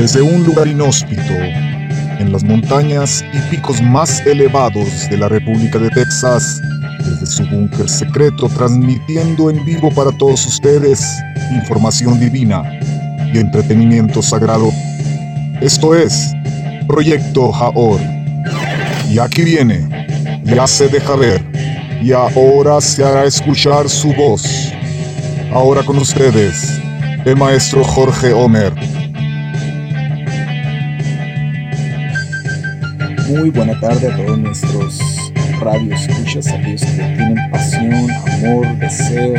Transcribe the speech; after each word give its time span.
Desde 0.00 0.22
un 0.22 0.44
lugar 0.44 0.66
inhóspito, 0.66 1.34
en 2.18 2.32
las 2.32 2.42
montañas 2.42 3.22
y 3.34 3.54
picos 3.54 3.82
más 3.82 4.24
elevados 4.24 4.88
de 5.10 5.18
la 5.18 5.28
República 5.28 5.78
de 5.78 5.90
Texas, 5.90 6.58
desde 7.04 7.26
su 7.26 7.46
búnker 7.46 7.86
secreto 7.86 8.48
transmitiendo 8.48 9.50
en 9.50 9.62
vivo 9.62 9.90
para 9.90 10.10
todos 10.12 10.46
ustedes 10.46 11.04
información 11.52 12.18
divina 12.18 12.62
y 13.30 13.40
entretenimiento 13.40 14.22
sagrado. 14.22 14.72
Esto 15.60 15.94
es 15.94 16.32
Proyecto 16.88 17.52
Jaor. 17.52 18.00
Y 19.10 19.18
aquí 19.18 19.42
viene, 19.42 19.86
ya 20.44 20.66
se 20.66 20.88
deja 20.88 21.14
ver, 21.14 21.44
y 22.02 22.12
ahora 22.12 22.80
se 22.80 23.04
hará 23.04 23.26
escuchar 23.26 23.86
su 23.90 24.14
voz. 24.14 24.72
Ahora 25.52 25.82
con 25.82 25.98
ustedes, 25.98 26.80
el 27.26 27.36
maestro 27.36 27.84
Jorge 27.84 28.32
Homer. 28.32 28.72
Muy 33.30 33.50
buena 33.50 33.78
tarde 33.78 34.08
a 34.08 34.16
todos 34.16 34.36
nuestros 34.38 34.98
radios 35.60 36.00
escuchas, 36.08 36.48
aquellos 36.48 36.80
que 36.82 36.90
tienen 36.90 37.50
pasión, 37.52 38.10
amor, 38.10 38.76
deseo 38.80 39.34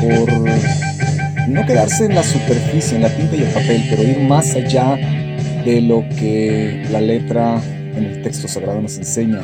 por 0.00 1.48
no 1.48 1.64
quedarse 1.64 2.06
en 2.06 2.16
la 2.16 2.24
superficie, 2.24 2.96
en 2.96 3.02
la 3.02 3.16
tinta 3.16 3.36
y 3.36 3.42
el 3.42 3.52
papel, 3.52 3.86
pero 3.88 4.02
ir 4.02 4.18
más 4.18 4.56
allá 4.56 4.96
de 5.64 5.80
lo 5.80 6.00
que 6.18 6.84
la 6.90 7.00
letra 7.00 7.62
en 7.64 8.04
el 8.04 8.22
texto 8.24 8.48
sagrado 8.48 8.82
nos 8.82 8.98
enseña. 8.98 9.42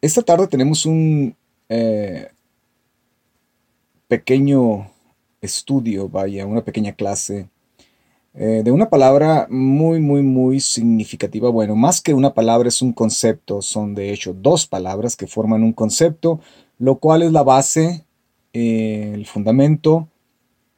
esta 0.00 0.22
tarde 0.22 0.46
tenemos 0.46 0.86
un 0.86 1.36
eh, 1.68 2.28
pequeño 4.08 4.90
estudio, 5.42 6.08
vaya, 6.08 6.46
una 6.46 6.62
pequeña 6.62 6.92
clase 6.92 7.46
eh, 8.40 8.62
de 8.62 8.70
una 8.70 8.88
palabra 8.88 9.48
muy, 9.50 9.98
muy, 9.98 10.22
muy 10.22 10.60
significativa. 10.60 11.50
Bueno, 11.50 11.74
más 11.74 12.00
que 12.00 12.14
una 12.14 12.34
palabra 12.34 12.68
es 12.68 12.80
un 12.82 12.92
concepto, 12.92 13.60
son 13.62 13.96
de 13.96 14.12
hecho 14.12 14.32
dos 14.32 14.64
palabras 14.64 15.16
que 15.16 15.26
forman 15.26 15.64
un 15.64 15.72
concepto, 15.72 16.38
lo 16.78 17.00
cual 17.00 17.22
es 17.22 17.32
la 17.32 17.42
base, 17.42 18.04
eh, 18.52 19.10
el 19.12 19.26
fundamento 19.26 20.06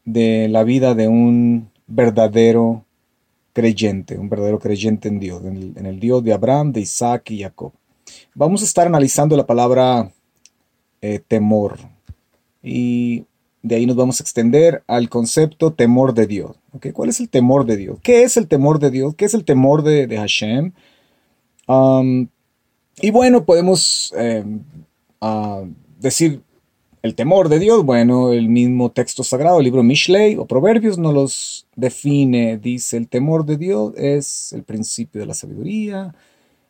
de 0.06 0.48
la 0.48 0.64
vida 0.64 0.94
de 0.94 1.08
un 1.08 1.68
verdadero 1.86 2.86
creyente, 3.52 4.16
un 4.16 4.30
verdadero 4.30 4.58
creyente 4.58 5.08
en 5.08 5.20
Dios, 5.20 5.44
en 5.44 5.84
el, 5.84 6.00
Dios 6.00 6.24
de 6.24 6.32
Abraham, 6.32 6.72
de 6.72 6.80
Isaac 6.80 7.30
y 7.30 7.42
Jacob. 7.42 7.72
Vamos 8.34 8.62
a 8.62 8.64
estar 8.64 8.86
analizando 8.86 9.36
la 9.36 9.44
palabra 9.44 10.10
eh, 11.02 11.20
temor 11.28 11.76
y 12.62 13.26
de 13.62 13.76
ahí 13.76 13.86
nos 13.86 13.96
vamos 13.96 14.20
a 14.20 14.22
extender 14.22 14.82
al 14.86 15.08
concepto 15.08 15.72
temor 15.72 16.14
de 16.14 16.26
Dios. 16.26 16.56
¿Cuál 16.92 17.10
es 17.10 17.20
el 17.20 17.28
temor 17.28 17.66
de 17.66 17.76
Dios? 17.76 17.98
¿Qué 18.02 18.22
es 18.22 18.36
el 18.36 18.48
temor 18.48 18.78
de 18.78 18.90
Dios? 18.90 19.14
¿Qué 19.14 19.26
es 19.26 19.34
el 19.34 19.44
temor 19.44 19.82
de, 19.82 20.16
Hashem? 20.16 20.72
Um, 21.66 22.28
y 23.00 23.10
bueno, 23.10 23.44
podemos 23.44 24.14
eh, 24.16 24.44
decir 25.98 26.42
el 27.02 27.14
temor 27.14 27.48
de 27.48 27.58
Dios. 27.58 27.84
Bueno, 27.84 28.32
el 28.32 28.48
mismo 28.48 28.90
texto 28.90 29.24
sagrado, 29.24 29.58
el 29.58 29.64
libro 29.64 29.82
Mishlei 29.82 30.36
o 30.36 30.46
Proverbios, 30.46 30.98
nos 30.98 31.12
los 31.12 31.66
define. 31.76 32.56
Dice, 32.56 32.96
el 32.96 33.08
temor 33.08 33.44
de 33.44 33.58
Dios 33.58 33.92
es 33.96 34.52
el 34.54 34.62
principio 34.62 35.20
de 35.20 35.26
la 35.26 35.34
sabiduría. 35.34 36.14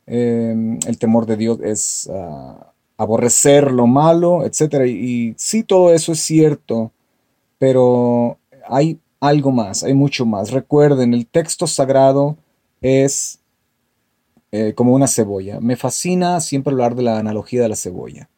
Eh, 0.06 0.78
el 0.86 0.98
temor 0.98 1.26
de 1.26 1.36
Dios 1.36 1.60
es... 1.62 2.10
Ah, 2.12 2.72
aborrecer 3.00 3.72
lo 3.72 3.86
malo, 3.86 4.44
etc. 4.44 4.86
Y, 4.86 5.32
sí, 5.38 5.62
todo 5.62 5.94
eso 5.94 6.12
es 6.12 6.20
cierto, 6.20 6.92
pero 7.58 8.36
hay 8.68 9.00
algo 9.20 9.52
más, 9.52 9.82
hay 9.82 9.94
mucho 9.94 10.26
más. 10.26 10.50
Recuerden, 10.50 11.14
el 11.14 11.26
texto 11.26 11.66
sagrado 11.66 12.36
es 12.82 13.40
eh, 14.52 14.74
como 14.74 14.92
una 14.92 15.06
cebolla. 15.06 15.60
Me 15.60 15.76
fascina 15.76 16.40
siempre 16.40 16.72
hablar 16.72 16.94
de 16.94 17.02
la 17.02 17.18
analogía 17.18 17.62
de 17.62 17.70
la 17.70 17.76
cebolla. 17.76 18.28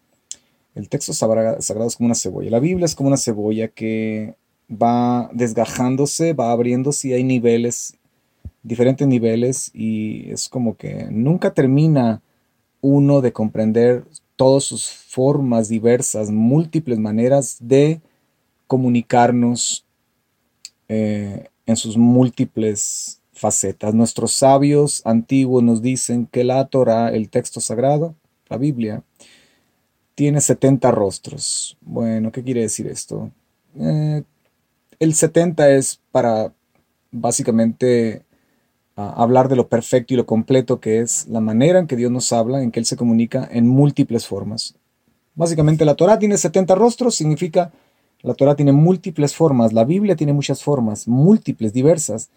El 0.77 0.89
texto 0.89 1.13
sagrado 1.13 1.59
es 1.59 1.97
como 1.97 2.07
una 2.07 2.15
cebolla. 2.15 2.51
La 2.51 2.61
Biblia 2.61 2.85
es 2.85 2.95
como 2.95 3.09
una 3.09 3.17
cebolla 3.17 3.67
que 3.67 4.37
va 4.71 5.29
desgajándose, 5.33 6.35
va 6.35 6.53
abriéndose 6.53 7.09
y 7.09 7.13
hay 7.15 7.25
niveles, 7.25 7.97
diferentes 8.63 9.09
niveles 9.09 9.73
y 9.75 10.31
es 10.31 10.49
como 10.49 10.77
que 10.77 11.09
nunca 11.11 11.53
termina 11.53 12.23
uno 12.81 13.21
de 13.21 13.33
comprender 13.33 14.05
todas 14.43 14.65
sus 14.65 14.89
formas 14.91 15.69
diversas, 15.69 16.33
múltiples 16.33 16.99
maneras 16.99 17.59
de 17.61 18.01
comunicarnos 18.67 19.87
eh, 20.89 21.47
en 21.65 21.77
sus 21.77 21.97
múltiples 21.97 23.21
facetas. 23.33 23.95
Nuestros 23.95 24.33
sabios 24.33 25.01
antiguos 25.05 25.63
nos 25.63 25.81
dicen 25.81 26.27
que 26.27 26.43
la 26.43 26.67
Torah, 26.67 27.11
el 27.11 27.31
texto 27.31 27.61
sagrado, 27.61 28.17
la 28.49 28.57
Biblia, 28.57 29.05
tiene 30.17 30.41
70 30.41 30.91
rostros. 30.91 31.79
Bueno, 31.81 32.33
¿qué 32.33 32.43
quiere 32.43 32.63
decir 32.63 32.89
esto? 32.89 33.31
Eh, 33.79 34.25
el 34.99 35.15
70 35.15 35.71
es 35.71 36.01
para 36.11 36.53
básicamente 37.13 38.25
hablar 38.97 39.49
de 39.49 39.57
lo 39.57 39.69
perfecto 39.69 40.15
y 40.15 40.17
lo 40.17 40.27
completo 40.27 40.81
que 40.81 41.01
es 41.01 41.27
la 41.29 41.41
manera 41.41 41.79
en 41.79 41.87
que 41.87 41.97
Dios 41.97 42.11
nos 42.11 42.33
habla, 42.33 42.63
en 42.63 42.71
que 42.71 42.81
Él 42.81 42.87
se 42.87 42.97
comunica 42.97 43.49
en 43.51 43.67
múltiples 43.67 44.27
formas. 44.27 44.75
Básicamente 45.35 45.85
la 45.85 45.95
Torah 45.95 46.19
tiene 46.19 46.37
70 46.37 46.75
rostros, 46.75 47.15
significa 47.15 47.73
la 48.21 48.35
Torah 48.35 48.55
tiene 48.55 48.73
múltiples 48.73 49.35
formas, 49.35 49.73
la 49.73 49.85
Biblia 49.85 50.15
tiene 50.15 50.33
muchas 50.33 50.63
formas, 50.63 51.09
múltiples, 51.09 51.73
diversas, 51.73 52.31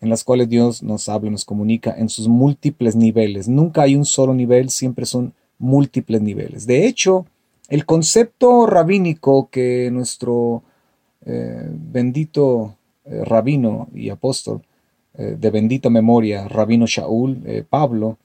en 0.00 0.10
las 0.10 0.24
cuales 0.24 0.48
Dios 0.48 0.82
nos 0.82 1.08
habla, 1.08 1.30
nos 1.30 1.44
comunica 1.44 1.94
en 1.96 2.08
sus 2.08 2.26
múltiples 2.26 2.96
niveles. 2.96 3.48
Nunca 3.48 3.82
hay 3.82 3.96
un 3.96 4.04
solo 4.04 4.34
nivel, 4.34 4.70
siempre 4.70 5.06
son 5.06 5.32
múltiples 5.58 6.20
niveles. 6.20 6.66
De 6.66 6.86
hecho, 6.86 7.26
el 7.68 7.86
concepto 7.86 8.66
rabínico 8.66 9.48
que 9.50 9.90
nuestro 9.92 10.62
eh, 11.24 11.68
bendito 11.70 12.76
eh, 13.04 13.24
rabino 13.24 13.88
y 13.94 14.08
apóstol 14.08 14.62
eh, 15.20 15.36
de 15.38 15.50
bendita 15.50 15.90
memoria, 15.90 16.48
Rabino 16.48 16.86
Shaul, 16.86 17.42
eh, 17.44 17.62
Pablo, 17.68 18.16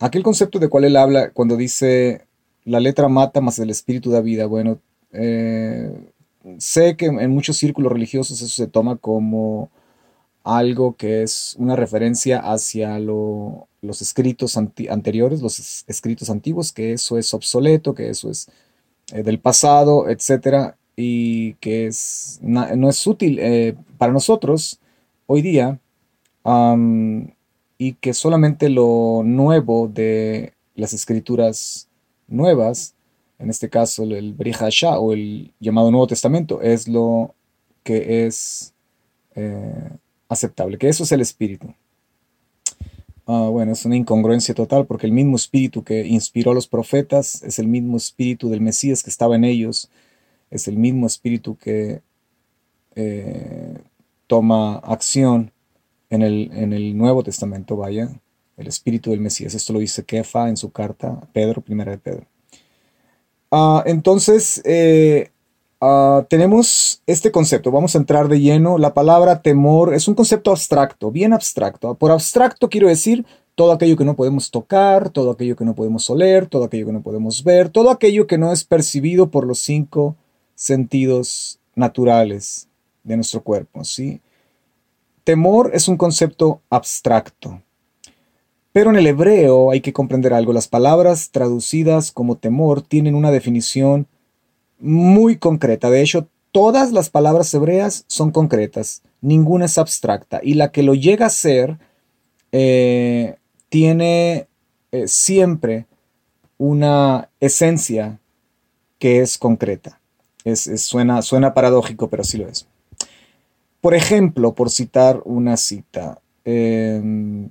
aquel 0.00 0.24
concepto 0.24 0.58
de 0.58 0.68
cual 0.68 0.82
él 0.82 0.96
habla 0.96 1.30
cuando 1.30 1.56
dice 1.56 2.26
la 2.64 2.80
letra 2.80 3.08
mata 3.08 3.40
más 3.40 3.60
el 3.60 3.70
espíritu 3.70 4.10
da 4.10 4.20
vida. 4.20 4.46
Bueno, 4.46 4.80
eh, 5.12 5.88
sé 6.58 6.96
que 6.96 7.06
en 7.06 7.30
muchos 7.30 7.58
círculos 7.58 7.92
religiosos 7.92 8.42
eso 8.42 8.48
se 8.48 8.66
toma 8.66 8.96
como 8.96 9.70
algo 10.42 10.96
que 10.96 11.22
es 11.22 11.54
una 11.60 11.76
referencia 11.76 12.40
hacia 12.40 12.98
los 12.98 14.02
escritos 14.02 14.56
anteriores, 14.56 15.40
los 15.42 15.84
escritos 15.86 16.28
antiguos, 16.28 16.72
que 16.72 16.92
eso 16.92 17.18
es 17.18 17.32
obsoleto, 17.34 17.94
que 17.94 18.10
eso 18.10 18.30
es 18.30 18.48
del 19.12 19.38
pasado, 19.38 20.08
etcétera, 20.08 20.76
y 20.96 21.54
que 21.54 21.86
es, 21.86 22.40
no 22.42 22.88
es 22.88 23.06
útil 23.06 23.40
para 23.96 24.12
nosotros 24.12 24.80
hoy 25.26 25.42
día 25.42 25.78
y 27.78 27.92
que 27.94 28.14
solamente 28.14 28.68
lo 28.68 29.22
nuevo 29.24 29.88
de 29.88 30.52
las 30.74 30.92
escrituras 30.92 31.88
nuevas, 32.28 32.94
en 33.38 33.50
este 33.50 33.68
caso 33.68 34.04
el 34.04 34.32
Brihasha 34.32 34.98
o 34.98 35.12
el 35.12 35.52
llamado 35.60 35.90
Nuevo 35.90 36.06
Testamento, 36.06 36.62
es 36.62 36.88
lo 36.88 37.34
que 37.82 38.26
es 38.26 38.74
eh, 39.34 39.90
aceptable, 40.28 40.78
que 40.78 40.88
eso 40.88 41.04
es 41.04 41.12
el 41.12 41.20
espíritu. 41.20 41.74
Ah, 43.26 43.48
bueno, 43.50 43.72
es 43.72 43.84
una 43.84 43.96
incongruencia 43.96 44.54
total 44.54 44.86
porque 44.86 45.06
el 45.06 45.12
mismo 45.12 45.34
espíritu 45.34 45.82
que 45.82 46.06
inspiró 46.06 46.52
a 46.52 46.54
los 46.54 46.68
profetas 46.68 47.42
es 47.42 47.58
el 47.58 47.66
mismo 47.66 47.96
espíritu 47.96 48.48
del 48.48 48.60
Mesías 48.60 49.02
que 49.02 49.10
estaba 49.10 49.34
en 49.34 49.44
ellos, 49.44 49.90
es 50.50 50.68
el 50.68 50.76
mismo 50.76 51.06
espíritu 51.06 51.56
que 51.56 52.02
eh, 52.94 53.78
toma 54.28 54.76
acción 54.76 55.52
en 56.10 56.22
el, 56.22 56.96
Nuevo 56.96 57.22
Testamento, 57.22 57.76
vaya, 57.76 58.08
el 58.56 58.66
espíritu 58.66 59.10
del 59.10 59.20
Mesías. 59.20 59.54
Esto 59.54 59.72
lo 59.72 59.78
dice 59.80 60.04
Kefa 60.04 60.48
en 60.48 60.56
su 60.56 60.70
carta, 60.70 61.20
Pedro, 61.32 61.60
primera 61.60 61.92
de 61.92 61.98
Pedro. 61.98 62.26
Ah, 63.50 63.82
entonces, 63.86 64.62
eh, 64.64 65.30
ah, 65.80 66.26
tenemos 66.28 67.02
este 67.06 67.30
concepto. 67.30 67.70
Vamos 67.70 67.94
a 67.94 67.98
entrar 67.98 68.28
de 68.28 68.40
lleno. 68.40 68.78
La 68.78 68.94
palabra 68.94 69.42
temor 69.42 69.94
es 69.94 70.08
un 70.08 70.14
concepto 70.14 70.50
abstracto, 70.50 71.10
bien 71.10 71.32
abstracto. 71.32 71.94
Por 71.94 72.10
abstracto 72.10 72.68
quiero 72.68 72.88
decir 72.88 73.24
todo 73.56 73.72
aquello 73.72 73.96
que 73.96 74.04
no 74.04 74.16
podemos 74.16 74.50
tocar, 74.50 75.10
todo 75.10 75.30
aquello 75.30 75.56
que 75.56 75.64
no 75.64 75.74
podemos 75.74 76.08
oler, 76.10 76.46
todo 76.46 76.64
aquello 76.64 76.86
que 76.86 76.92
no 76.92 77.02
podemos 77.02 77.42
ver, 77.42 77.70
todo 77.70 77.90
aquello 77.90 78.26
que 78.26 78.38
no 78.38 78.52
es 78.52 78.64
percibido 78.64 79.30
por 79.30 79.46
los 79.46 79.60
cinco 79.60 80.14
sentidos 80.54 81.58
naturales 81.74 82.68
de 83.02 83.16
nuestro 83.16 83.42
cuerpo, 83.42 83.82
¿sí? 83.84 84.20
Temor 85.26 85.72
es 85.74 85.88
un 85.88 85.96
concepto 85.96 86.60
abstracto. 86.70 87.60
Pero 88.70 88.90
en 88.90 88.96
el 88.96 89.08
hebreo 89.08 89.72
hay 89.72 89.80
que 89.80 89.92
comprender 89.92 90.32
algo. 90.32 90.52
Las 90.52 90.68
palabras 90.68 91.30
traducidas 91.32 92.12
como 92.12 92.36
temor 92.36 92.80
tienen 92.80 93.16
una 93.16 93.32
definición 93.32 94.06
muy 94.78 95.36
concreta. 95.36 95.90
De 95.90 96.00
hecho, 96.00 96.28
todas 96.52 96.92
las 96.92 97.10
palabras 97.10 97.52
hebreas 97.52 98.04
son 98.06 98.30
concretas, 98.30 99.02
ninguna 99.20 99.64
es 99.64 99.78
abstracta. 99.78 100.38
Y 100.44 100.54
la 100.54 100.70
que 100.70 100.84
lo 100.84 100.94
llega 100.94 101.26
a 101.26 101.30
ser 101.30 101.76
eh, 102.52 103.34
tiene 103.68 104.46
eh, 104.92 105.08
siempre 105.08 105.86
una 106.56 107.30
esencia 107.40 108.20
que 109.00 109.22
es 109.22 109.38
concreta. 109.38 109.98
Es, 110.44 110.70
suena, 110.82 111.20
suena 111.22 111.52
paradójico, 111.52 112.08
pero 112.10 112.22
sí 112.22 112.38
lo 112.38 112.46
es. 112.46 112.68
Por 113.86 113.94
ejemplo, 113.94 114.52
por 114.52 114.70
citar 114.70 115.22
una 115.24 115.56
cita, 115.56 116.20
em, 116.44 117.50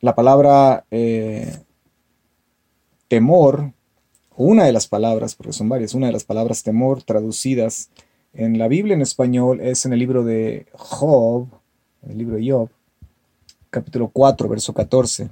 la 0.00 0.14
palabra 0.14 0.84
eh, 0.92 1.58
temor, 3.08 3.72
una 4.36 4.62
de 4.62 4.72
las 4.72 4.86
palabras, 4.86 5.34
porque 5.34 5.52
son 5.52 5.68
varias, 5.68 5.92
una 5.92 6.06
de 6.06 6.12
las 6.12 6.22
palabras 6.22 6.62
temor 6.62 7.02
traducidas 7.02 7.90
en 8.32 8.58
la 8.58 8.68
Biblia 8.68 8.94
en 8.94 9.02
español 9.02 9.60
es 9.60 9.84
en 9.86 9.92
el 9.92 9.98
libro 9.98 10.22
de 10.22 10.66
Job, 10.74 11.48
el 12.08 12.16
libro 12.16 12.36
de 12.36 12.48
Job, 12.48 12.70
capítulo 13.68 14.08
4, 14.12 14.48
verso 14.48 14.72
14. 14.72 15.30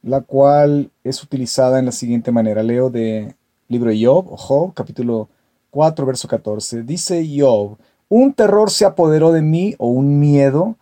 la 0.00 0.22
cual 0.22 0.90
es 1.02 1.22
utilizada 1.22 1.78
en 1.78 1.84
la 1.84 1.92
siguiente 1.92 2.32
manera. 2.32 2.62
Leo 2.62 2.88
de 2.88 3.34
libro 3.68 3.90
de 3.90 4.02
Job, 4.02 4.24
Job, 4.38 4.72
capítulo 4.72 5.28
4, 5.74 6.06
verso 6.06 6.28
14. 6.28 6.84
Dice 6.84 7.28
Job, 7.36 7.76
un 8.08 8.32
terror 8.32 8.70
se 8.70 8.84
apoderó 8.84 9.32
de 9.32 9.42
mí, 9.42 9.74
o 9.78 9.88
un 9.88 10.20
miedo, 10.20 10.76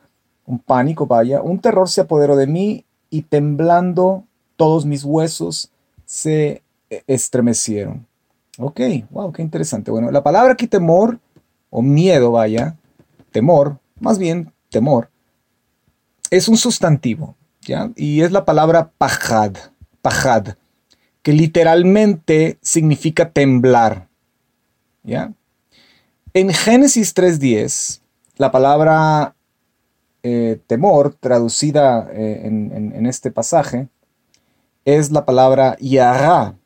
un 0.44 0.58
pánico, 0.58 1.06
vaya, 1.06 1.40
un 1.40 1.58
terror 1.60 1.88
se 1.88 2.02
apoderó 2.02 2.36
de 2.36 2.46
mí 2.46 2.84
y 3.08 3.22
temblando 3.22 4.24
todos 4.56 4.84
mis 4.84 5.02
huesos 5.02 5.70
se 6.04 6.62
estremecieron. 7.06 8.06
Ok, 8.58 8.80
wow, 9.10 9.32
qué 9.32 9.40
interesante. 9.40 9.90
Bueno, 9.90 10.10
la 10.10 10.22
palabra 10.22 10.52
aquí 10.52 10.66
temor, 10.66 11.18
o 11.70 11.80
miedo, 11.80 12.32
vaya, 12.32 12.76
temor, 13.30 13.78
más 13.98 14.18
bien 14.18 14.52
temor, 14.68 15.08
es 16.28 16.48
un 16.48 16.58
sustantivo. 16.58 17.34
Y 17.96 18.20
es 18.20 18.30
la 18.30 18.44
palabra 18.44 18.90
pajad, 18.98 19.52
pajad, 20.02 20.56
que 21.22 21.32
literalmente 21.32 22.58
significa 22.60 23.30
temblar, 23.30 24.08
¿ya? 25.02 25.32
En 26.34 26.50
Génesis 26.50 27.14
3.10, 27.14 28.00
la 28.38 28.50
palabra 28.50 29.34
eh, 30.22 30.60
temor, 30.66 31.14
traducida 31.18 32.08
eh, 32.12 32.42
en, 32.44 33.06
este 33.06 33.30
pasaje, 33.30 33.88
es 34.84 35.10
la 35.10 35.24
palabra 35.24 35.76
yara. 35.78 36.56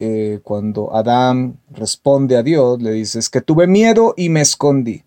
Eh, 0.00 0.40
cuando 0.42 0.94
Adán 0.94 1.58
responde 1.70 2.36
a 2.36 2.42
Dios, 2.42 2.82
le 2.82 2.92
dice, 2.92 3.18
es 3.18 3.30
que 3.30 3.40
tuve 3.40 3.66
miedo 3.66 4.12
y 4.16 4.28
me 4.28 4.40
escondí. 4.40 5.02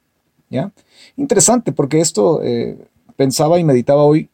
¿ya? 0.50 0.72
Interesante, 1.16 1.72
porque 1.72 2.00
esto 2.00 2.42
pensaba 3.16 3.60
y 3.60 3.64
meditaba 3.64 4.04
hoy 4.04 4.30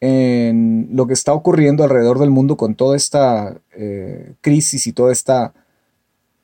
en 0.00 0.88
lo 0.92 1.06
que 1.06 1.14
está 1.14 1.32
ocurriendo 1.32 1.82
alrededor 1.82 2.18
del 2.18 2.30
mundo 2.30 2.56
con 2.56 2.74
toda 2.74 2.96
esta 2.96 3.56
crisis 4.40 4.86
y 4.86 4.92
toda 4.92 5.10
esta 5.10 5.54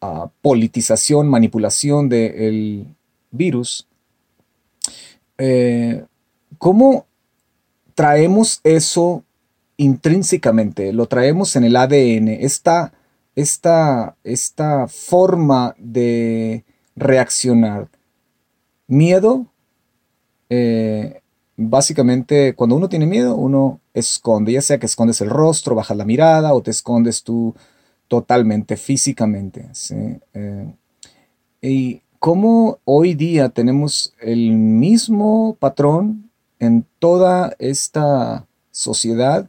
ah, 0.01 0.31
politización, 0.43 1.29
manipulación 1.29 2.09
del 2.09 2.87
virus, 3.31 3.87
eh, 5.39 6.05
¿cómo 6.59 7.07
traemos 7.95 8.61
eso 8.65 9.25
intrínsecamente? 9.77 10.93
Lo 10.93 11.07
traemos 11.07 11.57
en 11.57 11.65
el 11.65 11.77
ADN, 11.77 12.29
esta, 12.29 12.93
esta, 13.35 14.17
esta 14.25 14.87
forma 14.89 15.75
de 15.79 16.65
reaccionar. 16.97 17.89
Miedo, 18.87 19.47
eh, 20.51 21.21
básicamente 21.57 22.55
cuando 22.55 22.77
uno 22.77 22.89
tiene 22.89 23.07
miedo, 23.07 23.37
uno 23.37 23.81
esconde, 23.95 24.53
ya 24.53 24.63
sea 24.63 24.79
que 24.79 24.87
escondes 24.87 25.21
el 25.21 25.31
rostro, 25.31 25.75
bajas 25.75 25.97
la 25.97 26.05
mirada 26.05 26.53
o 26.55 26.63
te 26.63 26.71
escondes 26.71 27.23
tú 27.23 27.55
totalmente, 28.11 28.77
físicamente. 28.77 29.71
Eh, 30.35 30.75
y 31.63 32.03
como 32.19 32.81
hoy 32.85 33.15
día 33.15 33.51
tenemos 33.51 34.13
el 34.21 34.51
mismo 34.51 35.57
patrón 35.61 36.29
en 36.59 36.85
toda 36.99 37.55
esta 37.61 38.49
sociedad, 38.73 39.49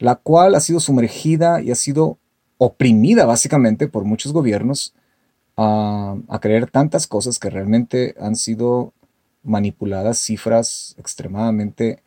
la 0.00 0.16
cual 0.16 0.56
ha 0.56 0.60
sido 0.60 0.80
sumergida 0.80 1.62
y 1.62 1.70
ha 1.70 1.76
sido 1.76 2.18
oprimida 2.58 3.26
básicamente 3.26 3.86
por 3.86 4.04
muchos 4.04 4.32
gobiernos 4.32 4.92
a, 5.56 6.16
a 6.26 6.40
creer 6.40 6.68
tantas 6.68 7.06
cosas 7.06 7.38
que 7.38 7.48
realmente 7.48 8.16
han 8.18 8.34
sido 8.34 8.92
manipuladas, 9.44 10.18
cifras 10.18 10.96
extremadamente 10.98 12.02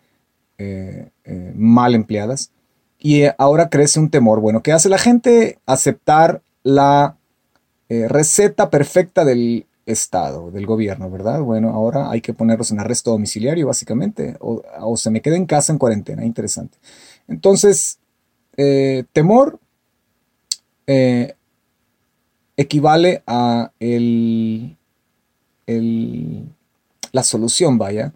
eh, 0.58 1.12
eh, 1.24 1.54
mal 1.56 1.96
empleadas. 1.96 2.52
Y 3.04 3.22
eh, 3.22 3.36
ahora 3.38 3.70
crece 3.70 4.00
un 4.00 4.10
temor. 4.10 4.40
Bueno, 4.40 4.64
¿qué 4.64 4.72
hace 4.72 4.90
la 4.90 4.98
gente? 4.98 5.60
Aceptar 5.68 6.42
la 6.64 7.18
receta 8.10 8.72
perfecta 8.72 9.24
del 9.24 9.68
Estado, 9.86 10.50
del 10.50 10.66
gobierno, 10.66 11.12
¿verdad? 11.12 11.42
Bueno, 11.42 11.70
ahora 11.70 12.10
hay 12.10 12.22
que 12.22 12.34
ponerlos 12.34 12.72
en 12.72 12.80
arresto 12.80 13.12
domiciliario, 13.12 13.68
básicamente, 13.68 14.36
o, 14.40 14.98
se 14.98 15.12
me 15.12 15.22
queda 15.22 15.36
en 15.36 15.46
casa 15.46 15.72
en 15.72 15.78
cuarentena. 15.78 16.26
Interesante. 16.26 16.80
Entonces, 17.28 18.00
temor 19.12 19.60
equivale 22.58 23.22
a 23.28 23.72
el 23.80 24.76
la 27.14 27.24
solución, 27.24 27.78
vaya, 27.78 28.12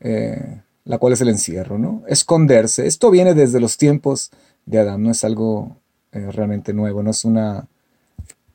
eh, 0.00 0.62
la 0.84 0.98
cual 0.98 1.12
es 1.12 1.20
el 1.20 1.28
encierro, 1.28 1.78
¿no? 1.78 2.02
Esconderse. 2.06 2.86
Esto 2.86 3.10
viene 3.10 3.34
desde 3.34 3.60
los 3.60 3.76
tiempos 3.76 4.30
de 4.66 4.78
Adán, 4.78 5.02
no 5.02 5.10
es 5.10 5.24
algo 5.24 5.76
eh, 6.12 6.30
realmente 6.30 6.72
nuevo, 6.72 7.02
no 7.02 7.10
es 7.10 7.24
una, 7.24 7.66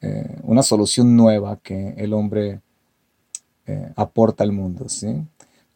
eh, 0.02 0.38
una 0.44 0.64
solución 0.64 1.16
nueva 1.16 1.58
que 1.62 1.94
el 1.98 2.14
hombre 2.14 2.62
aporta 3.98 4.46
al 4.46 4.54
mundo, 4.54 4.88
¿sí? 4.88 5.26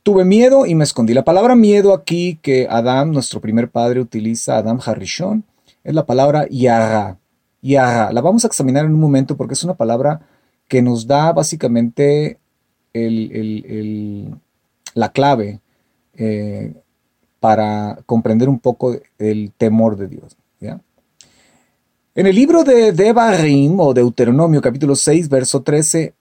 Tuve 0.03 0.25
miedo 0.25 0.65
y 0.65 0.73
me 0.73 0.83
escondí. 0.83 1.13
La 1.13 1.25
palabra 1.25 1.55
miedo 1.55 1.93
aquí 1.93 2.39
que 2.41 2.67
Adán, 2.69 3.11
nuestro 3.11 3.39
primer 3.39 3.69
padre, 3.69 3.99
utiliza, 3.99 4.57
Adam 4.57 4.79
Harishon, 4.83 5.43
es 5.83 5.93
la 5.93 6.07
palabra 6.07 6.47
yaga. 6.49 7.19
Yaga. 7.61 8.11
La 8.11 8.21
vamos 8.21 8.43
a 8.43 8.47
examinar 8.47 8.85
en 8.85 8.93
un 8.93 8.99
momento 8.99 9.37
porque 9.37 9.53
es 9.53 9.63
una 9.63 9.75
palabra 9.75 10.21
que 10.67 10.81
nos 10.81 11.05
da 11.05 11.33
básicamente 11.33 12.39
la 14.93 15.11
clave 15.11 15.59
eh, 16.23 16.75
para 17.39 17.97
comprender 18.05 18.47
un 18.47 18.59
poco 18.59 18.95
el 19.17 19.51
temor 19.57 19.97
de 19.97 20.07
Dios. 20.07 20.37
En 22.13 22.27
el 22.27 22.35
libro 22.35 22.63
de 22.63 22.91
Devarim 22.91 23.79
o 23.79 23.93
Deuteronomio 23.93 24.61
capítulo 24.61 24.95
6 24.95 25.29
verso 25.29 25.63
13, 25.63 26.13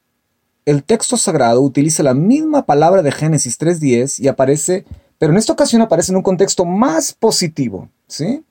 el 0.65 0.85
texto 0.85 1.17
sagrado 1.17 1.61
utiliza 1.61 2.03
la 2.03 2.15
misma 2.15 2.65
palabra 2.65 3.03
de 3.03 3.13
Génesis 3.13 3.59
3.10 3.61 4.21
y 4.21 4.29
aparece, 4.29 4.87
pero 5.19 5.33
en 5.33 5.39
esta 5.39 5.53
ocasión 5.53 5.83
aparece 5.83 6.13
en 6.13 6.17
un 6.17 6.23
contexto 6.23 6.65
más 6.65 7.13
positivo. 7.13 7.91
¿sí? 8.07 8.45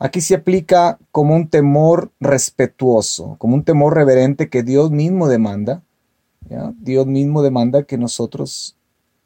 Aquí 0.00 0.20
se 0.20 0.34
aplica 0.34 0.98
como 1.12 1.34
un 1.34 1.48
temor 1.48 2.10
respetuoso, 2.20 3.36
como 3.38 3.54
un 3.54 3.62
temor 3.62 3.94
reverente 3.94 4.50
que 4.50 4.64
Dios 4.64 4.90
mismo 4.90 5.28
demanda 5.28 5.82
Dios 6.78 7.06
mismo 7.06 7.42
demanda 7.42 7.84
que 7.84 7.98
nosotros 7.98 8.76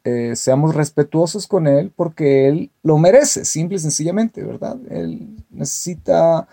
eh, 0.09 0.37
seamos 0.37 0.73
respetuosos 0.73 1.47
con 1.47 1.67
Él 1.67 1.91
porque 1.93 2.47
Él 2.47 2.71
lo 2.81 2.97
merece, 2.97 3.43
simple 3.43 3.75
y 3.75 3.79
sencillamente, 3.79 4.41
¿verdad? 4.41 4.77
Él 4.89 5.35
necesita, 5.49 6.47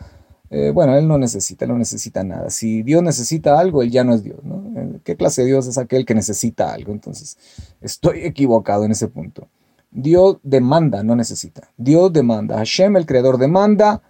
eh, 0.50 0.72
bueno, 0.74 0.96
Él 0.96 1.06
no 1.06 1.18
necesita, 1.18 1.64
no 1.64 1.78
necesita 1.78 2.24
nada. 2.24 2.50
Si 2.50 2.82
Dios 2.82 3.00
necesita 3.04 3.60
algo, 3.60 3.82
Él 3.82 3.92
ya 3.92 4.02
no 4.02 4.12
es 4.12 4.24
Dios, 4.24 4.42
¿no? 4.42 4.72
Eh, 4.76 4.98
¿Qué 5.04 5.14
clase 5.14 5.42
de 5.42 5.48
Dios 5.48 5.68
es 5.68 5.78
aquel 5.78 6.04
que 6.04 6.16
necesita 6.16 6.72
algo? 6.72 6.90
Entonces, 6.90 7.38
estoy 7.80 8.24
equivocado 8.24 8.84
en 8.86 8.90
ese 8.90 9.06
punto. 9.06 9.46
Dios 9.92 10.38
demanda, 10.42 11.04
no 11.04 11.14
necesita. 11.14 11.70
Dios 11.76 12.12
demanda. 12.12 12.56
Hashem, 12.56 12.96
el 12.96 13.06
creador, 13.06 13.38
demanda 13.38 14.02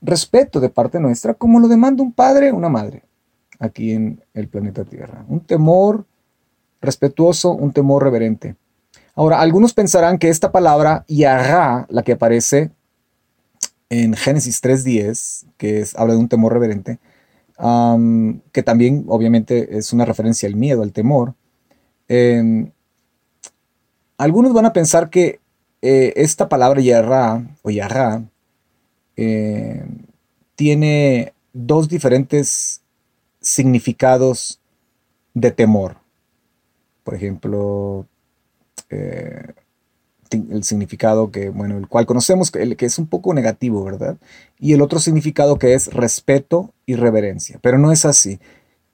respeto 0.00 0.58
de 0.58 0.70
parte 0.70 0.98
nuestra, 0.98 1.34
como 1.34 1.60
lo 1.60 1.68
demanda 1.68 2.02
un 2.02 2.12
padre 2.12 2.50
una 2.50 2.68
madre 2.68 3.04
aquí 3.60 3.92
en 3.92 4.20
el 4.34 4.48
planeta 4.48 4.84
Tierra. 4.84 5.24
Un 5.28 5.38
temor 5.38 6.04
respetuoso, 6.80 7.52
un 7.52 7.72
temor 7.72 8.02
reverente. 8.02 8.56
Ahora, 9.14 9.40
algunos 9.40 9.74
pensarán 9.74 10.18
que 10.18 10.28
esta 10.28 10.52
palabra 10.52 11.04
Yahá, 11.06 11.86
la 11.90 12.02
que 12.02 12.12
aparece 12.12 12.70
en 13.90 14.14
Génesis 14.14 14.62
3.10, 14.62 15.46
que 15.58 15.80
es, 15.80 15.94
habla 15.96 16.14
de 16.14 16.20
un 16.20 16.28
temor 16.28 16.52
reverente, 16.52 16.98
que 18.52 18.62
también 18.62 19.04
obviamente 19.08 19.76
es 19.76 19.92
una 19.92 20.04
referencia 20.04 20.48
al 20.48 20.56
miedo, 20.56 20.82
al 20.82 20.92
temor, 20.92 21.34
em, 22.08 22.72
algunos 24.16 24.52
van 24.52 24.66
a 24.66 24.72
pensar 24.72 25.10
que 25.10 25.40
eh, 25.82 26.12
esta 26.16 26.48
palabra 26.48 26.80
Yahá 26.80 27.44
o 27.62 27.70
Yahá 27.70 28.22
eh, 29.16 29.84
tiene 30.54 31.34
dos 31.52 31.88
diferentes 31.88 32.82
significados 33.40 34.60
de 35.34 35.50
temor. 35.50 35.96
Por 37.04 37.14
ejemplo, 37.14 38.06
eh, 38.92 39.54
el 40.32 40.64
significado 40.64 41.30
que, 41.30 41.50
bueno, 41.50 41.76
el 41.76 41.88
cual 41.88 42.06
conocemos, 42.06 42.50
que, 42.50 42.76
que 42.76 42.86
es 42.86 42.98
un 42.98 43.06
poco 43.06 43.34
negativo, 43.34 43.84
¿verdad? 43.84 44.16
Y 44.58 44.72
el 44.72 44.82
otro 44.82 44.98
significado 44.98 45.58
que 45.58 45.74
es 45.74 45.92
respeto 45.92 46.72
y 46.86 46.94
reverencia. 46.94 47.58
Pero 47.62 47.78
no 47.78 47.92
es 47.92 48.04
así. 48.04 48.40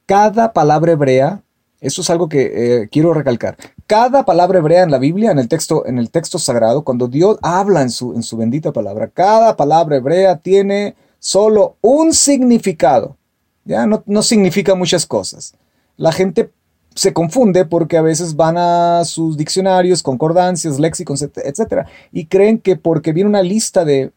Cada 0.06 0.52
palabra 0.52 0.92
hebrea, 0.92 1.42
eso 1.80 2.00
es 2.00 2.10
algo 2.10 2.28
que 2.28 2.82
eh, 2.82 2.88
quiero 2.90 3.14
recalcar. 3.14 3.56
Cada 3.86 4.24
palabra 4.24 4.58
hebrea 4.58 4.82
en 4.82 4.90
la 4.90 4.98
Biblia, 4.98 5.30
en 5.30 5.38
el 5.38 5.48
texto, 5.48 5.86
en 5.86 5.98
el 5.98 6.10
texto 6.10 6.38
sagrado, 6.38 6.82
cuando 6.82 7.08
Dios 7.08 7.38
habla 7.42 7.82
en 7.82 7.90
su, 7.90 8.14
en 8.14 8.22
su 8.22 8.36
bendita 8.36 8.72
palabra, 8.72 9.08
cada 9.08 9.56
palabra 9.56 9.96
hebrea 9.96 10.38
tiene 10.38 10.96
solo 11.18 11.76
un 11.80 12.12
significado. 12.14 13.16
Ya 13.64 13.86
no, 13.86 14.02
no 14.06 14.22
significa 14.22 14.74
muchas 14.74 15.06
cosas. 15.06 15.54
La 15.96 16.12
gente 16.12 16.50
se 16.98 17.12
confunde 17.12 17.64
porque 17.64 17.96
a 17.96 18.02
veces 18.02 18.34
van 18.34 18.58
a 18.58 19.04
sus 19.04 19.36
diccionarios, 19.36 20.02
concordancias, 20.02 20.80
léxicos, 20.80 21.22
etc. 21.22 21.86
Y 22.10 22.26
creen 22.26 22.58
que 22.58 22.74
porque 22.74 23.12
viene 23.12 23.30
una 23.30 23.42
lista 23.42 23.84
de 23.84 24.10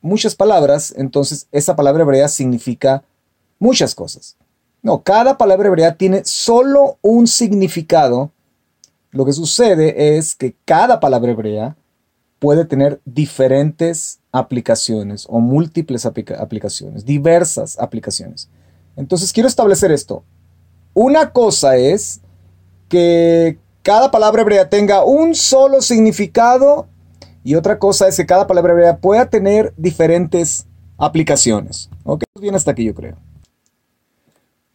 muchas 0.00 0.36
palabras, 0.36 0.94
entonces 0.96 1.48
esa 1.50 1.74
palabra 1.74 2.04
hebrea 2.04 2.28
significa 2.28 3.02
muchas 3.58 3.96
cosas. 3.96 4.36
No, 4.80 5.02
cada 5.02 5.38
palabra 5.38 5.66
hebrea 5.66 5.96
tiene 5.96 6.24
solo 6.24 6.98
un 7.02 7.26
significado. 7.26 8.30
Lo 9.10 9.24
que 9.24 9.32
sucede 9.32 10.16
es 10.16 10.36
que 10.36 10.54
cada 10.64 11.00
palabra 11.00 11.32
hebrea 11.32 11.76
puede 12.38 12.64
tener 12.64 13.00
diferentes 13.04 14.20
aplicaciones 14.30 15.26
o 15.28 15.40
múltiples 15.40 16.06
aplicaciones, 16.06 17.04
diversas 17.04 17.76
aplicaciones. 17.80 18.48
Entonces 18.94 19.32
quiero 19.32 19.48
establecer 19.48 19.90
esto. 19.90 20.22
Una 20.94 21.32
cosa 21.32 21.76
es 21.76 22.20
que 22.88 23.58
cada 23.82 24.10
palabra 24.10 24.42
hebrea 24.42 24.68
tenga 24.68 25.04
un 25.04 25.34
solo 25.34 25.80
significado 25.82 26.86
y 27.42 27.54
otra 27.54 27.78
cosa 27.78 28.08
es 28.08 28.16
que 28.16 28.26
cada 28.26 28.46
palabra 28.46 28.72
hebrea 28.72 28.98
pueda 28.98 29.30
tener 29.30 29.72
diferentes 29.76 30.66
aplicaciones. 30.98 31.88
Ok, 32.04 32.24
bien 32.40 32.54
hasta 32.54 32.72
aquí 32.72 32.84
yo 32.84 32.94
creo. 32.94 33.16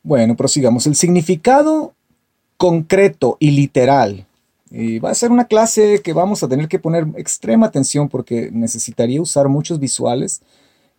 Bueno, 0.01 0.35
prosigamos. 0.35 0.87
El 0.87 0.95
significado 0.95 1.93
concreto 2.57 3.37
y 3.39 3.51
literal. 3.51 4.25
Va 5.03 5.11
a 5.11 5.15
ser 5.15 5.31
una 5.31 5.45
clase 5.45 6.01
que 6.01 6.13
vamos 6.13 6.43
a 6.43 6.47
tener 6.47 6.67
que 6.67 6.79
poner 6.79 7.07
extrema 7.15 7.67
atención 7.67 8.09
porque 8.09 8.49
necesitaría 8.51 9.21
usar 9.21 9.47
muchos 9.47 9.79
visuales 9.79 10.41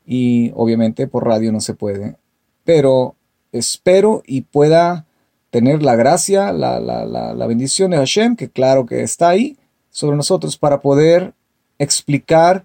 y 0.06 0.52
obviamente 0.54 1.06
por 1.08 1.26
radio 1.26 1.52
no 1.52 1.61
se 1.61 1.75
puede. 1.75 2.16
Pero 2.64 3.16
espero 3.59 4.23
y 4.27 4.43
pueda 4.43 5.07
tener 5.51 5.83
la 5.83 5.97
gracia, 5.97 6.53
la, 6.53 7.47
bendición 7.47 7.91
de 7.91 7.97
Hashem, 7.97 8.37
que 8.37 8.51
claro 8.51 8.87
que 8.87 9.03
está 9.03 9.31
ahí 9.31 9.57
sobre 9.91 10.17
nosotros, 10.17 10.57
para 10.59 10.81
poder 10.81 11.33
explicar 11.79 12.65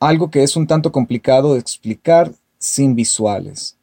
algo 0.00 0.30
que 0.30 0.42
es 0.42 0.56
un 0.56 0.66
tanto 0.66 0.90
complicado 0.92 1.54
de 1.54 1.60
explicar 1.60 2.32
sin 2.58 2.94
visuales. 2.94 3.76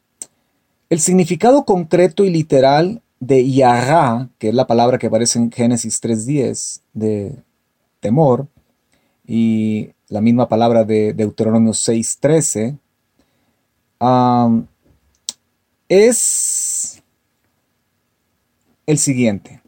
El 0.90 1.00
significado 1.00 1.64
concreto 1.64 2.24
y 2.24 2.30
literal 2.30 3.00
de 3.18 3.50
Yahá, 3.50 4.28
que 4.38 4.48
es 4.48 4.54
la 4.54 4.66
palabra 4.66 4.98
que 4.98 5.06
aparece 5.06 5.38
en 5.38 5.50
Génesis 5.50 6.02
3.10 6.02 6.80
de 6.92 7.36
temor, 8.00 8.46
y 9.26 9.90
la 10.08 10.20
misma 10.20 10.48
palabra 10.48 10.84
de 10.84 11.14
Deuteronomio 11.14 11.72
6.13, 11.72 12.76
es 15.92 17.02
el 18.86 18.96
siguiente. 18.96 19.60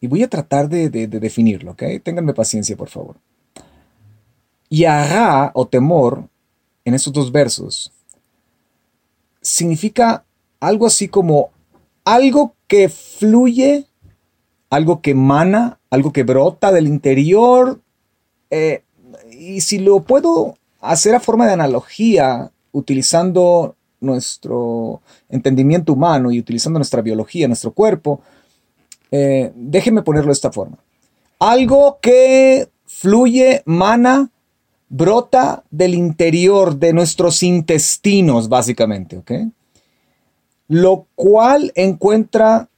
Y 0.00 0.06
voy 0.06 0.22
a 0.22 0.30
tratar 0.30 0.68
de, 0.68 0.88
definirlo, 0.88 1.72
¿ok? 1.72 1.82
Ténganme 2.02 2.32
paciencia, 2.32 2.76
por 2.76 2.88
favor. 2.88 3.16
Yahá 4.70 5.50
o 5.54 5.66
temor, 5.66 6.28
en 6.84 6.94
esos 6.94 7.12
dos 7.12 7.32
versos, 7.32 7.92
significa 9.40 10.24
algo 10.60 10.86
así 10.86 11.08
como 11.08 11.50
algo 12.04 12.54
que 12.68 12.88
fluye, 12.88 13.86
algo 14.70 15.00
que 15.00 15.10
emana, 15.10 15.80
algo 15.90 16.12
que 16.12 16.22
brota 16.22 16.70
del 16.70 16.86
interior. 16.86 17.80
Eh, 18.50 18.84
y 19.32 19.60
si 19.60 19.78
lo 19.80 20.04
puedo 20.04 20.56
hacer 20.80 21.16
a 21.16 21.20
forma 21.20 21.46
de 21.46 21.54
analogía, 21.54 22.52
utilizando 22.70 23.74
nuestro 24.04 25.00
entendimiento 25.28 25.92
humano 25.92 26.30
y 26.30 26.38
utilizando 26.38 26.78
nuestra 26.78 27.02
biología, 27.02 27.48
nuestro 27.48 27.72
cuerpo, 27.72 28.20
eh, 29.10 29.52
déjenme 29.54 30.02
ponerlo 30.02 30.28
de 30.28 30.34
esta 30.34 30.52
forma. 30.52 30.78
Algo 31.38 31.98
que 32.00 32.68
fluye, 32.86 33.62
mana, 33.64 34.30
brota 34.88 35.64
del 35.70 35.94
interior 35.94 36.76
de 36.76 36.92
nuestros 36.92 37.42
intestinos, 37.42 38.48
básicamente, 38.48 39.16
¿ok? 39.18 39.32
Lo 40.68 41.06
cual 41.14 41.72
encuentra, 41.74 42.68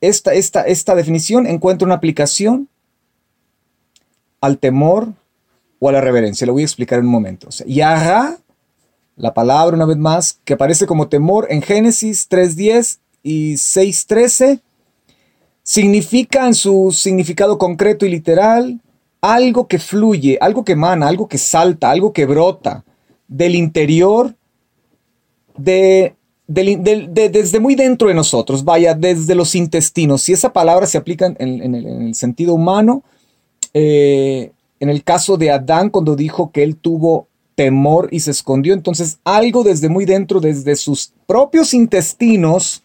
esta, 0.00 0.34
esta, 0.34 0.62
esta 0.62 0.94
definición 0.94 1.46
encuentra 1.46 1.86
una 1.86 1.94
aplicación 1.94 2.68
al 4.40 4.58
temor 4.58 5.12
o 5.78 5.88
a 5.88 5.92
la 5.92 6.00
reverencia. 6.00 6.46
Lo 6.46 6.52
voy 6.52 6.62
a 6.62 6.66
explicar 6.66 6.98
en 6.98 7.06
un 7.06 7.12
momento. 7.12 7.48
O 7.48 7.52
la 9.16 9.32
palabra 9.34 9.76
una 9.76 9.86
vez 9.86 9.96
más, 9.96 10.40
que 10.44 10.54
aparece 10.54 10.86
como 10.86 11.08
temor 11.08 11.46
en 11.50 11.62
Génesis 11.62 12.28
3.10 12.30 12.98
y 13.22 13.54
6.13, 13.54 14.60
significa 15.62 16.46
en 16.46 16.54
su 16.54 16.92
significado 16.92 17.58
concreto 17.58 18.06
y 18.06 18.10
literal 18.10 18.80
algo 19.20 19.66
que 19.66 19.78
fluye, 19.78 20.38
algo 20.40 20.64
que 20.64 20.72
emana, 20.72 21.08
algo 21.08 21.26
que 21.26 21.38
salta, 21.38 21.90
algo 21.90 22.12
que 22.12 22.26
brota 22.26 22.84
del 23.26 23.56
interior, 23.56 24.34
de, 25.56 26.14
desde 26.46 27.58
muy 27.58 27.74
dentro 27.74 28.08
de 28.08 28.14
nosotros, 28.14 28.62
vaya, 28.64 28.94
desde 28.94 29.34
los 29.34 29.54
intestinos. 29.54 30.22
Si 30.22 30.32
esa 30.32 30.52
palabra 30.52 30.86
se 30.86 30.98
aplica 30.98 31.34
en, 31.38 31.74
el, 31.74 32.14
sentido 32.14 32.54
humano, 32.54 33.02
eh, 33.74 34.52
en 34.78 34.90
el 34.90 35.02
caso 35.02 35.36
de 35.36 35.50
Adán, 35.50 35.90
cuando 35.90 36.14
dijo 36.14 36.52
que 36.52 36.62
él 36.62 36.76
tuvo 36.76 37.26
temor 37.56 38.08
y 38.12 38.20
se 38.20 38.30
escondió, 38.30 38.74
entonces 38.74 39.18
algo 39.24 39.64
desde 39.64 39.88
muy 39.88 40.04
dentro, 40.04 40.40
desde 40.40 40.76
sus 40.76 41.12
propios 41.26 41.74
intestinos, 41.74 42.82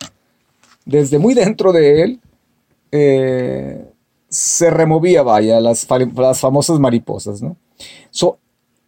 desde 0.86 1.20
muy 1.20 1.36
dentro 1.36 1.74
de 1.74 2.02
él, 2.02 2.20
eh, 2.92 3.86
se 4.30 4.72
removía, 4.72 5.22
vaya, 5.22 5.60
las, 5.60 5.86
las 6.16 6.40
famosas 6.40 6.80
mariposas, 6.80 7.42
¿no? 7.42 7.56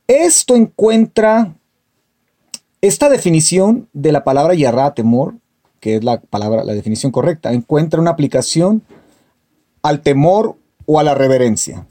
esto 0.08 0.56
encuentra 0.56 1.56
esta 2.82 3.10
definición 3.10 3.88
de 3.94 4.12
la 4.12 4.24
palabra 4.24 4.54
yarra, 4.54 4.94
temor, 4.94 5.36
que 5.80 5.96
es 5.96 6.04
la 6.04 6.20
palabra, 6.20 6.64
la 6.64 6.74
definición 6.74 7.12
correcta, 7.12 7.52
encuentra 7.54 8.00
una 8.00 8.12
aplicación 8.12 8.84
al 9.82 10.02
temor 10.02 10.56
o 10.86 11.00
a 11.00 11.04
la 11.04 11.16
reverencia. 11.16 11.88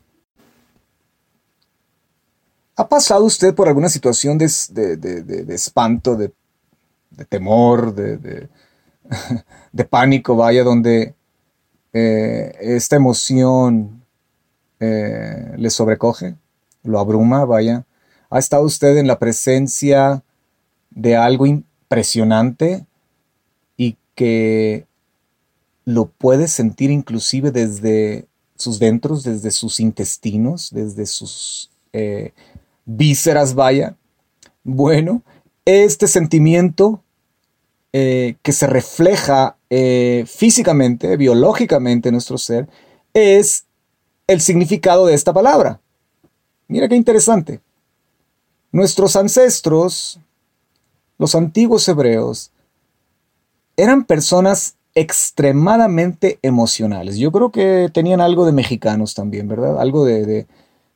¿Ha 2.76 2.88
pasado 2.88 3.24
usted 3.24 3.54
por 3.54 3.68
alguna 3.68 3.88
situación 3.88 4.38
de, 4.38 4.46
espanto, 5.48 6.16
de, 6.16 6.32
temor, 7.28 7.94
de, 9.72 9.84
pánico, 9.84 10.36
vaya, 10.36 10.64
donde 10.64 11.14
eh, 11.92 12.56
esta 12.60 12.96
emoción 12.96 14.02
eh, 14.80 15.54
le 15.58 15.70
sobrecoge, 15.70 16.34
lo 16.82 16.98
abruma, 16.98 17.44
vaya. 17.44 17.84
¿Ha 18.30 18.38
estado 18.38 18.64
usted 18.64 18.96
en 18.96 19.06
la 19.06 19.18
presencia 19.18 20.22
de 20.90 21.16
algo 21.16 21.46
impresionante 21.46 22.86
y 23.76 23.98
que 24.14 24.86
lo 25.84 26.06
puede 26.06 26.48
sentir 26.48 26.90
inclusive 26.90 27.50
desde 27.50 28.26
sus 28.56 28.78
dentros, 28.78 29.24
desde 29.24 29.50
sus 29.50 29.80
intestinos, 29.80 30.70
desde 30.72 31.06
sus 31.06 31.70
eh, 31.92 32.32
vísceras, 32.84 33.54
vaya? 33.54 33.96
Bueno, 34.64 35.22
este 35.64 36.06
sentimiento 36.08 37.02
que 37.92 38.52
se 38.52 38.66
refleja 38.66 39.56
eh, 39.68 40.24
físicamente, 40.26 41.16
biológicamente 41.16 42.10
nuestro 42.10 42.38
ser, 42.38 42.68
es 43.12 43.66
el 44.26 44.40
significado 44.40 45.06
de 45.06 45.14
esta 45.14 45.32
palabra. 45.32 45.80
Mira 46.68 46.88
qué 46.88 46.96
interesante. 46.96 47.60
Nuestros 48.70 49.14
ancestros, 49.16 50.18
los 51.18 51.34
antiguos 51.34 51.86
hebreos, 51.86 52.50
eran 53.76 54.04
personas 54.04 54.76
extremadamente 54.94 56.38
emocionales. 56.40 57.18
Yo 57.18 57.30
creo 57.30 57.50
que 57.50 57.90
tenían 57.92 58.22
algo 58.22 58.46
de 58.46 58.52
mexicanos 58.52 59.14
también, 59.14 59.48
¿verdad? 59.48 59.78
Algo 59.78 60.06
de 60.06 60.46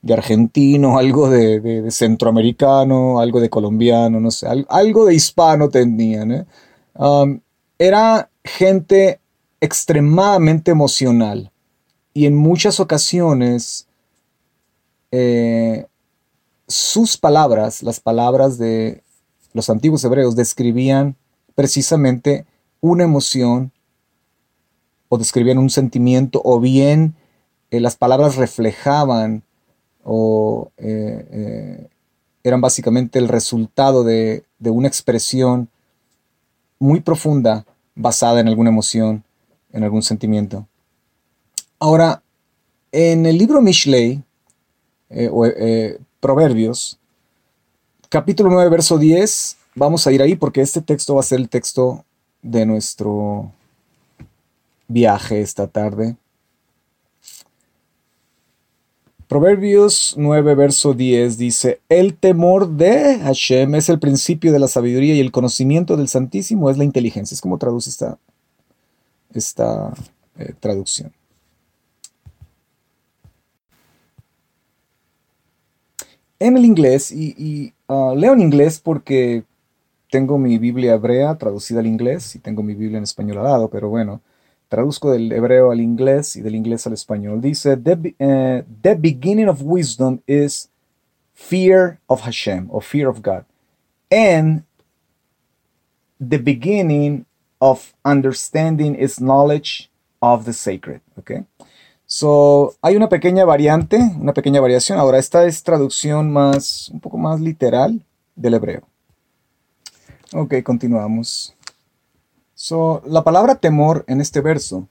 argentino, 0.08 0.98
algo 0.98 1.28
de, 1.28 1.90
centroamericano, 1.90 3.20
algo 3.20 3.40
de 3.40 3.50
colombiano, 3.50 4.20
no 4.20 4.30
sé, 4.30 4.46
algo 4.68 5.06
de 5.06 5.14
hispano 5.14 5.68
tenían. 5.68 6.32
¿eh? 6.32 6.46
Um, 6.94 7.40
era 7.78 8.30
gente 8.44 9.20
extremadamente 9.60 10.70
emocional 10.70 11.50
y 12.14 12.26
en 12.26 12.36
muchas 12.36 12.80
ocasiones 12.80 13.88
eh, 15.10 15.86
sus 16.68 17.16
palabras, 17.16 17.82
las 17.82 18.00
palabras 18.00 18.58
de 18.58 19.02
los 19.52 19.70
antiguos 19.70 20.04
hebreos, 20.04 20.36
describían 20.36 21.16
precisamente 21.54 22.46
una 22.80 23.04
emoción 23.04 23.72
o 25.08 25.18
describían 25.18 25.58
un 25.58 25.70
sentimiento 25.70 26.40
o 26.44 26.60
bien 26.60 27.14
eh, 27.70 27.80
las 27.80 27.96
palabras 27.96 28.36
reflejaban 28.36 29.42
o 30.08 30.70
eh, 30.76 31.26
eh, 31.30 31.88
eran 32.44 32.60
básicamente 32.60 33.18
el 33.18 33.28
resultado 33.28 34.04
de, 34.04 34.44
una 34.60 34.86
expresión 34.86 35.68
muy 36.78 37.00
profunda 37.00 37.66
basada 37.96 38.40
en 38.40 38.48
alguna 38.48 38.70
emoción, 38.70 39.24
en 39.72 39.82
algún 39.82 40.02
sentimiento. 40.02 40.66
Ahora, 41.80 42.22
en 42.92 43.26
el 43.26 43.36
libro 43.36 43.60
Mishlei, 43.60 44.22
o, 45.30 45.46
Proverbios, 46.20 46.98
capítulo 48.08 48.50
9, 48.50 48.70
verso 48.70 48.96
10, 48.96 49.56
vamos 49.74 50.06
a 50.06 50.12
ir 50.12 50.22
ahí 50.22 50.36
porque 50.36 50.60
este 50.60 50.80
texto 50.80 51.14
va 51.14 51.20
a 51.20 51.24
ser 51.24 51.40
el 51.40 51.48
texto 51.48 52.04
de 52.42 52.64
nuestro 52.64 53.52
viaje 54.88 55.40
esta 55.40 55.66
tarde. 55.66 56.16
Proverbios 59.28 60.14
9, 60.16 60.54
verso 60.54 60.94
10 60.94 61.36
dice, 61.36 61.80
el 61.88 62.16
temor 62.16 62.68
de 62.68 63.18
Hashem 63.18 63.74
es 63.74 63.88
el 63.88 63.98
principio 63.98 64.52
de 64.52 64.60
la 64.60 64.68
sabiduría 64.68 65.14
y 65.14 65.20
el 65.20 65.32
conocimiento 65.32 65.96
del 65.96 66.06
Santísimo 66.06 66.70
es 66.70 66.78
la 66.78 66.84
inteligencia. 66.84 67.34
Es 67.34 67.40
como 67.40 67.58
traduce 67.58 67.90
esta, 67.90 68.18
esta 69.34 69.92
eh, 70.38 70.54
traducción. 70.60 71.12
En 76.38 76.56
el 76.56 76.64
inglés, 76.64 77.10
y, 77.10 77.72
ah, 77.88 78.14
leo 78.16 78.32
en 78.32 78.40
inglés 78.40 78.78
porque 78.78 79.42
tengo 80.10 80.38
mi 80.38 80.58
Biblia 80.58 80.94
hebrea 80.94 81.36
traducida 81.36 81.80
al 81.80 81.86
inglés 81.86 82.36
y 82.36 82.38
tengo 82.38 82.62
mi 82.62 82.74
Biblia 82.74 82.98
en 82.98 83.04
español 83.04 83.38
al 83.38 83.44
lado, 83.44 83.70
pero 83.70 83.88
bueno, 83.88 84.20
Traduzco 84.76 85.10
del 85.10 85.32
hebreo 85.32 85.70
al 85.70 85.80
inglés 85.80 86.36
y 86.36 86.42
del 86.42 86.54
inglés 86.54 86.86
al 86.86 86.92
español. 86.92 87.40
Dice, 87.40 87.78
the, 87.78 88.14
eh, 88.18 88.62
the 88.82 88.94
beginning 88.94 89.48
of 89.48 89.62
wisdom 89.62 90.20
is 90.26 90.68
fear 91.32 91.98
of 92.08 92.20
Hashem, 92.20 92.68
or 92.68 92.82
fear 92.82 93.08
of 93.08 93.22
God. 93.22 93.46
And 94.10 94.64
the 96.20 96.36
beginning 96.36 97.24
of 97.58 97.94
understanding 98.04 98.94
is 98.96 99.18
knowledge 99.18 99.88
of 100.20 100.44
the 100.44 100.52
sacred. 100.52 101.00
Okay? 101.20 101.46
So, 102.04 102.74
hay 102.82 102.96
una 102.96 103.08
pequeña 103.08 103.46
variante, 103.46 103.96
una 104.20 104.34
pequeña 104.34 104.60
variación. 104.60 104.98
Ahora, 104.98 105.16
esta 105.16 105.46
es 105.46 105.62
traducción 105.62 106.30
más, 106.30 106.90
un 106.90 107.00
poco 107.00 107.16
más 107.16 107.40
literal 107.40 108.04
del 108.34 108.52
hebreo. 108.52 108.82
Ok, 110.34 110.62
continuamos. 110.62 111.55
So, 112.58 113.02
la 113.04 113.22
palabra 113.22 113.56
temor 113.56 114.06
en 114.08 114.22
este 114.22 114.40
verso 114.40 114.88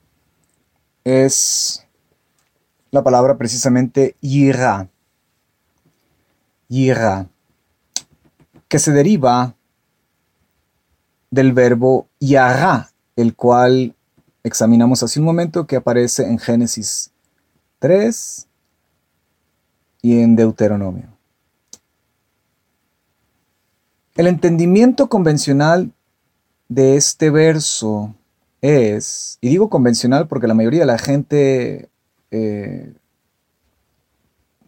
es 1.03 1.83
la 2.91 3.03
palabra 3.03 3.39
precisamente 3.39 4.15
yira. 4.21 4.87
Yira. 6.67 7.27
Que 8.67 8.77
se 8.77 8.91
deriva 8.91 9.55
del 11.31 11.53
verbo 11.53 12.07
yara, 12.19 12.91
el 13.15 13.35
cual 13.35 13.95
examinamos 14.43 15.01
hace 15.01 15.19
un 15.19 15.25
momento 15.25 15.65
que 15.65 15.77
aparece 15.77 16.21
en 16.21 16.37
Génesis 16.37 17.09
3 17.79 18.47
y 20.03 20.21
en 20.21 20.35
Deuteronomio. 20.35 21.17
El 24.13 24.27
entendimiento 24.27 25.09
convencional 25.09 25.94
de 26.67 26.95
este 26.95 27.29
verso 27.29 28.15
es, 28.61 29.37
y 29.41 29.49
digo 29.49 29.69
convencional 29.69 30.27
porque 30.27 30.47
la 30.47 30.53
mayoría 30.53 30.81
de 30.81 30.85
la 30.85 30.97
gente 30.97 31.89
eh, 32.31 32.93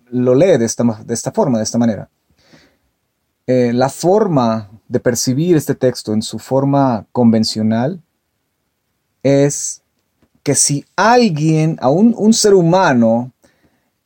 lo 0.10 0.36
lee 0.36 0.58
de 0.58 0.66
esta, 0.66 0.84
de 0.84 1.14
esta, 1.14 1.32
forma, 1.32 1.58
de 1.58 1.64
esta 1.64 1.78
manera. 1.78 2.10
Eh, 3.46 3.72
la 3.74 3.90
forma 3.90 4.70
de 4.88 5.00
percibir 5.00 5.56
este 5.56 5.76
texto 5.76 6.14
en 6.14 6.22
su 6.22 6.40
forma 6.40 7.06
convencional 7.12 8.02
es 9.24 9.82
que 10.44 10.56
si 10.56 10.86
alguien, 10.96 11.78
a 11.82 11.90
un, 11.90 12.34
ser 12.34 12.54
humano, 12.54 13.34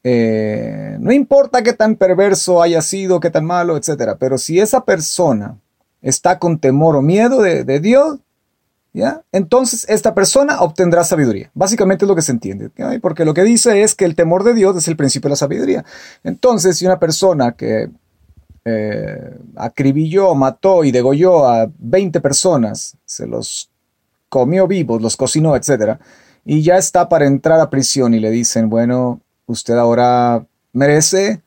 eh, 0.04 0.98
no 1.00 1.12
importa 1.12 1.62
qué 1.62 1.74
tan 1.74 1.96
perverso 1.96 2.62
haya 2.62 2.82
sido, 2.82 3.20
qué 3.20 3.30
tan 3.30 3.46
malo, 3.46 3.78
etc., 3.78 4.16
pero 4.20 4.38
si 4.40 4.60
esa 4.60 4.84
persona 4.84 5.60
está 6.02 6.40
con 6.40 6.60
temor 6.60 6.96
o 6.96 7.02
miedo 7.02 7.42
de, 7.42 7.80
Dios, 7.80 8.20
¿ya? 8.94 9.24
Entonces 9.32 9.86
esta 9.88 10.14
persona 10.14 10.62
obtendrá 10.62 11.04
sabiduría. 11.04 11.52
Básicamente 11.54 12.06
es 12.06 12.10
lo 12.10 12.16
que 12.16 12.22
se 12.22 12.32
entiende, 12.32 12.70
porque 13.02 13.26
lo 13.26 13.34
que 13.34 13.44
dice 13.44 13.84
es 13.84 13.96
que 13.96 14.06
el 14.06 14.16
temor 14.16 14.44
de 14.44 14.54
Dios 14.54 14.76
es 14.78 14.88
el 14.88 14.98
principio 14.98 15.28
de 15.28 15.32
la 15.32 15.38
sabiduría. 15.38 15.86
Entonces, 16.24 16.78
si 16.78 16.86
una 16.86 17.00
persona 17.00 17.54
que 17.54 17.90
eh, 18.64 19.40
acribilló, 19.56 20.36
mató 20.36 20.84
y 20.84 20.92
degolló 20.92 21.48
a 21.48 21.72
20 21.80 22.22
personas, 22.22 22.96
se 23.06 23.26
los 23.26 23.70
comió 24.30 24.68
vivos, 24.68 25.02
los 25.02 25.18
cocinó, 25.18 25.56
etc., 25.56 26.00
y 26.44 26.64
ya 26.64 26.78
está 26.78 27.08
para 27.08 27.28
entrar 27.28 27.60
a 27.60 27.70
prisión 27.70 28.14
y 28.14 28.20
le 28.20 28.32
dicen, 28.32 28.70
bueno, 28.70 29.22
usted 29.46 29.78
ahora 29.78 30.46
merece 30.74 31.42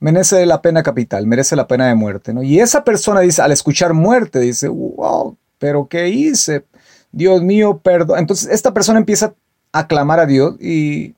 merece 0.00 0.44
la 0.46 0.62
pena 0.62 0.82
capital, 0.82 1.26
merece 1.26 1.54
la 1.54 1.68
pena 1.68 1.86
de 1.86 1.94
muerte. 1.94 2.32
¿no? 2.34 2.42
Y 2.42 2.58
esa 2.58 2.82
persona 2.82 3.20
dice, 3.20 3.42
al 3.42 3.52
escuchar 3.52 3.94
muerte, 3.94 4.40
dice, 4.40 4.68
wow, 4.68 5.36
pero 5.58 5.86
¿qué 5.86 6.08
hice? 6.08 6.64
Dios 7.12 7.42
mío, 7.42 7.78
perdón. 7.78 8.18
Entonces 8.18 8.48
esta 8.50 8.72
persona 8.74 8.98
empieza 8.98 9.34
a 9.72 9.86
clamar 9.86 10.18
a 10.18 10.26
Dios 10.26 10.60
y, 10.60 11.14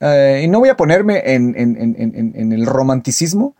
eh, 0.00 0.46
no 0.48 0.58
voy 0.58 0.70
a 0.70 0.76
ponerme 0.76 1.22
en, 1.34 2.52
el 2.52 2.66
romanticismo 2.66 3.54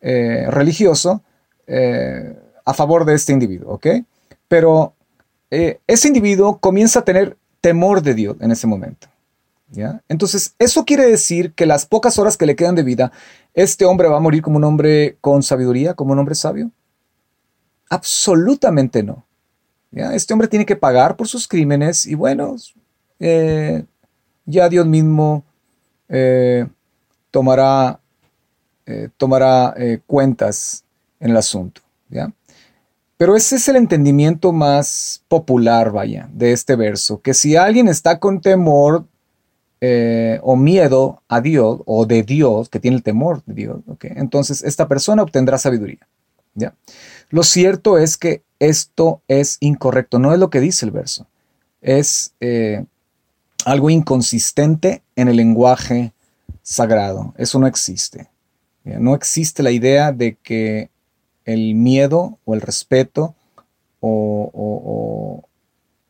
eh, 0.00 0.46
religioso 0.50 1.22
eh, 1.66 2.36
a 2.64 2.74
favor 2.74 3.06
de 3.06 3.14
este 3.14 3.32
individuo, 3.32 3.72
¿ok? 3.74 3.86
Pero 4.48 4.94
ese 5.50 6.08
individuo 6.08 6.58
comienza 6.58 6.98
a 6.98 7.04
tener 7.04 7.38
temor 7.62 8.02
de 8.02 8.12
Dios 8.12 8.36
en 8.40 8.50
ese 8.50 8.66
momento. 8.66 9.08
Entonces, 10.08 10.54
eso 10.58 10.84
quiere 10.84 11.06
decir 11.06 11.52
que 11.52 11.66
las 11.66 11.86
pocas 11.86 12.18
horas 12.18 12.36
que 12.36 12.46
le 12.46 12.56
quedan 12.56 12.74
de 12.74 12.82
vida, 12.82 13.12
este 13.58 13.84
hombre 13.84 14.06
va 14.06 14.18
a 14.18 14.20
morir 14.20 14.40
como 14.40 14.56
un 14.56 14.62
hombre 14.62 15.18
con 15.20 15.42
sabiduría, 15.42 15.94
como 15.94 16.12
un 16.12 16.18
hombre 16.20 16.36
sabio. 16.36 16.70
Absolutamente 17.90 19.02
no. 19.02 19.26
Este 19.90 20.32
hombre 20.32 20.46
tiene 20.46 20.64
que 20.64 20.76
pagar 20.76 21.16
por 21.16 21.26
sus 21.26 21.48
crímenes 21.48 22.06
y 22.06 22.14
bueno, 22.14 22.54
eh, 23.18 23.84
ya 24.44 24.68
Dios 24.68 24.86
mismo 24.86 25.44
eh, 26.08 26.68
tomará, 27.32 27.98
eh, 28.86 29.08
tomará 29.16 29.74
cuentas 30.06 30.84
en 31.18 31.30
el 31.30 31.36
asunto. 31.36 31.80
Pero 33.16 33.34
ese 33.34 33.56
es 33.56 33.68
el 33.68 33.74
entendimiento 33.74 34.52
más 34.52 35.24
popular, 35.26 35.90
vaya, 35.90 36.28
de 36.32 36.52
este 36.52 36.76
verso, 36.76 37.20
que 37.20 37.34
si 37.34 37.56
alguien 37.56 37.88
está 37.88 38.20
con 38.20 38.40
temor 38.40 39.04
eh, 39.80 40.40
o 40.42 40.56
miedo 40.56 41.22
a 41.28 41.40
Dios 41.40 41.80
o 41.86 42.06
de 42.06 42.22
Dios, 42.22 42.68
que 42.68 42.80
tiene 42.80 42.96
el 42.96 43.02
temor 43.02 43.42
de 43.46 43.54
Dios, 43.54 43.80
entonces 44.02 44.62
esta 44.62 44.88
persona 44.88 45.22
obtendrá 45.22 45.58
sabiduría. 45.58 46.06
¿ya? 46.54 46.74
Lo 47.30 47.42
cierto 47.42 47.98
es 47.98 48.16
que 48.16 48.42
esto 48.58 49.22
es 49.28 49.56
incorrecto, 49.60 50.18
no 50.18 50.32
es 50.32 50.38
lo 50.38 50.50
que 50.50 50.60
dice 50.60 50.86
el 50.86 50.92
verso, 50.92 51.26
es 51.80 52.34
eh, 52.40 52.84
algo 53.64 53.90
inconsistente 53.90 55.02
en 55.14 55.28
el 55.28 55.36
lenguaje 55.36 56.12
sagrado, 56.62 57.34
eso 57.36 57.58
no 57.58 57.66
existe. 57.66 58.28
No 58.84 59.14
existe 59.14 59.62
la 59.62 59.70
idea 59.70 60.12
de 60.12 60.36
que 60.42 60.90
el 61.44 61.74
miedo 61.74 62.38
o 62.44 62.54
el 62.54 62.60
respeto 62.60 63.34
o, 64.00 65.44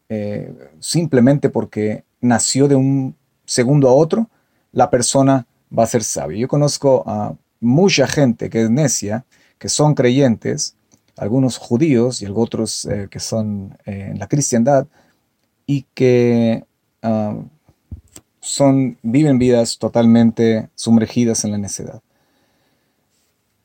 eh, 0.09 0.53
simplemente 0.81 1.49
porque 1.49 2.05
nació 2.21 2.69
de 2.69 2.75
un 2.75 3.15
segundo 3.49 3.89
a 3.89 3.95
otro, 3.95 4.29
la 4.73 4.91
persona 4.91 5.47
va 5.77 5.85
a 5.85 5.87
ser 5.87 6.05
sabia. 6.05 6.39
Yo 6.39 6.49
conozco 6.49 7.03
a 7.07 7.35
mucha 7.61 8.07
gente 8.07 8.51
que 8.51 8.63
es 8.63 8.71
necia, 8.71 9.25
que 9.59 9.69
son 9.69 9.95
creyentes, 9.95 10.77
algunos 11.17 11.57
judíos 11.57 12.21
y 12.23 12.27
otros 12.27 12.85
eh, 12.85 13.09
que 13.11 13.19
son 13.19 13.77
eh, 13.87 14.11
en 14.13 14.19
la 14.19 14.29
cristiandad, 14.29 14.87
y 15.67 15.87
que 15.95 16.65
ah, 17.03 17.37
son, 18.41 18.99
viven 19.03 19.39
vidas 19.39 19.79
totalmente 19.79 20.69
sumergidas 20.75 21.45
en 21.45 21.53
la 21.53 21.59
necedad. 21.59 22.01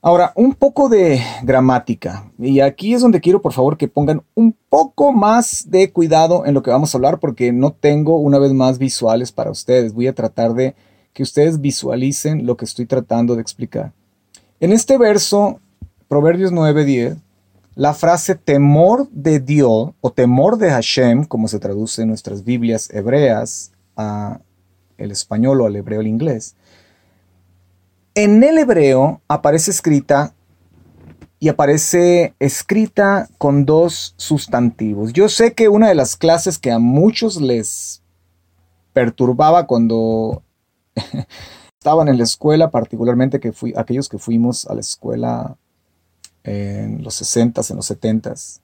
Ahora, 0.06 0.34
un 0.36 0.54
poco 0.54 0.90
de 0.90 1.22
gramática. 1.44 2.30
Y 2.38 2.60
aquí 2.60 2.94
es 2.94 3.02
donde 3.02 3.22
quiero, 3.22 3.42
por 3.42 3.54
favor, 3.54 3.78
que 3.78 3.88
pongan 3.88 4.22
un 4.36 4.54
poco 4.68 5.14
más 5.14 5.70
de 5.70 5.94
cuidado 5.94 6.46
en 6.46 6.54
lo 6.54 6.62
que 6.62 6.72
vamos 6.72 6.94
a 6.94 6.98
hablar, 6.98 7.22
porque 7.22 7.54
no 7.54 7.72
tengo, 7.72 8.18
una 8.18 8.38
vez 8.38 8.52
más, 8.52 8.80
visuales 8.80 9.32
para 9.32 9.50
ustedes. 9.50 9.94
Voy 9.94 10.08
a 10.08 10.14
tratar 10.14 10.56
de 10.56 10.76
que 11.14 11.24
ustedes 11.24 11.62
visualicen 11.62 12.46
lo 12.46 12.58
que 12.58 12.66
estoy 12.66 12.86
tratando 12.86 13.36
de 13.36 13.44
explicar. 13.44 13.94
En 14.60 14.74
este 14.74 14.98
verso, 14.98 15.62
Proverbios 16.10 16.52
9:10, 16.52 17.16
la 17.76 17.94
frase 17.94 18.36
temor 18.36 19.08
de 19.10 19.40
Dios 19.40 19.92
o 20.02 20.12
temor 20.12 20.58
de 20.58 20.70
Hashem, 20.70 21.24
como 21.24 21.48
se 21.48 21.60
traduce 21.60 22.02
en 22.02 22.10
nuestras 22.10 22.44
Biblias 22.44 22.90
hebreas 22.94 23.72
a 23.96 24.42
el 24.98 25.12
español 25.12 25.62
o 25.62 25.66
al 25.66 25.78
hebreo 25.78 26.02
al 26.02 26.08
inglés, 26.08 26.56
en 28.16 28.44
el 28.44 28.58
hebreo 28.58 29.22
aparece 29.28 29.72
escrita 29.72 30.34
y 31.40 31.50
aparece 31.50 32.36
escrita 32.40 33.28
con 33.38 33.66
dos 33.66 34.14
sustantivos. 34.18 35.12
Yo 35.12 35.28
sé 35.28 35.54
que 35.54 35.68
una 35.68 35.90
de 35.90 35.96
las 35.96 36.16
clases 36.16 36.58
que 36.58 36.72
a 36.72 36.80
muchos 36.80 37.42
les 37.42 38.02
perturbaba 38.94 39.68
cuando 39.68 40.44
estaban 41.80 42.08
en 42.08 42.18
la 42.18 42.24
escuela, 42.24 42.72
particularmente 42.72 43.40
que 43.40 43.52
fui, 43.52 43.74
aquellos 43.76 44.08
que 44.08 44.20
fuimos 44.20 44.66
a 44.68 44.74
la 44.76 44.80
escuela 44.80 45.58
en 46.44 47.04
los 47.04 47.22
60s, 47.22 47.72
en 47.72 47.76
los 47.76 47.92
70s, 47.92 48.62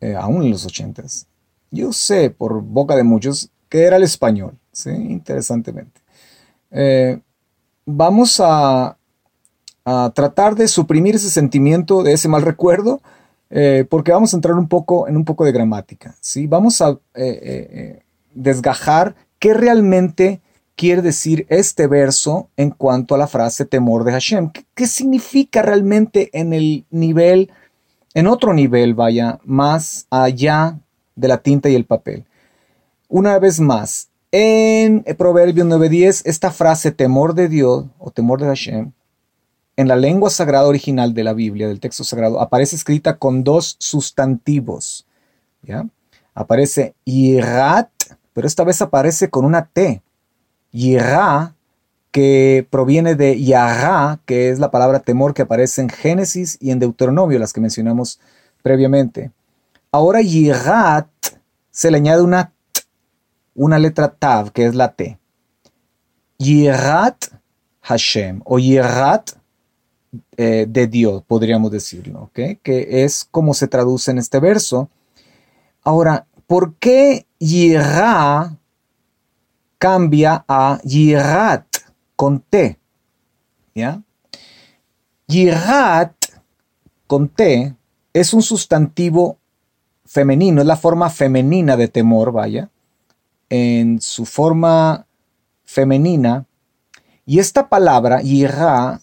eh, 0.00 0.14
aún 0.16 0.42
en 0.42 0.50
los 0.50 0.66
80s. 0.66 1.26
Yo 1.70 1.92
sé 1.92 2.30
por 2.30 2.62
boca 2.62 2.96
de 2.96 3.02
muchos 3.02 3.50
que 3.68 3.82
era 3.82 3.96
el 3.96 4.04
español, 4.04 4.58
¿sí? 4.72 4.90
interesantemente. 4.90 6.00
Eh, 6.70 7.20
vamos 7.86 8.40
a, 8.42 8.96
tratar 10.14 10.54
de 10.54 10.66
suprimir 10.66 11.14
ese 11.14 11.28
sentimiento 11.28 12.02
de 12.02 12.14
ese 12.14 12.26
mal 12.26 12.40
recuerdo, 12.40 13.02
eh, 13.50 13.84
porque 13.90 14.12
vamos 14.12 14.32
a 14.32 14.36
entrar 14.38 14.54
un 14.54 14.66
poco 14.66 15.06
en 15.08 15.16
un 15.16 15.26
poco 15.26 15.44
de 15.44 15.52
gramática. 15.52 16.14
¿sí? 16.20 16.46
Vamos 16.46 16.80
a 16.80 16.92
eh, 16.92 16.98
eh, 17.14 18.02
desgajar 18.32 19.14
qué 19.38 19.52
realmente 19.52 20.40
quiere 20.74 21.02
decir 21.02 21.46
este 21.50 21.86
verso 21.86 22.48
en 22.56 22.70
cuanto 22.70 23.14
a 23.14 23.18
la 23.18 23.26
frase 23.26 23.66
temor 23.66 24.04
de 24.04 24.12
Hashem. 24.12 24.50
¿Qué, 24.74 24.86
significa 24.86 25.60
realmente 25.60 26.30
en 26.32 26.54
el 26.54 26.86
nivel, 26.90 27.50
en 28.14 28.26
otro 28.26 28.54
nivel, 28.54 28.94
vaya, 28.94 29.38
más 29.44 30.06
allá 30.08 30.78
de 31.14 31.28
la 31.28 31.38
tinta 31.38 31.68
y 31.68 31.74
el 31.74 31.84
papel? 31.84 32.24
Una 33.08 33.38
vez 33.38 33.60
más, 33.60 34.08
en 34.36 35.04
Proverbios 35.16 35.64
9:10, 35.64 36.22
esta 36.24 36.50
frase 36.50 36.90
temor 36.90 37.34
de 37.34 37.48
Dios 37.48 37.84
o 38.00 38.10
temor 38.10 38.40
de 38.40 38.48
Hashem, 38.48 38.90
en 39.76 39.86
la 39.86 39.94
lengua 39.94 40.28
sagrada 40.28 40.66
original 40.66 41.14
de 41.14 41.22
la 41.22 41.34
Biblia, 41.34 41.68
del 41.68 41.78
texto 41.78 42.02
sagrado, 42.02 42.40
aparece 42.40 42.74
escrita 42.74 43.16
con 43.16 43.44
dos 43.44 43.76
sustantivos. 43.78 45.06
¿ya? 45.62 45.86
Aparece 46.34 46.96
yirat, 47.04 47.88
pero 48.32 48.48
esta 48.48 48.64
vez 48.64 48.82
aparece 48.82 49.30
con 49.30 49.44
una 49.44 49.66
T. 49.66 50.02
Yirá, 50.72 51.54
que 52.10 52.66
proviene 52.68 53.14
de 53.14 53.40
yara, 53.40 54.18
que 54.26 54.50
es 54.50 54.58
la 54.58 54.72
palabra 54.72 54.98
temor 54.98 55.32
que 55.34 55.42
aparece 55.42 55.80
en 55.80 55.90
Génesis 55.90 56.58
y 56.60 56.72
en 56.72 56.80
Deuteronomio, 56.80 57.38
las 57.38 57.52
que 57.52 57.60
mencionamos 57.60 58.18
previamente. 58.64 59.30
Ahora 59.92 60.22
yirat 60.22 61.06
se 61.70 61.92
le 61.92 61.98
añade 61.98 62.22
una 62.22 62.53
una 63.54 63.78
letra 63.78 64.08
Tav, 64.08 64.52
que 64.52 64.66
es 64.66 64.74
la 64.74 64.92
T. 64.92 65.18
Yirat 66.38 67.26
Hashem, 67.80 68.40
o 68.44 68.58
Yirat 68.58 69.30
eh, 70.36 70.66
de 70.68 70.86
Dios, 70.86 71.22
podríamos 71.26 71.70
decirlo, 71.70 72.30
que 72.32 72.58
es 72.64 73.26
como 73.30 73.54
se 73.54 73.68
traduce 73.68 74.10
en 74.10 74.18
este 74.18 74.40
verso. 74.40 74.88
Ahora, 75.82 76.26
¿por 76.46 76.74
qué 76.74 77.26
Yirá 77.38 78.56
cambia 79.78 80.44
a 80.48 80.80
Yirat 80.82 81.66
con 82.16 82.40
T? 82.40 82.78
¿Ya? 83.74 84.02
Yirat 85.26 86.14
con 87.06 87.28
T 87.28 87.74
es 88.12 88.34
un 88.34 88.42
sustantivo 88.42 89.38
femenino, 90.04 90.60
es 90.60 90.66
la 90.66 90.76
forma 90.76 91.10
femenina 91.10 91.76
de 91.76 91.88
temor, 91.88 92.32
vaya 92.32 92.70
en 93.54 94.00
su 94.00 94.26
forma 94.26 95.06
femenina. 95.64 96.44
Y 97.24 97.38
esta 97.38 97.68
palabra, 97.68 98.20
yirá, 98.20 99.00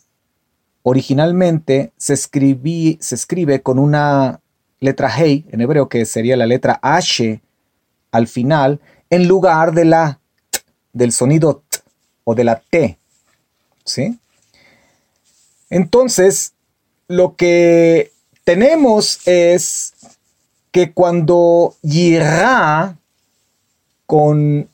originalmente 0.84 1.94
se, 1.96 2.18
se 2.18 3.16
escribe 3.16 3.62
con 3.62 3.80
una 3.80 4.42
letra 4.80 5.10
Hei 5.16 5.46
en 5.52 5.62
hebreo, 5.62 5.88
que 5.88 6.06
sería 6.06 6.36
la 6.36 6.46
letra 6.46 6.80
H 6.82 7.42
al 8.12 8.28
final, 8.28 8.82
en 9.10 9.28
lugar 9.28 9.74
de 9.74 9.86
la 9.86 10.20
t, 10.50 10.60
del 10.92 11.14
sonido 11.14 11.64
t 11.70 11.78
o 12.26 12.36
de 12.36 12.44
la 12.44 12.60
T. 12.60 12.98
¿Sí? 13.86 14.20
Entonces, 15.70 16.54
lo 17.08 17.36
que 17.36 18.12
tenemos 18.44 19.26
es 19.26 19.94
que 20.72 20.92
cuando 20.92 21.76
yirá 21.82 22.98
con 24.12 24.68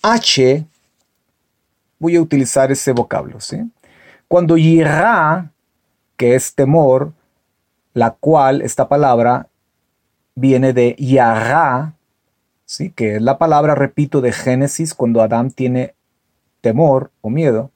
H 0.00 0.64
voy 1.98 2.16
a 2.16 2.22
utilizar 2.22 2.72
ese 2.72 2.92
vocablo. 2.92 3.38
¿sí? 3.38 3.58
Cuando 4.26 4.56
yirá, 4.56 5.50
que 6.16 6.34
es 6.34 6.54
temor, 6.54 7.12
la 7.92 8.12
cual 8.12 8.62
esta 8.62 8.88
palabra 8.88 9.48
viene 10.34 10.72
de 10.72 10.96
yará, 10.98 11.92
¿sí? 12.64 12.88
que 12.88 13.16
es 13.16 13.20
la 13.20 13.36
palabra, 13.36 13.74
repito, 13.74 14.22
de 14.22 14.32
Génesis 14.32 14.94
cuando 14.94 15.20
Adán 15.20 15.50
tiene 15.50 15.94
temor 16.62 17.10
o 17.20 17.28
miedo, 17.28 17.70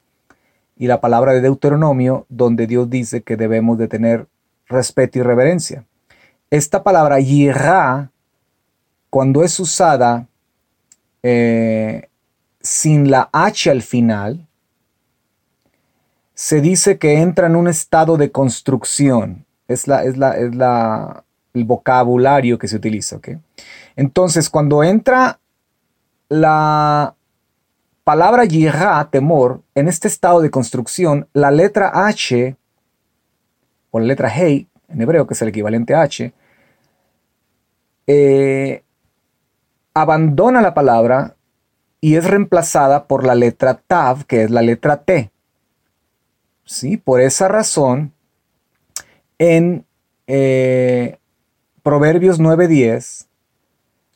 y 0.75 0.87
la 0.87 1.03
palabra 1.03 1.35
de 1.35 1.43
Deuteronomio 1.43 2.25
donde 2.31 2.67
Dios 2.67 2.89
dice 2.89 3.21
que 3.21 3.37
debemos 3.37 3.77
de 3.77 3.89
tener 3.89 4.27
respeto 4.67 5.19
y 5.19 5.23
reverencia. 5.23 5.85
Esta 6.49 6.83
palabra 6.83 7.21
yirá, 7.21 8.11
cuando 9.11 9.45
es 9.45 9.61
usada 9.61 10.27
eh, 11.23 12.09
sin 12.61 13.11
la 13.11 13.29
H 13.33 13.71
al 13.71 13.83
final, 13.83 14.47
se 16.35 16.61
dice 16.61 16.99
que 16.99 17.21
entra 17.21 17.49
en 17.49 17.57
un 17.57 17.69
estado 17.69 18.17
de 18.17 18.31
construcción. 18.31 19.45
Es, 19.67 19.89
la, 19.89 20.05
es, 20.05 20.17
la, 20.17 20.37
es 20.37 20.55
la, 20.55 21.25
el 21.53 21.65
vocabulario 21.65 22.59
que 22.59 22.69
se 22.69 22.77
utiliza. 22.77 23.19
Entonces, 23.97 24.49
cuando 24.49 24.85
entra 24.85 25.41
la 26.29 27.15
palabra 28.05 28.45
yirá, 28.45 29.07
temor, 29.11 29.63
en 29.75 29.89
este 29.89 30.09
estado 30.09 30.41
de 30.41 30.51
construcción, 30.51 31.29
la 31.33 31.51
letra 31.51 31.91
H, 32.07 32.57
o 33.91 33.99
la 33.99 34.07
letra 34.07 34.29
Hei, 34.29 34.69
en 34.89 35.03
hebreo, 35.03 35.27
que 35.27 35.35
es 35.35 35.43
el 35.43 35.49
equivalente 35.49 35.95
a 35.95 36.03
H, 36.03 36.33
eh, 38.07 38.83
abandona 40.01 40.61
la 40.61 40.75
palabra 40.75 41.37
y 42.01 42.17
es 42.17 42.25
reemplazada 42.25 43.07
por 43.07 43.27
la 43.27 43.35
letra 43.35 43.81
Tav, 43.87 44.25
que 44.25 44.45
es 44.45 44.51
la 44.51 44.63
letra 44.63 45.03
T. 45.03 45.31
¿Sí? 46.65 46.97
Por 46.97 47.21
esa 47.21 47.49
razón, 47.49 48.13
en 49.39 49.85
eh, 50.27 51.19
Proverbios 51.83 52.41
9:10, 52.41 53.27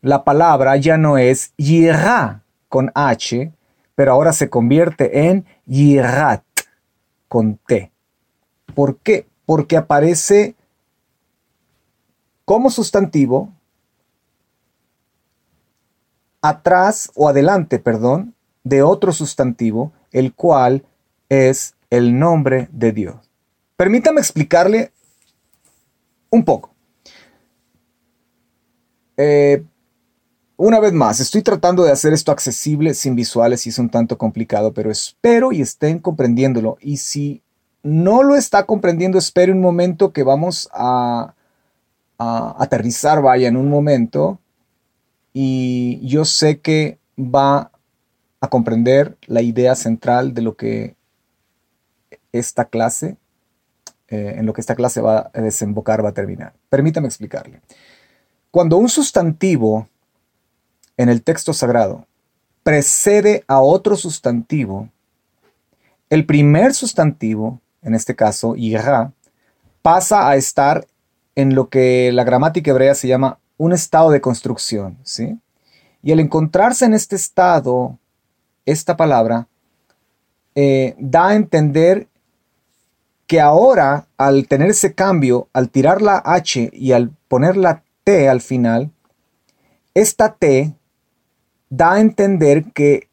la 0.02 0.24
palabra 0.24 0.76
ya 0.76 0.98
no 0.98 1.16
es 1.16 1.54
Yirá 1.56 2.42
con 2.68 2.90
H, 2.94 3.52
pero 3.94 4.12
ahora 4.12 4.32
se 4.32 4.50
convierte 4.50 5.28
en 5.28 5.44
Yirat 5.66 6.42
con 7.28 7.56
T. 7.66 7.90
¿Por 8.74 8.98
qué? 8.98 9.26
Porque 9.46 9.76
aparece 9.76 10.54
como 12.44 12.70
sustantivo 12.70 13.50
atrás 16.42 17.10
o 17.14 17.28
adelante, 17.28 17.78
perdón, 17.78 18.34
de 18.64 18.82
otro 18.82 19.12
sustantivo, 19.12 19.92
el 20.10 20.34
cual 20.34 20.84
es 21.28 21.74
el 21.88 22.18
nombre 22.18 22.68
de 22.72 22.92
Dios. 22.92 23.16
Permítame 23.76 24.20
explicarle 24.20 24.92
un 26.30 26.44
poco. 26.44 26.74
Eh, 29.16 29.64
una 30.56 30.80
vez 30.80 30.92
más, 30.92 31.20
estoy 31.20 31.42
tratando 31.42 31.84
de 31.84 31.92
hacer 31.92 32.12
esto 32.12 32.32
accesible 32.32 32.94
sin 32.94 33.16
visuales 33.16 33.66
y 33.66 33.70
es 33.70 33.78
un 33.78 33.88
tanto 33.88 34.18
complicado, 34.18 34.72
pero 34.72 34.90
espero 34.90 35.52
y 35.52 35.60
estén 35.60 35.98
comprendiéndolo. 35.98 36.76
Y 36.80 36.98
si 36.98 37.42
no 37.82 38.22
lo 38.22 38.36
está 38.36 38.64
comprendiendo, 38.64 39.18
espere 39.18 39.52
un 39.52 39.60
momento 39.60 40.12
que 40.12 40.22
vamos 40.22 40.68
a, 40.72 41.34
a 42.18 42.56
aterrizar, 42.58 43.22
vaya, 43.22 43.48
en 43.48 43.56
un 43.56 43.68
momento 43.68 44.38
y 45.32 46.00
yo 46.06 46.24
sé 46.24 46.60
que 46.60 46.98
va 47.18 47.70
a 48.40 48.48
comprender 48.48 49.16
la 49.26 49.42
idea 49.42 49.74
central 49.74 50.34
de 50.34 50.42
lo 50.42 50.56
que 50.56 50.96
esta 52.32 52.64
clase 52.64 53.16
eh, 54.12 54.34
en 54.36 54.44
lo 54.44 54.52
que 54.52 54.60
esta 54.60 54.74
clase 54.74 55.00
va 55.00 55.30
a 55.32 55.40
desembocar, 55.40 56.04
va 56.04 56.10
a 56.10 56.14
terminar. 56.14 56.52
Permítame 56.68 57.06
explicarle. 57.06 57.62
Cuando 58.50 58.76
un 58.76 58.90
sustantivo 58.90 59.88
en 60.98 61.08
el 61.08 61.22
texto 61.22 61.54
sagrado 61.54 62.06
precede 62.62 63.42
a 63.46 63.62
otro 63.62 63.96
sustantivo, 63.96 64.90
el 66.10 66.26
primer 66.26 66.74
sustantivo, 66.74 67.62
en 67.80 67.94
este 67.94 68.14
caso, 68.14 68.54
Yirá, 68.54 69.12
pasa 69.80 70.28
a 70.28 70.36
estar 70.36 70.86
en 71.34 71.54
lo 71.54 71.70
que 71.70 72.12
la 72.12 72.24
gramática 72.24 72.70
hebrea 72.70 72.94
se 72.94 73.08
llama 73.08 73.38
un 73.56 73.72
estado 73.72 74.10
de 74.10 74.20
construcción, 74.20 74.98
¿sí? 75.02 75.38
Y 76.02 76.12
al 76.12 76.20
encontrarse 76.20 76.84
en 76.84 76.94
este 76.94 77.16
estado, 77.16 77.98
esta 78.66 78.96
palabra 78.96 79.46
eh, 80.54 80.94
da 80.98 81.28
a 81.28 81.34
entender 81.34 82.08
que 83.26 83.40
ahora, 83.40 84.06
al 84.18 84.46
tener 84.46 84.70
ese 84.70 84.94
cambio, 84.94 85.48
al 85.52 85.70
tirar 85.70 86.02
la 86.02 86.22
H 86.24 86.70
y 86.72 86.92
al 86.92 87.10
poner 87.28 87.56
la 87.56 87.82
T 88.04 88.28
al 88.28 88.40
final, 88.40 88.90
esta 89.94 90.34
T 90.34 90.74
da 91.70 91.92
a 91.92 92.00
entender 92.00 92.72
que 92.72 93.08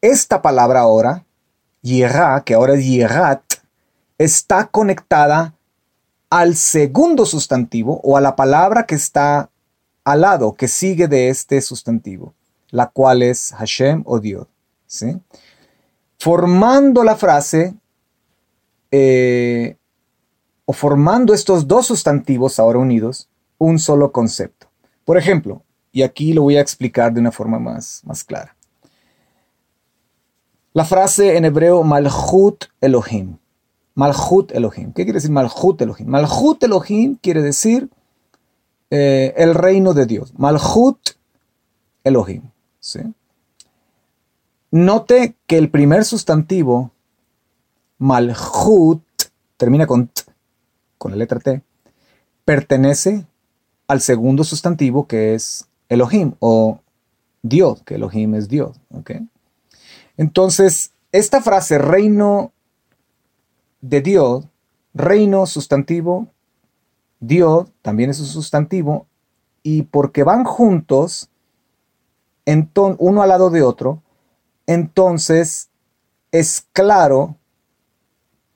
esta 0.00 0.42
palabra 0.42 0.80
ahora, 0.80 1.24
Yirá, 1.82 2.42
que 2.44 2.54
ahora 2.54 2.74
es 2.74 2.84
Yirat, 2.84 3.42
está 4.18 4.66
conectada 4.66 5.54
al 6.30 6.56
segundo 6.56 7.26
sustantivo 7.26 8.00
o 8.02 8.16
a 8.16 8.20
la 8.20 8.34
palabra 8.34 8.86
que 8.86 8.96
está 8.96 9.50
al 10.04 10.20
lado, 10.20 10.54
que 10.54 10.68
sigue 10.68 11.08
de 11.08 11.28
este 11.28 11.60
sustantivo, 11.60 12.34
la 12.70 12.88
cual 12.88 13.22
es 13.22 13.52
Hashem 13.56 14.02
o 14.06 14.20
Dios. 14.20 14.46
¿sí? 14.86 15.18
Formando 16.18 17.02
la 17.02 17.16
frase 17.16 17.74
eh, 18.90 19.76
o 20.66 20.72
formando 20.72 21.34
estos 21.34 21.66
dos 21.66 21.86
sustantivos 21.86 22.58
ahora 22.58 22.78
unidos, 22.78 23.28
un 23.58 23.78
solo 23.78 24.12
concepto. 24.12 24.68
Por 25.04 25.16
ejemplo, 25.16 25.62
y 25.90 26.02
aquí 26.02 26.32
lo 26.32 26.42
voy 26.42 26.56
a 26.56 26.60
explicar 26.60 27.12
de 27.12 27.20
una 27.20 27.32
forma 27.32 27.58
más, 27.58 28.02
más 28.04 28.24
clara. 28.24 28.56
La 30.72 30.84
frase 30.84 31.36
en 31.36 31.44
hebreo 31.44 31.84
Malchut 31.84 32.64
Elohim. 32.80 33.36
Malchut 33.94 34.50
Elohim. 34.50 34.92
¿Qué 34.92 35.04
quiere 35.04 35.18
decir 35.18 35.30
Malchut 35.30 35.80
Elohim? 35.80 36.08
Malchut 36.08 36.62
Elohim 36.64 37.16
quiere 37.22 37.42
decir 37.42 37.88
eh, 38.90 39.34
el 39.36 39.54
reino 39.54 39.94
de 39.94 40.06
Dios. 40.06 40.32
Malchut 40.36 40.98
Elohim. 42.04 42.42
Note 44.70 45.36
que 45.46 45.56
el 45.56 45.70
primer 45.70 46.04
sustantivo, 46.04 46.90
Malchut, 47.98 49.02
termina 49.56 49.86
con 49.86 50.08
t, 50.08 50.22
con 50.98 51.12
la 51.12 51.16
letra 51.16 51.38
T, 51.38 51.62
pertenece 52.44 53.26
al 53.86 54.00
segundo 54.00 54.44
sustantivo 54.44 55.06
que 55.06 55.34
es 55.34 55.66
Elohim 55.88 56.34
o 56.40 56.80
Dios, 57.42 57.82
que 57.84 57.96
Elohim 57.96 58.34
es 58.34 58.48
Dios. 58.48 58.76
Entonces, 60.16 60.92
esta 61.12 61.40
frase, 61.40 61.78
reino 61.78 62.52
de 63.80 64.00
Dios, 64.00 64.46
reino 64.94 65.46
sustantivo, 65.46 66.28
Dios 67.26 67.70
también 67.82 68.10
es 68.10 68.20
un 68.20 68.26
sustantivo, 68.26 69.06
y 69.62 69.82
porque 69.82 70.22
van 70.22 70.44
juntos, 70.44 71.30
uno 72.98 73.22
al 73.22 73.28
lado 73.28 73.50
de 73.50 73.62
otro, 73.62 74.02
entonces 74.66 75.70
es 76.30 76.66
claro 76.72 77.36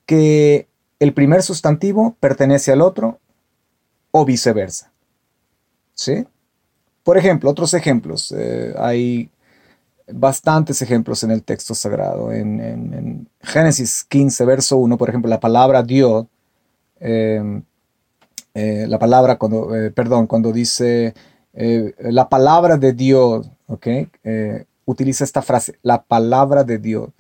que 0.05 0.69
el 0.99 1.15
primer 1.15 1.43
sustantivo 1.43 2.17
pertenece 2.21 2.73
al 2.73 2.83
otro 2.83 3.19
o 4.11 4.25
viceversa. 4.25 4.93
¿Sí? 5.95 6.27
Por 7.03 7.17
ejemplo, 7.19 7.51
otros 7.51 7.75
ejemplos. 7.75 8.33
Eh, 8.37 8.75
hay 8.79 9.31
bastantes 10.11 10.83
ejemplos 10.83 11.23
en 11.23 11.31
el 11.31 11.43
texto 11.43 11.75
sagrado. 11.75 12.33
En, 12.33 13.29
Génesis 13.41 14.05
15, 14.05 14.45
verso 14.45 14.77
1, 14.77 14.99
por 14.99 15.09
ejemplo, 15.09 15.29
la 15.29 15.41
palabra 15.41 15.83
Dios, 15.83 16.27
em, 17.01 17.63
eh, 18.59 18.89
la 18.89 18.99
palabra 18.99 19.39
cuando, 19.39 19.77
eh, 19.77 19.93
perdón, 19.93 20.27
cuando 20.27 20.51
dice 20.51 21.15
eh, 21.53 21.95
la 22.01 22.29
palabra 22.29 22.77
de 22.77 22.93
Dios, 22.93 23.49
¿ok? 23.69 23.87
utiliza 24.85 25.23
esta 25.23 25.43
frase, 25.43 25.79
la 25.83 26.03
palabra 26.03 26.65
de 26.65 26.79
Dios, 26.79 27.11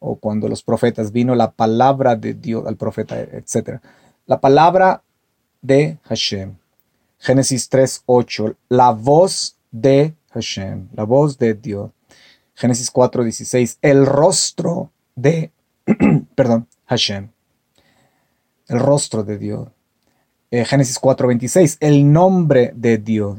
o 0.00 0.16
cuando 0.16 0.48
los 0.48 0.64
profetas 0.64 1.12
vino 1.12 1.36
la 1.36 1.52
palabra 1.52 2.16
de 2.16 2.34
Dios 2.34 2.66
al 2.66 2.76
profeta, 2.76 3.20
etc. 3.20 3.78
La 4.26 4.40
palabra 4.40 5.04
de 5.62 5.98
Hashem. 6.02 6.56
Génesis 7.18 7.68
3, 7.68 8.02
8, 8.06 8.56
la 8.70 8.90
voz 8.90 9.56
de 9.70 10.16
Hashem, 10.30 10.88
la 10.92 11.04
voz 11.04 11.38
de 11.38 11.54
Dios. 11.54 11.92
Génesis 12.54 12.90
4, 12.90 13.22
16, 13.22 13.78
el 13.80 14.06
rostro 14.06 14.90
de, 15.14 15.52
perdón, 16.34 16.66
Hashem, 16.86 17.30
el 18.66 18.80
rostro 18.80 19.22
de 19.22 19.38
Dios. 19.38 19.68
Eh, 20.52 20.64
Génesis 20.64 20.98
4, 20.98 21.28
26, 21.28 21.76
el 21.78 22.12
nombre 22.12 22.72
de 22.74 22.98
Dios. 22.98 23.38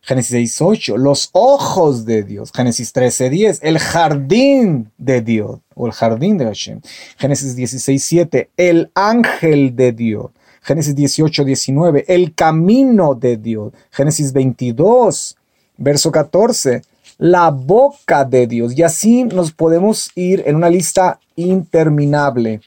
Génesis 0.00 0.30
6, 0.30 0.60
8, 0.62 0.96
los 0.96 1.28
ojos 1.32 2.04
de 2.04 2.22
Dios. 2.22 2.52
Génesis 2.54 2.92
13, 2.92 3.30
10, 3.30 3.58
el 3.62 3.78
jardín 3.80 4.92
de 4.96 5.22
Dios, 5.22 5.58
o 5.74 5.86
el 5.86 5.92
jardín 5.92 6.38
de 6.38 6.44
Hashem. 6.44 6.80
Génesis 7.18 7.56
16, 7.56 8.04
7, 8.04 8.50
el 8.56 8.92
ángel 8.94 9.74
de 9.74 9.90
Dios. 9.90 10.30
Génesis 10.62 10.94
18, 10.94 11.44
19, 11.44 12.04
el 12.06 12.32
camino 12.32 13.16
de 13.16 13.36
Dios. 13.36 13.72
Génesis 13.90 14.32
22, 14.32 15.36
verso 15.78 16.12
14, 16.12 16.82
la 17.18 17.50
boca 17.50 18.24
de 18.24 18.46
Dios. 18.46 18.76
Y 18.76 18.84
así 18.84 19.24
nos 19.24 19.50
podemos 19.50 20.12
ir 20.14 20.44
en 20.46 20.54
una 20.54 20.70
lista 20.70 21.18
interminable. 21.34 22.60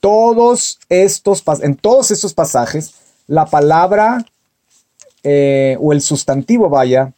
Todos 0.00 0.78
estos, 0.88 1.44
en 1.62 1.74
todos 1.76 2.10
estos 2.10 2.32
pasajes, 2.32 2.94
la 3.30 3.46
palabra 3.46 4.26
eh, 5.22 5.76
o 5.80 5.92
el 5.92 6.00
sustantivo, 6.00 6.68
vaya, 6.68 7.12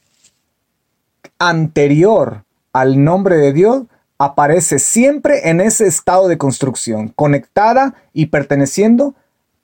anterior 1.38 2.44
al 2.74 3.02
nombre 3.02 3.38
de 3.38 3.54
Dios, 3.54 3.84
aparece 4.18 4.78
siempre 4.78 5.48
en 5.48 5.62
ese 5.62 5.86
estado 5.86 6.28
de 6.28 6.36
construcción, 6.36 7.08
conectada 7.08 7.94
y 8.12 8.26
perteneciendo 8.26 9.14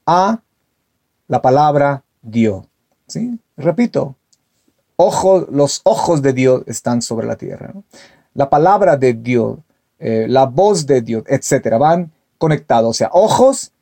a 0.07 0.41
la 1.27 1.43
palabra 1.43 2.03
Dios. 2.23 2.65
¿sí? 3.07 3.39
Repito, 3.59 4.17
los 4.97 5.83
ojos 5.85 6.23
de 6.23 6.33
Dios 6.33 6.63
están 6.67 7.03
sobre 7.03 7.27
la 7.27 7.37
tierra. 7.37 7.75
La 8.33 8.49
palabra 8.49 8.97
de 8.97 9.13
Dios, 9.13 9.59
eh, 9.99 10.25
la 10.31 10.47
voz 10.47 10.87
de 10.87 11.03
Dios, 11.03 11.25
etcétera, 11.27 11.77
van 11.77 12.11
conectados. 12.39 12.89
O 12.89 12.95
sea, 12.95 13.11
ojos 13.13 13.73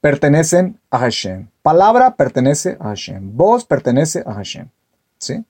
pertenecen 0.00 0.80
a 0.90 0.98
Hashem. 0.98 1.48
Palabra 1.62 2.16
pertenece 2.16 2.76
a 2.80 2.88
Hashem. 2.88 3.36
Voz 3.36 3.64
pertenece 3.64 4.22
a 4.26 4.34
Hashem. 4.34 4.68
¿Sí? 5.18 5.44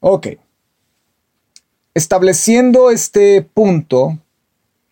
Ok. 0.00 0.28
Estableciendo 1.92 2.90
este 2.90 3.42
punto, 3.42 4.18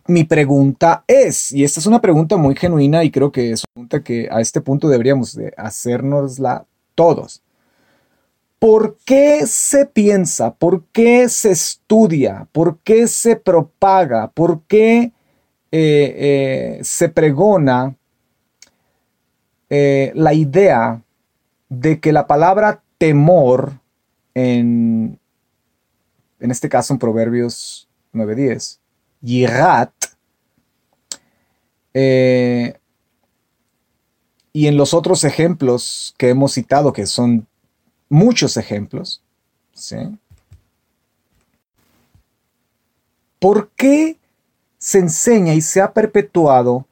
mi 0.08 0.24
pregunta 0.24 1.04
es, 1.06 1.52
y 1.52 1.62
esta 1.62 1.80
es 1.80 1.86
una 1.86 2.00
pregunta 2.00 2.36
muy 2.36 2.56
genuina 2.56 3.04
y 3.04 3.10
creo 3.10 3.30
que 3.30 3.52
es 3.52 3.62
una 3.62 3.72
pregunta 3.74 4.02
que 4.02 4.28
a 4.30 4.40
este 4.40 4.60
punto 4.60 4.88
deberíamos 4.88 5.34
de 5.34 5.54
hacernosla 5.56 6.66
todos. 6.94 7.42
¿Por 8.58 8.96
qué 9.04 9.46
se 9.46 9.86
piensa? 9.86 10.52
¿Por 10.54 10.84
qué 10.86 11.28
se 11.28 11.52
estudia? 11.52 12.48
¿Por 12.50 12.78
qué 12.78 13.06
se 13.06 13.36
propaga? 13.36 14.32
¿Por 14.32 14.62
qué 14.62 15.12
eh, 15.70 16.80
eh, 16.80 16.80
se 16.82 17.08
pregona 17.08 17.94
eh, 19.70 20.12
la 20.14 20.34
idea 20.34 21.02
de 21.68 22.00
que 22.00 22.12
la 22.12 22.26
palabra 22.26 22.82
temor, 22.98 23.72
en, 24.34 25.18
en 26.40 26.50
este 26.50 26.68
caso 26.68 26.92
en 26.92 26.98
Proverbios 26.98 27.88
9.10, 28.12 28.78
yirat, 29.20 29.92
y 34.58 34.66
en 34.66 34.76
los 34.76 34.92
otros 34.92 35.22
ejemplos 35.22 36.16
que 36.18 36.30
hemos 36.30 36.54
citado, 36.54 36.92
que 36.92 37.06
son 37.06 37.46
muchos 38.08 38.56
ejemplos. 38.56 39.22
¿sí? 39.72 39.96
¿Por 43.38 43.70
qué 43.76 44.16
se 44.78 44.98
enseña 44.98 45.54
y 45.54 45.60
se 45.60 45.80
ha 45.80 45.92
perpetuado 45.92 46.87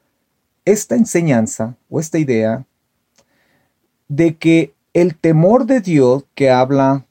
esta 0.67 0.95
enseñanza 0.95 1.77
o 1.89 1.97
esta 1.97 2.19
idea 2.19 2.65
de 4.09 4.35
que 4.35 4.73
el 4.91 5.15
temor 5.15 5.65
de 5.65 5.79
Dios 5.79 6.25
que 6.35 6.51
habla 6.51 7.05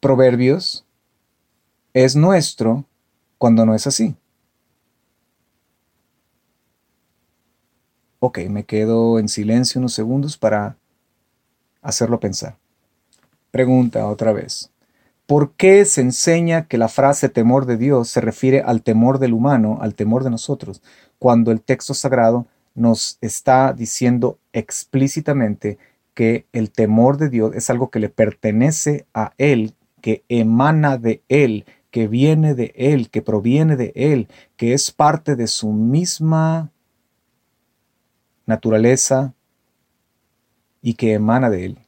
Proverbios 0.00 0.86
es 1.92 2.16
nuestro 2.16 2.86
cuando 3.36 3.66
no 3.66 3.74
es 3.74 3.86
así? 3.86 4.16
Ok, 8.18 8.38
me 8.48 8.64
quedo 8.64 9.18
en 9.18 9.28
silencio 9.28 9.78
unos 9.78 9.92
segundos 9.92 10.38
para 10.38 10.78
hacerlo 11.82 12.18
pensar. 12.18 12.56
Pregunta 13.50 14.06
otra 14.06 14.32
vez. 14.32 14.69
¿Por 15.30 15.52
qué 15.52 15.84
se 15.84 16.00
enseña 16.00 16.66
que 16.66 16.76
la 16.76 16.88
frase 16.88 17.28
temor 17.28 17.64
de 17.64 17.76
Dios 17.76 18.08
se 18.08 18.20
refiere 18.20 18.62
al 18.62 18.82
temor 18.82 19.20
del 19.20 19.32
humano, 19.32 19.78
al 19.80 19.94
temor 19.94 20.24
de 20.24 20.30
nosotros, 20.30 20.82
cuando 21.20 21.52
el 21.52 21.60
texto 21.60 21.94
sagrado 21.94 22.48
nos 22.74 23.16
está 23.20 23.72
diciendo 23.72 24.40
explícitamente 24.52 25.78
que 26.14 26.46
el 26.52 26.72
temor 26.72 27.16
de 27.16 27.28
Dios 27.28 27.54
es 27.54 27.70
algo 27.70 27.92
que 27.92 28.00
le 28.00 28.08
pertenece 28.08 29.06
a 29.14 29.32
Él, 29.38 29.74
que 30.00 30.24
emana 30.28 30.98
de 30.98 31.22
Él, 31.28 31.64
que 31.92 32.08
viene 32.08 32.56
de 32.56 32.72
Él, 32.74 33.08
que 33.08 33.22
proviene 33.22 33.76
de 33.76 33.92
Él, 33.94 34.26
que 34.56 34.74
es 34.74 34.90
parte 34.90 35.36
de 35.36 35.46
su 35.46 35.70
misma 35.70 36.72
naturaleza 38.46 39.32
y 40.82 40.94
que 40.94 41.12
emana 41.12 41.50
de 41.50 41.66
Él. 41.66 41.78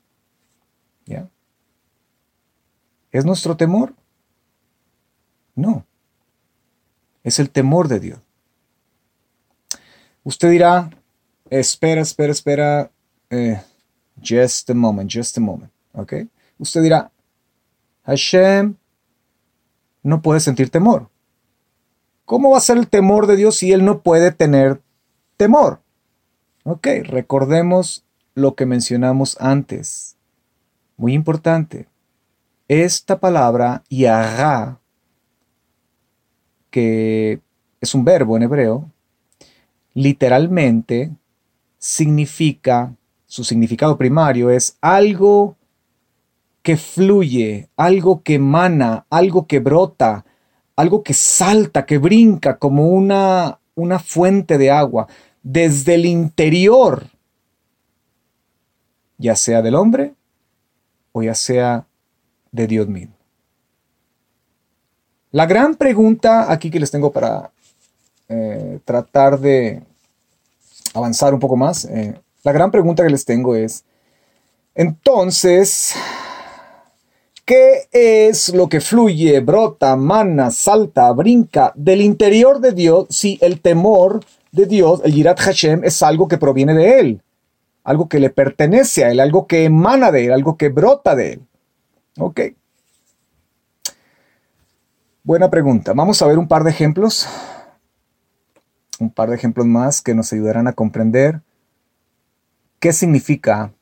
¿Ya? 1.07 1.32
¿Es 3.13 3.27
nuestro 3.27 3.57
temor? 3.57 3.95
No. 5.55 5.87
Es 7.23 7.39
el 7.39 7.51
temor 7.51 7.87
de 7.89 8.01
Dios. 8.01 8.21
Usted 10.25 10.51
dirá, 10.51 10.91
espera, 11.51 12.01
espera, 12.01 12.33
espera, 12.33 12.91
eh, 13.31 13.61
just 14.21 14.71
a 14.71 14.75
moment, 14.75 15.11
just 15.13 15.37
a 15.37 15.41
moment, 15.41 15.71
¿ok? 15.93 16.15
Usted 16.59 16.83
dirá, 16.83 17.11
Hashem 18.05 18.77
no 20.03 20.23
puede 20.23 20.41
sentir 20.41 20.71
temor. 20.71 21.11
¿Cómo 22.25 22.51
va 22.51 22.59
a 22.59 22.63
ser 22.63 22.79
el 22.79 22.89
temor 22.89 23.27
de 23.27 23.37
Dios 23.37 23.57
si 23.57 23.73
Él 23.73 23.85
no 23.85 24.01
puede 24.01 24.33
tener 24.33 24.81
temor? 25.37 25.81
Ok, 26.65 26.87
recordemos 27.05 28.05
lo 28.35 28.55
que 28.55 28.65
mencionamos 28.65 29.37
antes. 29.41 30.17
Muy 30.97 31.15
importante. 31.15 31.89
Esta 32.73 33.21
palabra, 33.21 33.85
yagá, 33.91 34.81
que 36.71 37.43
es 37.83 37.95
un 37.95 38.03
verbo 38.03 38.35
en 38.39 38.45
hebreo, 38.45 38.91
literalmente 39.93 41.13
significa, 41.77 42.97
su 43.27 43.45
significado 43.45 43.99
primario 43.99 44.49
es 44.49 44.79
algo 44.81 45.59
que 46.63 46.79
fluye, 46.79 47.69
algo 47.77 48.23
que 48.23 48.37
emana, 48.37 49.05
algo 49.11 49.47
que 49.47 49.61
brota, 49.61 50.25
algo 50.75 51.03
que 51.03 51.13
salta, 51.13 51.85
que 51.85 51.99
brinca 51.99 52.59
como 52.59 52.89
una, 52.89 53.61
una 53.75 53.99
fuente 53.99 54.57
de 54.57 54.71
agua 54.71 55.09
desde 55.43 55.97
el 55.97 56.07
interior, 56.07 57.05
ya 59.19 59.37
sea 59.37 59.61
del 59.61 59.75
hombre 59.75 60.15
o 61.13 61.23
ya 61.23 61.35
sea 61.35 61.87
de 62.53 62.67
Dios 62.67 62.87
mismo. 62.87 63.15
La 65.33 65.47
gran 65.47 65.75
pregunta 65.75 66.53
aquí 66.53 66.71
que 66.71 66.79
les 66.79 66.91
tengo 66.91 67.11
para 67.11 67.51
eh, 68.29 68.79
tratar 68.85 69.41
de 69.41 69.83
avanzar 70.95 71.33
un 71.33 71.41
poco 71.41 71.57
más, 71.57 71.87
eh, 71.87 72.15
la 72.45 72.53
gran 72.53 72.71
pregunta 72.71 73.03
que 73.03 73.11
les 73.11 73.25
tengo 73.25 73.57
es, 73.57 73.85
entonces, 74.75 75.95
¿qué 77.45 77.89
es 77.93 78.51
lo 78.55 78.69
que 78.69 78.81
fluye, 78.81 79.41
brota, 79.41 79.97
mana, 79.97 80.51
salta, 80.51 81.13
brinca 81.13 81.73
del 81.77 82.03
interior 82.03 82.61
de 82.61 82.73
Dios 82.73 83.07
si 83.11 83.39
el 83.41 83.61
temor 83.61 84.21
de 84.51 84.67
Dios, 84.67 85.01
el 85.05 85.15
Yirat 85.15 85.41
Hashem, 85.41 85.85
es 85.85 86.03
algo 86.03 86.29
que 86.29 86.39
proviene 86.39 86.75
de 86.75 87.01
Él? 87.01 87.23
Algo 87.85 88.09
que 88.09 88.21
le 88.21 88.31
pertenece 88.31 89.05
a 89.05 89.11
Él, 89.11 89.21
algo 89.21 89.47
que 89.47 89.65
emana 89.65 90.11
de 90.13 90.27
Él, 90.27 90.33
algo 90.33 90.57
que 90.57 90.69
brota 90.69 91.15
de 91.15 91.35
Él. 91.35 91.41
Ok. 92.19 92.41
Buena 95.25 95.51
pregunta. 95.51 95.93
Vamos 95.95 96.21
a 96.21 96.27
ver 96.27 96.39
un 96.39 96.49
par 96.49 96.65
de 96.65 96.71
ejemplos. 96.71 97.27
Un 98.99 99.11
par 99.11 99.31
de 99.31 99.37
ejemplos 99.37 99.67
más 99.67 100.03
que 100.03 100.15
nos 100.15 100.33
ayudarán 100.33 100.69
a 100.69 100.73
comprender 100.73 101.41
qué 102.81 102.93
significa 102.93 103.73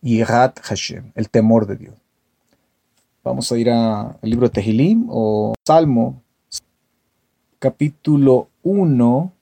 Yirat 0.00 0.60
Hashem, 0.60 1.12
el 1.14 1.30
temor 1.30 1.66
de 1.66 1.76
Dios. 1.76 1.94
Vamos 3.22 3.50
a 3.52 3.58
ir 3.58 3.70
al 3.70 4.16
libro 4.22 4.48
de 4.48 4.54
Tehilim 4.54 5.06
o 5.10 5.54
Salmo, 5.64 6.22
capítulo 7.58 8.48
1. 8.62 9.32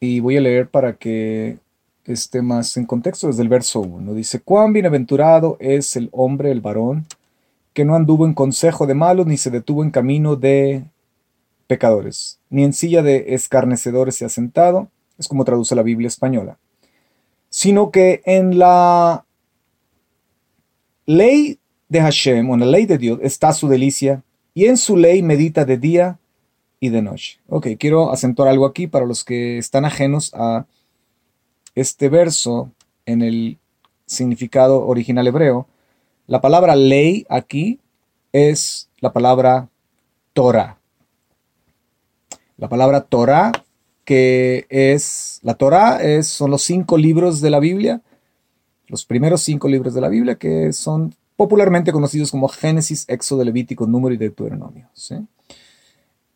Y 0.00 0.20
voy 0.20 0.36
a 0.36 0.40
leer 0.40 0.68
para 0.68 0.96
que 0.96 1.58
esté 2.12 2.42
más 2.42 2.76
en 2.76 2.86
contexto 2.86 3.26
desde 3.26 3.42
el 3.42 3.48
verso 3.48 3.80
1. 3.80 4.14
Dice, 4.14 4.40
cuán 4.40 4.72
bienaventurado 4.72 5.56
es 5.60 5.96
el 5.96 6.08
hombre, 6.12 6.50
el 6.50 6.60
varón, 6.60 7.06
que 7.72 7.84
no 7.84 7.94
anduvo 7.94 8.26
en 8.26 8.34
consejo 8.34 8.86
de 8.86 8.94
malos, 8.94 9.26
ni 9.26 9.36
se 9.36 9.50
detuvo 9.50 9.82
en 9.82 9.90
camino 9.90 10.36
de 10.36 10.84
pecadores, 11.66 12.38
ni 12.48 12.64
en 12.64 12.72
silla 12.72 13.02
de 13.02 13.34
escarnecedores 13.34 14.14
se 14.14 14.24
ha 14.24 14.28
sentado, 14.28 14.88
es 15.18 15.28
como 15.28 15.44
traduce 15.44 15.74
la 15.74 15.82
Biblia 15.82 16.08
española, 16.08 16.58
sino 17.48 17.90
que 17.90 18.22
en 18.24 18.58
la 18.58 19.24
ley 21.06 21.58
de 21.88 22.00
Hashem, 22.00 22.48
o 22.48 22.54
en 22.54 22.60
la 22.60 22.66
ley 22.66 22.86
de 22.86 22.98
Dios, 22.98 23.18
está 23.22 23.52
su 23.52 23.68
delicia, 23.68 24.22
y 24.54 24.64
en 24.64 24.78
su 24.78 24.96
ley 24.96 25.22
medita 25.22 25.66
de 25.66 25.76
día 25.76 26.18
y 26.80 26.88
de 26.88 27.02
noche. 27.02 27.40
Ok, 27.48 27.68
quiero 27.78 28.10
acentuar 28.10 28.48
algo 28.48 28.64
aquí 28.64 28.86
para 28.86 29.04
los 29.04 29.22
que 29.22 29.58
están 29.58 29.84
ajenos 29.84 30.32
a 30.34 30.64
este 31.76 32.08
verso 32.08 32.72
en 33.04 33.22
el 33.22 33.58
significado 34.06 34.84
original 34.86 35.26
hebreo. 35.28 35.68
La 36.26 36.40
palabra 36.40 36.74
ley 36.74 37.24
aquí 37.28 37.78
es 38.32 38.88
la 38.98 39.12
palabra 39.12 39.68
Torah. 40.32 40.78
La 42.56 42.68
palabra 42.68 43.02
Torah, 43.02 43.52
que 44.04 44.66
es, 44.70 45.38
la 45.42 45.54
Torah 45.54 46.02
es, 46.02 46.26
son 46.26 46.50
los 46.50 46.62
cinco 46.62 46.96
libros 46.96 47.40
de 47.40 47.50
la 47.50 47.60
Biblia, 47.60 48.00
los 48.88 49.04
primeros 49.04 49.42
cinco 49.42 49.68
libros 49.68 49.94
de 49.94 50.00
la 50.00 50.08
Biblia 50.08 50.36
que 50.36 50.72
son 50.72 51.14
popularmente 51.36 51.92
conocidos 51.92 52.30
como 52.30 52.48
Génesis, 52.48 53.04
Éxodo, 53.08 53.44
Levítico, 53.44 53.86
Número 53.86 54.14
y 54.14 54.18
Deuteronomio. 54.18 54.88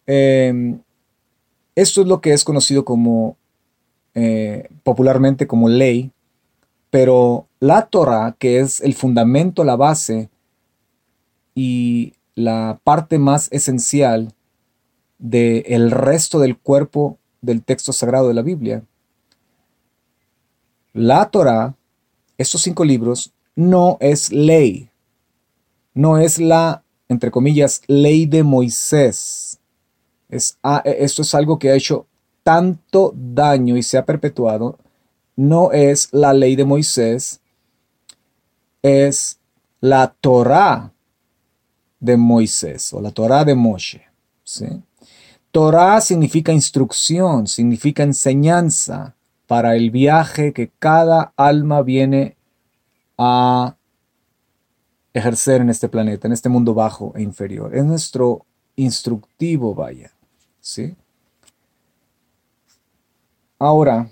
Em, 0.06 0.80
esto 1.74 2.02
es 2.02 2.06
lo 2.06 2.20
que 2.20 2.32
es 2.32 2.44
conocido 2.44 2.84
como, 2.84 3.36
eh, 4.14 4.68
popularmente 4.82 5.46
como 5.46 5.68
ley, 5.68 6.12
pero 6.90 7.46
la 7.60 7.86
Torah, 7.86 8.34
que 8.38 8.60
es 8.60 8.80
el 8.80 8.94
fundamento, 8.94 9.64
la 9.64 9.76
base 9.76 10.28
y 11.54 12.14
la 12.34 12.80
parte 12.82 13.18
más 13.18 13.48
esencial 13.52 14.32
del 15.18 15.90
resto 15.90 16.40
del 16.40 16.56
cuerpo 16.58 17.18
del 17.40 17.62
texto 17.62 17.92
sagrado 17.92 18.28
de 18.28 18.34
la 18.34 18.42
Biblia, 18.42 18.82
la 20.92 21.30
Torah, 21.30 21.76
esos 22.36 22.62
cinco 22.62 22.84
libros, 22.84 23.32
no 23.54 23.96
es 24.00 24.32
ley, 24.32 24.90
no 25.94 26.18
es 26.18 26.38
la, 26.38 26.82
entre 27.08 27.30
comillas, 27.30 27.82
ley 27.86 28.26
de 28.26 28.42
Moisés. 28.42 29.60
Es, 30.28 30.58
ah, 30.62 30.82
esto 30.84 31.22
es 31.22 31.34
algo 31.34 31.58
que 31.58 31.70
ha 31.70 31.74
hecho 31.74 32.06
tanto 32.42 33.12
daño 33.14 33.76
y 33.76 33.82
se 33.82 33.98
ha 33.98 34.04
perpetuado 34.04 34.78
no 35.36 35.72
es 35.72 36.08
la 36.12 36.34
ley 36.34 36.54
de 36.54 36.64
Moisés, 36.64 37.40
es 38.82 39.38
la 39.80 40.14
Torah 40.20 40.92
de 41.98 42.16
Moisés 42.16 42.92
o 42.92 43.00
la 43.00 43.10
Torah 43.10 43.44
de 43.44 43.54
Moshe. 43.54 44.02
¿sí? 44.44 44.66
Torah 45.50 46.00
significa 46.00 46.52
instrucción, 46.52 47.46
significa 47.46 48.02
enseñanza 48.02 49.14
para 49.46 49.76
el 49.76 49.90
viaje 49.90 50.52
que 50.52 50.70
cada 50.78 51.32
alma 51.36 51.82
viene 51.82 52.36
a 53.18 53.76
ejercer 55.12 55.60
en 55.60 55.70
este 55.70 55.88
planeta, 55.88 56.28
en 56.28 56.32
este 56.32 56.48
mundo 56.48 56.74
bajo 56.74 57.12
e 57.16 57.22
inferior. 57.22 57.74
Es 57.74 57.84
nuestro 57.84 58.46
instructivo, 58.76 59.74
vaya. 59.74 60.12
¿sí? 60.60 60.96
Ahora, 63.60 64.10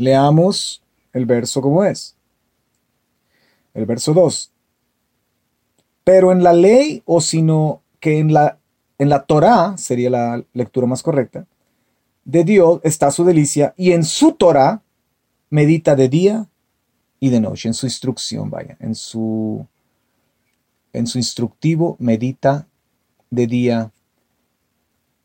Leamos 0.00 0.82
el 1.12 1.26
verso 1.26 1.60
como 1.60 1.84
es. 1.84 2.16
El 3.74 3.84
verso 3.84 4.14
2. 4.14 4.50
Pero 6.04 6.32
en 6.32 6.42
la 6.42 6.54
ley, 6.54 7.02
o 7.04 7.20
sino 7.20 7.82
que 8.00 8.18
en 8.18 8.32
la, 8.32 8.58
en 8.96 9.10
la 9.10 9.24
Torah, 9.24 9.76
sería 9.76 10.08
la 10.08 10.42
lectura 10.54 10.86
más 10.86 11.02
correcta, 11.02 11.46
de 12.24 12.44
Dios 12.44 12.80
está 12.82 13.10
su 13.10 13.24
delicia 13.24 13.74
y 13.76 13.92
en 13.92 14.02
su 14.04 14.32
Torah 14.32 14.80
medita 15.50 15.94
de 15.94 16.08
día 16.08 16.46
y 17.18 17.28
de 17.28 17.40
noche, 17.40 17.68
en 17.68 17.74
su 17.74 17.84
instrucción, 17.84 18.48
vaya, 18.48 18.78
en 18.80 18.94
su, 18.94 19.66
en 20.94 21.06
su 21.06 21.18
instructivo 21.18 21.96
medita 21.98 22.66
de 23.28 23.46
día 23.46 23.90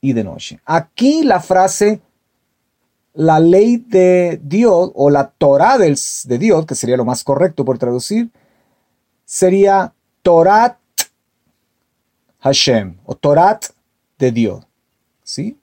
y 0.06 0.14
de 0.14 0.24
noche. 0.24 0.60
Aquí 0.66 1.24
la 1.24 1.40
frase 1.40 2.00
la 3.16 3.40
ley 3.40 3.78
de 3.78 4.40
Dios 4.44 4.92
o 4.94 5.10
la 5.10 5.30
Torah 5.30 5.78
de 5.78 6.38
Dios, 6.38 6.66
que 6.66 6.76
sería 6.76 6.98
lo 6.98 7.06
más 7.06 7.24
correcto 7.24 7.66
por 7.66 7.78
traducir, 7.78 8.30
sería 9.24 9.94
Torat 10.22 10.78
Hashem 12.42 12.98
o 13.06 13.16
Torat 13.16 13.66
de 14.20 14.32
Dios. 14.32 14.68
¿Sí? 15.24 15.58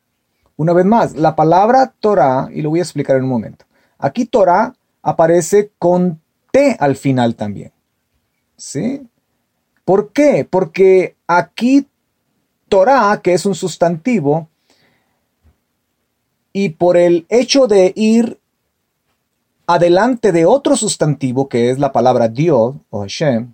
Una 0.56 0.72
vez 0.72 0.86
más, 0.86 1.14
la 1.14 1.36
palabra 1.36 1.94
Torah, 2.00 2.48
y 2.52 2.62
lo 2.62 2.70
voy 2.70 2.80
a 2.80 2.82
explicar 2.82 3.16
en 3.16 3.24
un 3.24 3.28
momento. 3.28 3.64
Aquí 3.98 4.24
Torah 4.24 4.74
aparece 5.02 5.70
con 5.78 6.20
T 6.50 6.76
al 6.80 6.96
final 6.96 7.36
también. 7.36 7.70
¿Sí? 8.56 9.06
¿Por 9.84 10.12
qué? 10.12 10.46
Porque 10.48 11.16
aquí 11.26 11.86
Torah, 12.72 13.20
que 13.22 13.34
es 13.34 13.44
un 13.44 13.54
sustantivo, 13.54 14.48
y 16.54 16.70
por 16.70 16.96
el 16.96 17.26
hecho 17.28 17.66
de 17.66 17.92
ir 17.94 18.40
adelante 19.66 20.32
de 20.32 20.46
otro 20.46 20.74
sustantivo, 20.74 21.50
que 21.50 21.68
es 21.68 21.78
la 21.78 21.92
palabra 21.92 22.28
Dios 22.28 22.76
o 22.88 23.00
Hashem, 23.00 23.52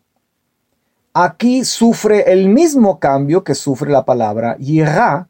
aquí 1.13 1.65
sufre 1.65 2.31
el 2.31 2.49
mismo 2.49 3.01
cambio 3.01 3.43
que 3.43 3.57
sufre 3.57 3.91
la 3.91 4.05
palabra 4.05 4.57
Yirah, 4.59 5.27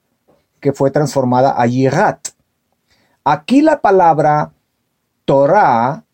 que 0.61 0.75
fue 0.75 0.91
transformada 0.91 1.55
a 1.59 1.65
Yirat. 1.65 2.29
Aquí 3.25 3.63
la 3.63 3.81
palabra 3.81 4.53
Torah 5.25 6.05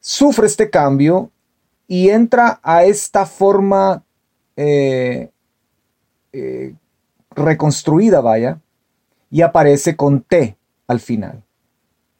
sufre 0.00 0.48
este 0.48 0.70
cambio 0.70 1.30
y 1.86 2.08
entra 2.08 2.58
a 2.64 2.82
esta 2.82 3.26
forma 3.26 4.02
eh, 4.56 5.30
eh, 6.36 6.74
reconstruida, 7.30 8.20
vaya, 8.20 8.60
y 9.30 9.42
aparece 9.42 9.94
con 9.94 10.20
T 10.20 10.56
al 10.88 10.98
final 10.98 11.44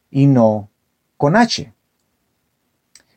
y 0.08 0.26
no 0.28 0.68
con 1.16 1.34
H. 1.34 1.72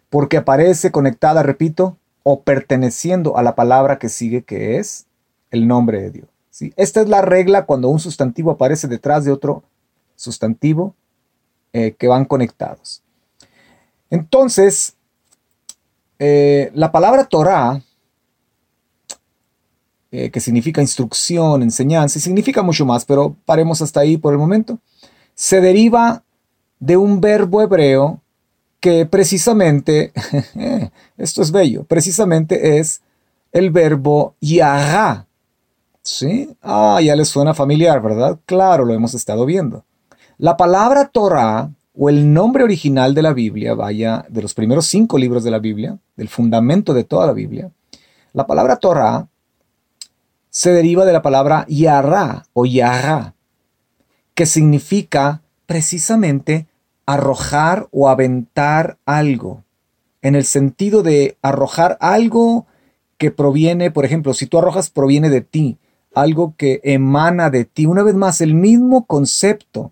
Porque 0.10 0.38
aparece 0.38 0.92
conectada, 0.92 1.44
repito, 1.44 1.98
o 2.24 2.42
perteneciendo 2.42 3.38
a 3.38 3.44
la 3.44 3.54
palabra 3.54 4.00
que 4.00 4.10
sigue, 4.10 4.42
que 4.42 4.80
es 4.80 5.06
el 5.52 5.68
nombre 5.68 6.02
de 6.02 6.10
Dios. 6.10 6.28
¿sí? 6.50 6.74
Esta 6.76 7.02
es 7.02 7.10
la 7.10 7.22
regla 7.22 7.68
cuando 7.68 7.90
un 7.90 8.00
sustantivo 8.00 8.50
aparece 8.50 8.88
detrás 8.88 9.24
de 9.24 9.32
otro 9.32 9.64
sustantivo 10.16 10.96
eh, 11.74 11.96
que 11.98 12.08
van 12.08 12.26
conectados. 12.26 13.04
Entonces, 14.10 14.96
eh, 16.18 16.72
la 16.74 16.92
palabra 16.92 17.26
Torah 17.26 17.84
eh, 20.12 20.32
que 20.32 20.40
significa 20.40 20.82
instrucción, 20.82 21.62
enseñanza, 21.62 22.18
y 22.18 22.22
significa 22.22 22.62
mucho 22.62 22.86
más, 22.86 23.06
pero 23.06 23.36
paremos 23.46 23.82
hasta 23.82 24.00
ahí 24.00 24.18
por 24.18 24.34
el 24.34 24.40
momento, 24.40 24.80
se 25.36 25.60
deriva 25.60 26.24
de 26.80 26.98
un 26.98 27.20
verbo 27.20 27.62
hebreo 27.62 28.22
que 28.80 29.06
precisamente, 29.06 30.14
esto 31.18 31.42
es 31.42 31.52
bello, 31.52 31.84
precisamente 31.84 32.80
es 32.80 33.02
el 33.52 33.72
verbo 33.72 34.36
yahá. 34.40 35.26
¿Sí? 36.02 36.56
Ah, 36.62 37.02
ya 37.04 37.16
les 37.18 37.28
suena 37.28 37.54
familiar, 37.54 38.02
¿verdad? 38.02 38.40
Claro, 38.46 38.86
lo 38.86 38.94
hemos 38.94 39.14
estado 39.14 39.46
viendo. 39.46 39.84
La 40.38 40.56
palabra 40.56 41.10
Torah, 41.10 41.70
o 41.94 42.10
el 42.10 42.32
nombre 42.32 42.64
original 42.64 43.14
de 43.14 43.24
la 43.24 43.34
Biblia, 43.34 43.74
vaya, 43.74 44.26
de 44.30 44.42
los 44.42 44.54
primeros 44.54 44.86
cinco 44.86 45.18
libros 45.18 45.44
de 45.44 45.52
la 45.52 45.60
Biblia, 45.60 45.98
del 46.16 46.30
fundamento 46.30 46.94
de 46.94 47.04
toda 47.04 47.28
la 47.28 47.34
Biblia, 47.34 47.72
la 48.32 48.48
palabra 48.48 48.78
Torah 48.78 49.28
se 50.50 50.72
deriva 50.72 51.06
de 51.06 51.14
la 51.14 51.22
palabra 51.22 51.66
yarra 51.68 52.46
o 52.54 52.66
yarra, 52.66 53.36
que 54.34 54.46
significa 54.46 55.42
precisamente 55.66 56.68
arrojar 57.06 57.88
o 57.92 58.10
aventar 58.10 58.98
algo, 59.06 59.64
en 60.22 60.36
el 60.36 60.44
sentido 60.44 61.04
de 61.04 61.38
arrojar 61.42 61.98
algo 62.02 62.66
que 63.18 63.32
proviene, 63.32 63.92
por 63.92 64.06
ejemplo, 64.06 64.34
si 64.34 64.46
tú 64.46 64.58
arrojas, 64.58 64.90
proviene 64.90 65.30
de 65.30 65.42
ti, 65.42 65.78
algo 66.14 66.56
que 66.58 66.82
emana 66.84 67.50
de 67.50 67.66
ti. 67.66 67.86
Una 67.86 68.04
vez 68.04 68.16
más, 68.16 68.42
el 68.42 68.54
mismo 68.54 69.06
concepto. 69.06 69.92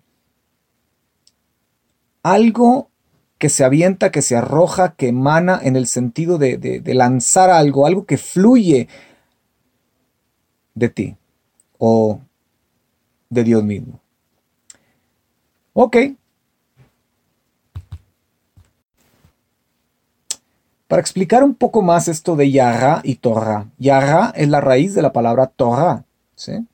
Algo 2.22 2.90
que 3.38 3.48
se 3.48 3.64
avienta, 3.64 4.10
que 4.10 4.22
se 4.22 4.36
arroja, 4.36 4.94
que 4.94 5.08
emana 5.08 5.60
en 5.62 5.76
el 5.76 5.86
sentido 5.86 6.38
de, 6.38 6.56
de 6.58 6.94
lanzar 6.94 7.50
algo, 7.50 7.86
algo 7.86 8.06
que 8.06 8.18
fluye, 8.18 8.88
de 10.76 10.88
ti 10.88 11.16
o 11.78 12.20
de 13.28 13.42
Dios 13.42 13.64
mismo. 13.64 13.98
Ok. 15.72 15.96
Para 20.86 21.00
explicar 21.00 21.42
un 21.42 21.54
poco 21.54 21.82
más 21.82 22.06
esto 22.06 22.36
de 22.36 22.52
Yara 22.52 23.00
y 23.02 23.16
Torah. 23.16 23.66
Yara 23.78 24.32
es 24.36 24.48
la 24.48 24.60
raíz 24.60 24.94
de 24.94 25.02
la 25.02 25.12
palabra 25.12 25.48
Torah. 25.48 26.04
¿sí? 26.36 26.64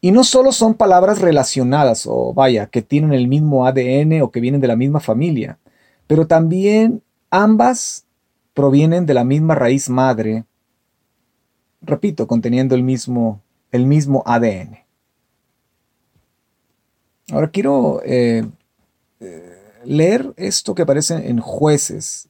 Y 0.00 0.12
no 0.12 0.22
solo 0.22 0.52
son 0.52 0.74
palabras 0.74 1.20
relacionadas 1.20 2.06
o 2.06 2.32
vaya, 2.32 2.66
que 2.66 2.82
tienen 2.82 3.12
el 3.12 3.26
mismo 3.26 3.66
ADN 3.66 4.22
o 4.22 4.30
que 4.30 4.40
vienen 4.40 4.60
de 4.60 4.68
la 4.68 4.76
misma 4.76 5.00
familia, 5.00 5.58
pero 6.06 6.28
también 6.28 7.02
ambas 7.30 8.06
provienen 8.54 9.06
de 9.06 9.14
la 9.14 9.24
misma 9.24 9.56
raíz 9.56 9.88
madre 9.88 10.44
repito, 11.80 12.26
conteniendo 12.26 12.74
el 12.74 12.82
mismo, 12.82 13.42
el 13.72 13.86
mismo 13.86 14.22
ADN. 14.26 14.78
Ahora 17.30 17.50
quiero 17.50 18.00
eh, 18.04 18.44
eh, 19.20 19.62
leer 19.84 20.32
esto 20.36 20.74
que 20.74 20.82
aparece 20.82 21.14
en 21.28 21.40
Jueces, 21.40 22.28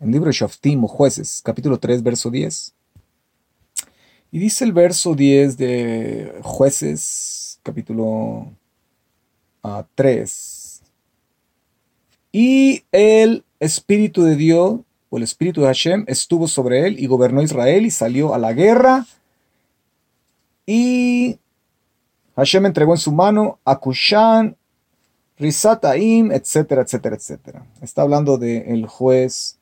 en 0.00 0.08
el 0.08 0.12
libro 0.12 0.28
de 0.28 0.32
Shoftim 0.36 0.84
o 0.84 0.88
Jueces, 0.88 1.40
capítulo 1.44 1.78
3, 1.78 2.02
verso 2.02 2.30
10. 2.30 2.74
Y 4.32 4.38
dice 4.38 4.64
el 4.64 4.72
verso 4.72 5.14
10 5.14 5.56
de 5.56 6.40
Jueces, 6.42 7.60
capítulo 7.62 8.52
3. 9.94 10.82
Ah, 10.82 10.86
y 12.32 12.84
el 12.92 13.44
Espíritu 13.58 14.22
de 14.22 14.36
Dios 14.36 14.80
o 15.10 15.16
el 15.16 15.24
espíritu 15.24 15.60
de 15.60 15.66
Hashem 15.66 16.04
estuvo 16.06 16.46
sobre 16.46 16.86
él 16.86 16.98
y 16.98 17.06
gobernó 17.06 17.42
Israel 17.42 17.84
y 17.84 17.90
salió 17.90 18.32
a 18.32 18.38
la 18.38 18.52
guerra. 18.52 19.06
Y 20.64 21.38
Hashem 22.36 22.64
entregó 22.66 22.94
en 22.94 22.98
su 22.98 23.10
mano 23.10 23.58
a 23.64 23.78
Kushan, 23.78 24.56
Risataim, 25.36 26.30
etcétera, 26.30 26.82
etcétera, 26.82 27.16
etcétera. 27.16 27.66
Está 27.82 28.02
hablando 28.02 28.38
del 28.38 28.86
juez, 28.86 29.58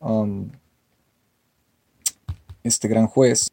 um, 0.00 0.50
este 2.64 2.88
gran 2.88 3.06
juez, 3.06 3.48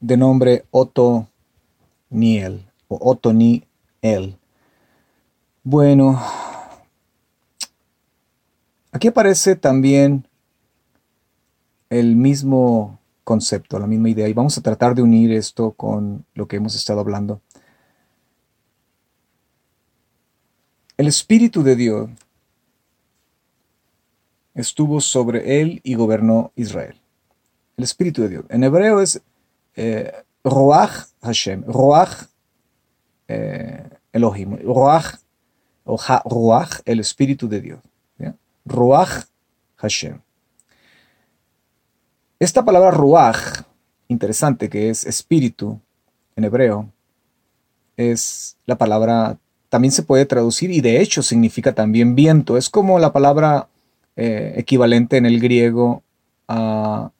de 0.00 0.16
nombre 0.16 0.64
Otto 0.72 1.28
Niel, 2.10 2.68
o 2.88 2.98
Otto 3.00 3.32
Niel. 3.32 4.36
Bueno, 5.62 6.20
aquí 8.90 9.06
aparece 9.06 9.54
también 9.54 10.26
el 11.92 12.16
mismo 12.16 12.98
concepto, 13.22 13.78
la 13.78 13.86
misma 13.86 14.08
idea. 14.08 14.26
Y 14.26 14.32
vamos 14.32 14.56
a 14.56 14.62
tratar 14.62 14.94
de 14.94 15.02
unir 15.02 15.30
esto 15.30 15.72
con 15.72 16.24
lo 16.32 16.48
que 16.48 16.56
hemos 16.56 16.74
estado 16.74 17.00
hablando. 17.00 17.42
El 20.96 21.06
Espíritu 21.06 21.62
de 21.62 21.76
Dios 21.76 22.10
estuvo 24.54 25.02
sobre 25.02 25.60
él 25.60 25.80
y 25.84 25.94
gobernó 25.94 26.52
Israel. 26.56 26.98
El 27.76 27.84
Espíritu 27.84 28.22
de 28.22 28.28
Dios. 28.30 28.44
En 28.48 28.64
hebreo 28.64 29.02
es 29.02 29.20
eh, 29.76 30.12
Roach 30.44 31.08
Hashem, 31.20 31.64
Roach 31.66 32.24
eh, 33.28 33.86
Elohim, 34.12 34.56
Roach 34.64 35.16
o 35.84 35.98
Ruach, 36.24 36.80
el 36.86 37.00
Espíritu 37.00 37.48
de 37.48 37.60
Dios. 37.60 37.80
Roach 38.64 39.26
Hashem. 39.76 40.22
Esta 42.42 42.64
palabra 42.64 42.90
ruach, 42.90 43.62
interesante, 44.08 44.68
que 44.68 44.90
es 44.90 45.06
espíritu 45.06 45.78
en 46.34 46.42
hebreo, 46.42 46.90
es 47.96 48.56
la 48.66 48.76
palabra, 48.76 49.38
también 49.68 49.92
se 49.92 50.02
puede 50.02 50.26
traducir 50.26 50.72
y 50.72 50.80
de 50.80 51.00
hecho 51.00 51.22
significa 51.22 51.72
también 51.72 52.16
viento. 52.16 52.56
Es 52.56 52.68
como 52.68 52.98
la 52.98 53.12
palabra 53.12 53.68
eh, 54.16 54.54
equivalente 54.56 55.18
en 55.18 55.26
el 55.26 55.38
griego 55.38 56.02
a 56.48 57.12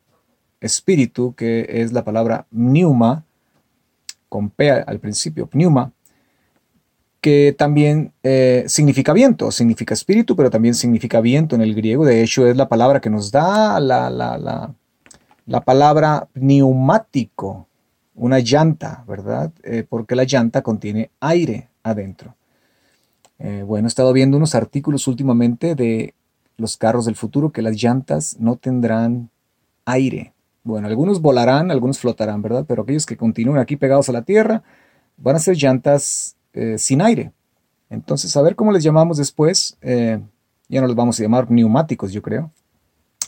espíritu, 0.61 1.37
que 1.37 1.69
es 1.69 1.93
la 1.93 2.03
palabra 2.03 2.47
pneuma, 2.51 3.25
con 4.29 4.51
P 4.51 4.73
al 4.73 4.99
principio, 4.99 5.47
pneuma, 5.47 5.93
que 7.21 7.55
también 7.57 8.13
eh, 8.25 8.65
significa 8.67 9.13
viento, 9.13 9.53
significa 9.53 9.95
espíritu, 9.95 10.35
pero 10.35 10.51
también 10.51 10.75
significa 10.75 11.21
viento 11.21 11.55
en 11.55 11.63
el 11.63 11.77
griego. 11.77 12.05
De 12.05 12.25
hecho, 12.25 12.45
es 12.45 12.57
la 12.57 12.69
palabra 12.69 13.01
que 13.01 13.09
nos 13.09 13.31
da 13.31 13.79
la, 13.79 14.75
la 15.47 15.61
palabra 15.61 16.29
neumático 16.35 17.67
una 18.15 18.39
llanta, 18.41 19.05
¿verdad? 19.07 19.53
Eh, 19.63 19.85
porque 19.89 20.15
la 20.15 20.25
llanta 20.25 20.63
contiene 20.63 21.11
aire 21.21 21.69
adentro. 21.83 22.35
Eh, 23.39 23.65
bueno, 23.67 23.87
he 23.87 23.89
estado 23.89 24.13
viendo 24.13 24.37
unos 24.37 24.55
artículos 24.55 25.07
últimamente 25.09 25.75
de 25.75 26.15
los 26.57 26.77
carros 26.77 27.07
del 27.07 27.17
futuro 27.17 27.51
que 27.51 27.63
las 27.63 27.83
llantas 27.83 28.37
no 28.39 28.57
tendrán 28.57 29.31
aire. 29.85 30.33
Bueno, 30.63 30.87
algunos 30.87 31.21
volarán, 31.21 31.71
algunos 31.71 31.99
flotarán, 31.99 32.43
¿verdad? 32.43 32.65
Pero 32.69 32.83
aquellos 32.83 33.07
que 33.07 33.17
continúen 33.17 33.59
aquí 33.59 33.77
pegados 33.77 34.09
a 34.09 34.13
la 34.13 34.23
tierra 34.23 34.63
van 35.17 35.37
a 35.37 35.41
ser 35.41 35.57
llantas 35.57 36.37
eh, 36.53 36.77
sin 36.79 37.03
aire. 37.03 37.33
Entonces, 37.91 38.37
a 38.37 38.43
ver 38.43 38.55
cómo 38.55 38.73
les 38.73 38.85
llamamos 38.85 39.19
después. 39.19 39.77
ya 39.83 40.81
no 40.81 40.87
los 40.87 40.97
vamos 40.97 41.19
a 41.19 41.23
llamar 41.23 41.51
neumáticos, 41.51 42.13
yo 42.13 42.23
creo, 42.23 42.51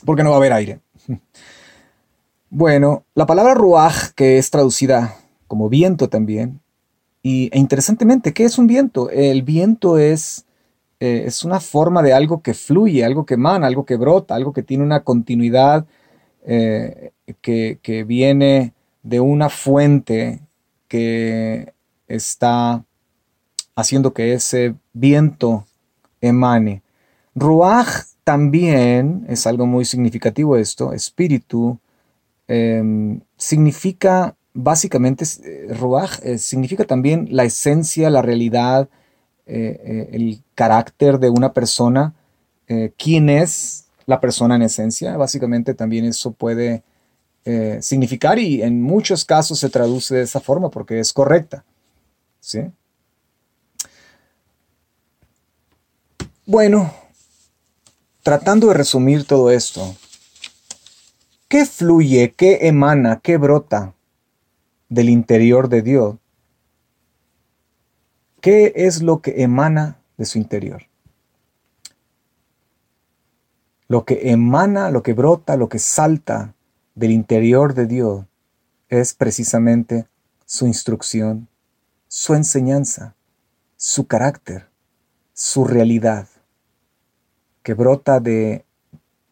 porque 0.05 0.23
no 0.23 0.29
va 0.29 0.37
a 0.37 0.39
haber 0.39 0.53
aire. 0.53 0.79
Bueno, 2.49 3.05
la 3.15 3.25
palabra 3.25 3.53
ruaj, 3.53 4.11
que 4.15 4.37
es 4.37 4.51
traducida 4.51 5.15
como 5.47 5.67
viento 5.67 6.09
también, 6.09 6.61
y, 7.23 7.49
e 7.51 7.57
interesantemente, 7.59 8.33
¿qué 8.33 8.45
es 8.45 8.59
un 8.59 8.67
viento? 8.67 9.09
El 9.09 9.41
viento 9.41 9.97
es, 9.97 10.45
eh, 10.99 11.23
es 11.25 11.43
una 11.43 11.59
forma 11.59 12.03
de 12.03 12.13
algo 12.13 12.41
que 12.41 12.53
fluye, 12.53 13.03
algo 13.03 13.25
que 13.25 13.33
emana, 13.33 13.67
algo 13.67 13.85
que 13.85 13.97
brota, 13.97 14.35
algo 14.35 14.53
que 14.53 14.61
tiene 14.63 14.83
una 14.83 15.03
continuidad, 15.03 15.87
eh, 16.45 17.11
que, 17.41 17.79
que 17.81 18.03
viene 18.03 18.73
de 19.01 19.19
una 19.19 19.49
fuente 19.49 20.39
que 20.87 21.73
está 22.07 22.85
haciendo 23.75 24.13
que 24.13 24.33
ese 24.33 24.75
viento 24.93 25.65
emane. 26.21 26.83
Ruaj 27.33 28.05
también 28.23 29.25
es 29.27 29.47
algo 29.47 29.65
muy 29.65 29.83
significativo 29.83 30.57
esto, 30.57 30.93
espíritu, 30.93 31.79
Em, 32.47 33.21
significa 33.37 34.35
básicamente, 34.55 35.25
eh, 35.43 35.73
Ruach 35.73 36.19
eh, 36.23 36.39
significa 36.39 36.85
también 36.85 37.27
la 37.29 37.43
esencia, 37.43 38.09
la 38.09 38.21
realidad, 38.21 38.89
eh, 39.45 40.09
el 40.11 40.41
carácter 40.55 41.19
de 41.19 41.29
una 41.29 41.53
persona, 41.53 42.15
quién 42.97 43.29
es 43.29 43.85
la 44.07 44.19
persona 44.19 44.55
en 44.55 44.63
esencia. 44.63 45.17
Básicamente 45.17 45.75
también 45.75 46.05
eso 46.05 46.31
puede 46.31 46.83
significar 47.79 48.39
y 48.39 48.63
en 48.63 48.81
muchos 48.81 49.23
casos 49.23 49.59
se 49.59 49.69
traduce 49.69 50.15
de 50.15 50.23
esa 50.23 50.39
forma 50.39 50.71
porque 50.71 50.99
es 50.99 51.13
correcta. 51.13 51.63
¿sí? 52.39 52.61
Bueno, 56.47 56.91
tratando 58.23 58.69
de 58.69 58.73
resumir 58.73 59.25
todo 59.27 59.51
esto, 59.51 59.95
¿Qué 61.55 61.65
fluye, 61.65 62.33
qué 62.33 62.67
emana, 62.67 63.21
qué 63.23 63.37
brota 63.37 63.95
del 64.89 65.07
interior 65.07 65.69
de 65.69 65.83
Dios? 65.83 66.17
¿Qué 68.41 68.73
es 68.75 69.01
lo 69.01 69.21
que 69.21 69.41
emana 69.41 69.97
de 70.17 70.25
su 70.25 70.37
interior? 70.37 70.83
Lo 73.87 74.03
que 74.03 74.31
emana, 74.31 74.91
lo 74.91 75.01
que 75.01 75.13
brota, 75.13 75.55
lo 75.55 75.69
que 75.69 75.79
salta 75.79 76.53
del 76.93 77.11
interior 77.11 77.73
de 77.73 77.85
Dios 77.85 78.25
es 78.89 79.13
precisamente 79.13 80.07
su 80.45 80.67
instrucción, 80.67 81.47
su 82.09 82.33
enseñanza, 82.33 83.15
su 83.77 84.07
carácter, 84.07 84.67
su 85.31 85.63
realidad, 85.63 86.27
que 87.63 87.73
brota 87.73 88.19
de 88.19 88.65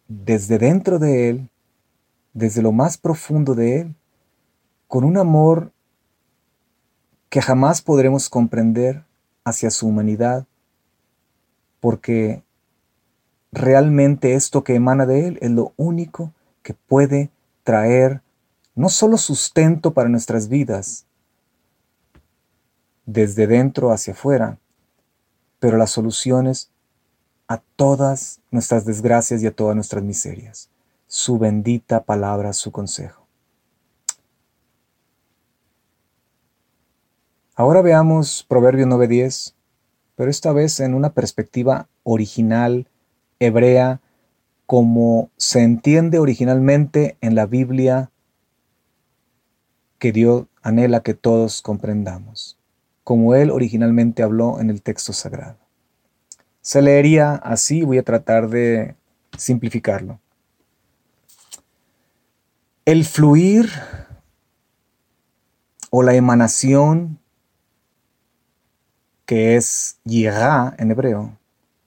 desde 0.08 0.58
dentro 0.58 1.00
de 1.00 1.30
él 1.30 1.50
desde 2.34 2.62
lo 2.62 2.72
más 2.72 2.98
profundo 2.98 3.56
de 3.56 3.82
Él, 3.82 3.96
con 4.88 5.04
un 5.04 5.18
amor 5.18 5.72
que 7.30 7.42
jamás 7.42 7.82
podremos 7.82 8.30
comprender 8.30 9.06
hacia 9.44 9.70
su 9.72 9.88
humanidad, 9.88 10.46
porque 11.80 12.44
realmente 13.52 14.34
esto 14.34 14.64
que 14.64 14.76
emana 14.76 15.06
de 15.06 15.28
Él 15.28 15.40
es 15.42 15.52
lo 15.52 15.74
único 15.78 16.32
que 16.64 16.74
puede 16.74 17.30
traer 17.64 18.22
no 18.76 18.90
solo 18.90 19.18
sustento 19.18 19.94
para 19.94 20.10
nuestras 20.10 20.48
vidas, 20.48 21.06
desde 23.06 23.48
dentro 23.48 23.92
hacia 23.92 24.14
afuera, 24.14 24.58
pero 25.60 25.78
las 25.78 25.92
soluciones 25.92 26.72
a 27.48 27.60
todas 27.76 28.40
nuestras 28.50 28.86
desgracias 28.86 29.44
y 29.44 29.48
a 29.48 29.56
todas 29.56 29.76
nuestras 29.76 30.04
miserias 30.04 30.70
su 31.16 31.38
bendita 31.38 32.06
palabra, 32.06 32.54
su 32.54 32.72
consejo. 32.72 33.28
Ahora 37.54 37.84
veamos 37.84 38.44
Proverbio 38.50 38.88
9:10, 38.88 39.54
pero 40.16 40.32
esta 40.32 40.52
vez 40.54 40.80
en 40.80 40.96
una 40.96 41.14
perspectiva 41.14 41.88
original, 42.02 42.88
hebrea, 43.38 44.02
como 44.66 45.30
se 45.38 45.62
entiende 45.62 46.18
originalmente 46.18 47.16
en 47.22 47.36
la 47.36 47.46
Biblia 47.46 48.10
que 50.00 50.12
Dios 50.12 50.48
anhela 50.64 51.04
que 51.04 51.14
todos 51.14 51.62
comprendamos, 51.62 52.58
como 53.04 53.36
Él 53.36 53.52
originalmente 53.52 54.24
habló 54.24 54.60
en 54.60 54.72
el 54.72 54.82
texto 54.82 55.14
sagrado. 55.14 55.60
Se 56.62 56.82
leería 56.82 57.36
así, 57.36 57.84
voy 57.84 58.00
a 58.00 58.04
tratar 58.04 58.50
de 58.50 58.96
simplificarlo. 59.38 60.23
El 62.86 63.06
fluir 63.06 63.70
o 65.90 66.04
la 66.04 66.16
emanación 66.16 67.20
que 69.26 69.56
es 69.56 70.00
yirá 70.04 70.76
en 70.78 70.92
hebreo, 70.92 71.38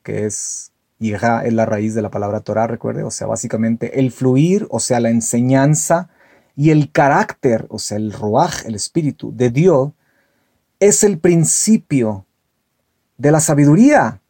que 0.03 0.25
es 0.25 0.73
yirá 0.99 1.45
es 1.45 1.53
la 1.53 1.67
raíz 1.67 1.95
de 1.95 2.01
la 2.01 2.11
palabra 2.11 2.41
Torah, 2.41 2.67
recuerde, 2.67 3.03
o 3.03 3.11
sea, 3.11 3.27
básicamente 3.27 4.01
el 4.01 4.11
fluir, 4.11 4.67
o 4.71 4.81
sea, 4.81 5.01
la 5.01 5.11
enseñanza 5.11 6.09
y 6.55 6.71
el 6.71 6.91
carácter, 6.91 7.67
o 7.69 7.79
sea, 7.79 7.99
el 7.99 8.13
ruaj, 8.13 8.65
el 8.65 8.75
espíritu 8.75 9.37
de 9.37 9.51
Dios, 9.51 9.93
es 10.81 11.05
el 11.05 11.19
principio 11.19 12.25
de 13.19 13.33
la 13.33 13.41
sabiduría. 13.41 14.23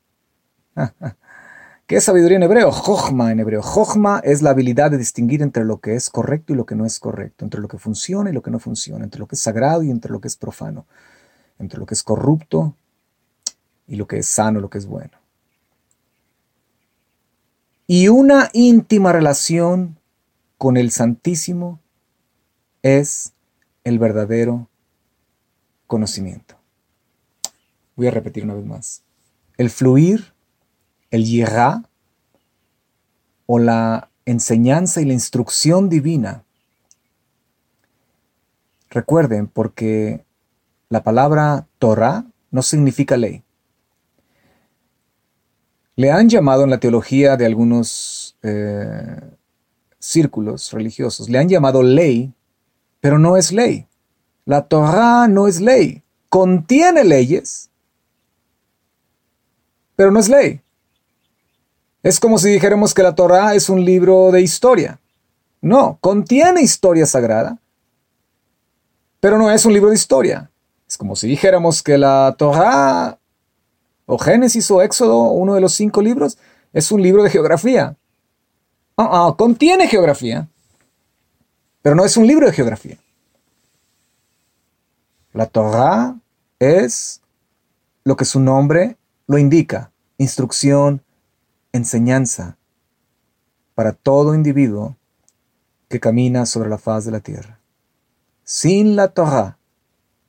¿Qué 1.87 1.97
es 1.97 2.05
sabiduría 2.05 2.37
en 2.37 2.43
hebreo? 2.43 2.73
Jochma 2.73 3.31
en 3.31 3.39
hebreo. 3.39 3.63
Jochma 3.63 4.21
es 4.25 4.43
la 4.43 4.51
habilidad 4.51 4.91
de 4.91 4.99
distinguir 4.99 5.41
entre 5.41 5.65
lo 5.65 5.79
que 5.79 5.95
es 5.95 6.11
correcto 6.11 6.53
y 6.53 6.57
lo 6.57 6.67
que 6.67 6.75
no 6.75 6.85
es 6.85 6.99
correcto, 6.99 7.45
entre 7.45 7.61
lo 7.61 7.69
que 7.69 7.79
funciona 7.79 8.31
y 8.31 8.33
lo 8.33 8.43
que 8.43 8.51
no 8.51 8.59
funciona, 8.59 9.05
entre 9.05 9.21
lo 9.21 9.29
que 9.29 9.37
es 9.37 9.41
sagrado 9.41 9.85
y 9.85 9.91
entre 9.91 10.11
lo 10.11 10.21
que 10.21 10.27
es 10.27 10.37
profano, 10.37 10.85
entre 11.61 11.79
lo 11.79 11.87
que 11.87 11.95
es 11.95 12.03
corrupto 12.03 12.75
y 13.87 13.95
lo 13.95 14.09
que 14.09 14.19
es 14.19 14.27
sano, 14.27 14.59
lo 14.59 14.69
que 14.69 14.79
es 14.79 14.87
bueno. 14.87 15.17
Y 17.87 18.09
una 18.09 18.51
íntima 18.53 19.13
relación 19.13 19.97
con 20.59 20.77
el 20.77 20.91
Santísimo 20.91 21.79
es 22.83 23.33
el 23.85 24.01
verdadero 24.01 24.69
conocimiento. 25.87 26.57
Voy 27.95 28.09
a 28.09 28.11
repetir 28.11 28.43
una 28.43 28.55
vez 28.55 28.67
más. 28.67 29.03
El 29.57 29.71
fluir 29.71 30.36
el 31.11 31.25
yirá 31.25 31.83
o 33.47 33.59
la 33.59 34.11
enseñanza 34.25 35.01
y 35.01 35.05
la 35.05 35.13
instrucción 35.13 35.89
divina. 35.89 36.45
Recuerden, 38.91 39.47
porque 39.47 40.25
la 40.89 41.03
palabra 41.03 41.67
Torah 41.79 42.25
no 42.51 42.63
significa 42.63 43.17
ley. 43.17 43.43
Le 45.97 46.11
han 46.11 46.29
llamado 46.29 46.65
en 46.65 46.71
la 46.71 46.81
teología 46.81 47.37
de 47.37 47.47
algunos 47.47 48.37
eh, 48.43 49.21
círculos 49.99 50.73
religiosos, 50.73 51.29
le 51.29 51.39
han 51.39 51.49
llamado 51.49 51.83
ley, 51.83 52.35
pero 53.01 53.19
no 53.19 53.37
es 53.37 53.53
ley. 53.53 53.87
La 54.45 54.69
Torah 54.69 55.27
no 55.27 55.49
es 55.49 55.61
ley. 55.61 56.03
Contiene 56.29 57.03
leyes, 57.03 57.71
pero 59.97 60.11
no 60.11 60.21
es 60.21 60.29
ley. 60.29 60.61
Es 62.07 62.21
como 62.21 62.39
si 62.39 62.51
dijéramos 62.51 62.95
que 62.95 63.03
la 63.03 63.17
Torah 63.17 63.57
es 63.57 63.69
un 63.69 63.85
libro 63.85 64.31
de 64.31 64.41
historia. 64.41 65.01
No, 65.61 65.99
contiene 66.01 66.63
historia 66.63 67.05
sagrada, 67.05 67.59
pero 69.19 69.39
no 69.39 69.51
es 69.51 69.67
un 69.67 69.73
libro 69.73 69.89
de 69.89 69.97
historia. 69.97 70.49
Es 70.87 70.97
como 70.97 71.17
si 71.17 71.27
dijéramos 71.27 71.83
que 71.83 71.99
la 71.99 72.37
Torah 72.39 73.19
o 74.05 74.19
Génesis 74.19 74.71
o 74.71 74.83
Éxodo, 74.83 75.33
uno 75.33 75.57
de 75.57 75.61
los 75.61 75.73
cinco 75.73 76.01
libros, 76.01 76.39
es 76.73 76.93
un 76.93 77.03
libro 77.03 77.25
de 77.25 77.31
geografía. 77.31 77.97
Ah, 78.97 79.35
contiene 79.37 79.89
geografía, 79.89 80.47
pero 81.83 81.97
no 81.97 82.05
es 82.05 82.17
un 82.17 82.29
libro 82.29 82.47
de 82.47 82.53
geografía. 82.53 82.99
La 85.33 85.47
Torah 85.47 86.15
es 86.61 87.21
lo 88.05 88.15
que 88.15 88.25
su 88.25 88.39
nombre 88.39 88.97
lo 89.27 89.39
indica, 89.39 89.91
instrucción, 90.19 91.03
enseñanza 91.77 92.57
para 93.75 93.93
todo 93.93 94.35
individuo 94.35 94.97
que 95.89 96.01
camina 96.01 96.47
sobre 96.47 96.69
la 96.69 96.79
faz 96.79 97.05
de 97.05 97.13
la 97.13 97.21
tierra. 97.21 97.61
sin 98.45 98.97
la 98.97 99.09
Torah 99.09 99.59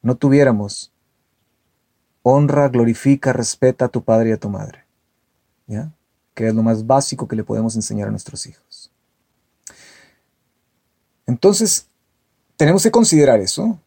no 0.01 0.15
tuviéramos 0.15 0.91
honra, 2.21 2.67
glorifica, 2.67 3.31
respeta 3.31 3.85
a 3.85 3.89
tu 3.89 4.03
padre 4.03 4.29
y 4.29 4.31
a 4.33 4.39
tu 4.39 4.49
madre. 4.49 4.85
¿Ya? 5.65 5.91
Que 6.33 6.47
es 6.47 6.53
lo 6.53 6.63
más 6.63 6.85
básico 6.85 7.27
que 7.27 7.35
le 7.35 7.43
podemos 7.43 7.75
enseñar 7.75 8.07
a 8.07 8.11
nuestros 8.11 8.45
hijos. 8.45 8.91
Entonces, 11.25 11.87
tenemos 12.55 12.83
que 12.83 12.91
considerar 12.91 13.39
eso. 13.39 13.79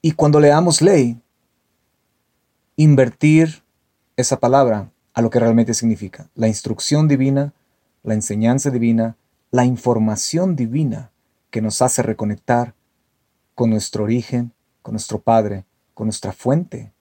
Y 0.00 0.12
cuando 0.12 0.40
leamos 0.40 0.82
ley, 0.82 1.20
invertir 2.76 3.61
esa 4.16 4.38
palabra 4.40 4.90
a 5.14 5.22
lo 5.22 5.30
que 5.30 5.40
realmente 5.40 5.74
significa. 5.74 6.28
La 6.34 6.48
instrucción 6.48 7.08
divina, 7.08 7.52
la 8.02 8.14
enseñanza 8.14 8.70
divina, 8.70 9.16
la 9.50 9.64
información 9.64 10.56
divina 10.56 11.10
que 11.50 11.60
nos 11.60 11.82
hace 11.82 12.02
reconectar 12.02 12.74
con 13.54 13.70
nuestro 13.70 14.04
origen, 14.04 14.52
con 14.80 14.92
nuestro 14.92 15.20
Padre, 15.20 15.64
con 15.94 16.06
nuestra 16.06 16.32
fuente 16.32 16.92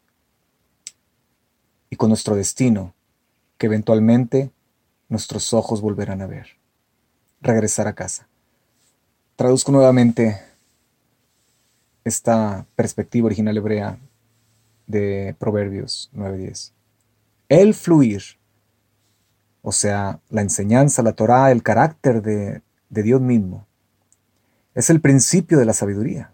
y 1.89 1.95
con 1.95 2.09
nuestro 2.09 2.35
destino, 2.35 2.93
que 3.57 3.67
eventualmente 3.67 4.51
nuestros 5.07 5.53
ojos 5.53 5.81
volverán 5.81 6.21
a 6.21 6.27
ver. 6.27 6.57
Regresar 7.41 7.87
a 7.87 7.93
casa. 7.93 8.27
Traduzco 9.35 9.71
nuevamente 9.71 10.39
esta 12.03 12.65
perspectiva 12.75 13.25
original 13.27 13.57
hebrea 13.57 13.97
de 14.87 15.35
Proverbios 15.39 16.09
9:10. 16.13 16.73
El 17.51 17.73
fluir, 17.73 18.23
o 19.61 19.73
sea, 19.73 20.21
la 20.29 20.41
enseñanza, 20.41 21.03
la 21.03 21.11
Torah, 21.11 21.51
el 21.51 21.63
carácter 21.63 22.21
de, 22.21 22.61
de 22.87 23.03
Dios 23.03 23.19
mismo, 23.19 23.67
es 24.73 24.89
el 24.89 25.01
principio 25.01 25.59
de 25.59 25.65
la 25.65 25.73
sabiduría. 25.73 26.33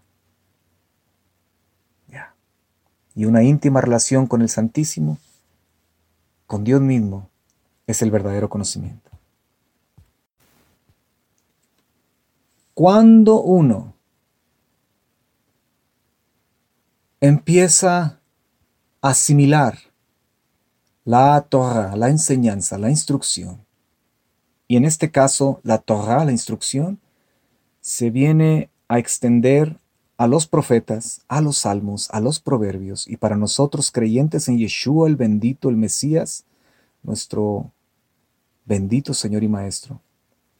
Y 3.16 3.24
una 3.24 3.42
íntima 3.42 3.80
relación 3.80 4.28
con 4.28 4.42
el 4.42 4.48
Santísimo, 4.48 5.18
con 6.46 6.62
Dios 6.62 6.80
mismo, 6.80 7.28
es 7.88 8.00
el 8.00 8.12
verdadero 8.12 8.48
conocimiento. 8.48 9.10
Cuando 12.74 13.42
uno 13.42 13.92
empieza 17.20 18.20
a 19.02 19.08
asimilar 19.08 19.87
la 21.08 21.40
Torah, 21.40 21.96
la 21.96 22.10
enseñanza, 22.10 22.76
la 22.76 22.90
instrucción, 22.90 23.64
y 24.66 24.76
en 24.76 24.84
este 24.84 25.10
caso 25.10 25.58
la 25.62 25.78
Torah, 25.78 26.22
la 26.26 26.32
instrucción, 26.32 27.00
se 27.80 28.10
viene 28.10 28.68
a 28.88 28.98
extender 28.98 29.78
a 30.18 30.26
los 30.26 30.46
profetas, 30.46 31.22
a 31.26 31.40
los 31.40 31.56
salmos, 31.56 32.10
a 32.10 32.20
los 32.20 32.40
proverbios, 32.40 33.08
y 33.08 33.16
para 33.16 33.36
nosotros 33.36 33.90
creyentes 33.90 34.48
en 34.48 34.58
Yeshua 34.58 35.08
el 35.08 35.16
bendito, 35.16 35.70
el 35.70 35.78
Mesías, 35.78 36.44
nuestro 37.02 37.72
bendito 38.66 39.14
Señor 39.14 39.42
y 39.42 39.48
Maestro, 39.48 40.02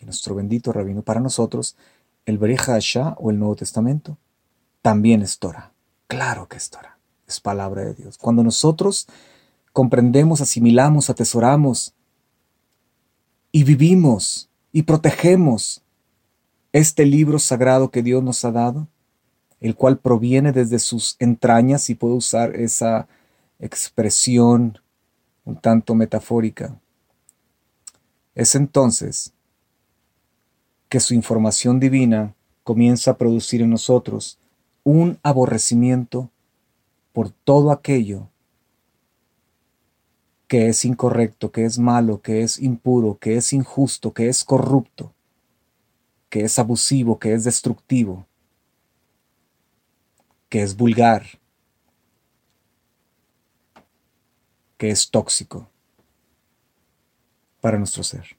y 0.01 0.07
nuestro 0.07 0.35
bendito 0.35 0.73
Rabino, 0.73 1.03
para 1.03 1.21
nosotros, 1.21 1.77
el 2.25 2.39
Bereja 2.39 2.77
Hasha 2.77 3.17
o 3.19 3.31
el 3.31 3.39
Nuevo 3.39 3.57
Testamento, 3.57 4.17
también 4.81 5.21
es 5.21 5.39
Torah. 5.39 5.75
Claro 6.07 6.49
que 6.49 6.57
es 6.57 6.71
Torah, 6.71 6.97
es 7.27 7.39
palabra 7.39 7.85
de 7.85 7.93
Dios. 7.93 8.17
Cuando 8.17 8.43
nosotros 8.43 9.09
comprendemos, 9.73 10.41
asimilamos, 10.41 11.11
atesoramos 11.11 11.95
y 13.53 13.65
vivimos 13.65 14.49
y 14.73 14.83
protegemos 14.83 15.83
este 16.73 17.07
libro 17.07 17.39
sagrado 17.39 17.91
que 17.91 18.03
Dios 18.03 18.23
nos 18.23 18.45
ha 18.45 18.53
dado, 18.53 18.89
el 19.61 19.75
cual 19.75 19.99
proviene 19.99 20.53
desde 20.53 20.79
sus 20.79 21.17
entrañas, 21.19 21.91
y 21.91 21.95
puedo 21.95 22.15
usar 22.15 22.55
esa 22.55 23.09
expresión 23.59 24.79
un 25.45 25.57
tanto 25.57 25.95
metafórica, 25.95 26.79
es 28.35 28.55
entonces 28.55 29.33
que 30.89 31.01
su 31.01 31.15
información 31.15 31.81
divina 31.81 32.35
comienza 32.63 33.13
a 33.13 33.17
producir 33.19 33.63
en 33.63 33.71
nosotros 33.71 34.39
un 34.85 35.19
aborrecimiento 35.23 36.31
por 37.13 37.31
todo 37.31 37.73
aquello 37.73 38.29
que 40.49 40.69
es 40.69 40.85
incorrecto, 40.87 41.53
que 41.53 41.67
es 41.67 41.79
malo, 41.79 42.23
que 42.23 42.43
es 42.43 42.59
impuro, 42.59 43.19
que 43.19 43.37
es 43.37 43.53
injusto, 43.53 44.15
que 44.15 44.29
es 44.29 44.45
corrupto, 44.45 45.13
que 46.31 46.41
es 46.41 46.59
abusivo, 46.59 47.19
que 47.19 47.35
es 47.35 47.45
destructivo, 47.45 48.27
que 50.49 50.63
es 50.63 50.75
vulgar, 50.75 51.27
que 54.79 54.89
es 54.89 55.11
tóxico 55.11 55.69
para 57.61 57.77
nuestro 57.77 58.03
ser. 58.03 58.39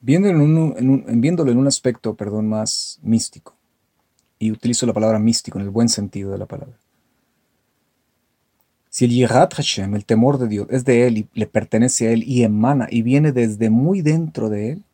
Viéndolo 0.00 0.42
en 0.78 0.88
un, 0.88 1.20
viéndolo 1.20 1.50
en 1.50 1.58
un 1.58 1.66
aspecto, 1.66 2.14
perdón, 2.14 2.48
más 2.48 2.98
místico, 3.02 3.57
y 4.38 4.50
utilizo 4.50 4.86
la 4.86 4.92
palabra 4.92 5.18
místico 5.18 5.58
en 5.58 5.64
el 5.64 5.70
buen 5.70 5.88
sentido 5.88 6.30
de 6.30 6.38
la 6.38 6.46
palabra. 6.46 6.76
Si 8.90 9.04
el 9.04 9.10
Yirat 9.10 9.54
Hashem, 9.54 9.94
el 9.94 10.04
temor 10.04 10.38
de 10.38 10.48
Dios, 10.48 10.66
es 10.70 10.84
de 10.84 11.06
Él 11.06 11.18
y 11.18 11.28
le 11.34 11.46
pertenece 11.46 12.08
a 12.08 12.12
Él 12.12 12.24
y 12.26 12.42
emana 12.42 12.88
y 12.90 13.02
viene 13.02 13.32
desde 13.32 13.70
muy 13.70 14.00
dentro 14.00 14.48
de 14.48 14.72
Él, 14.72 14.84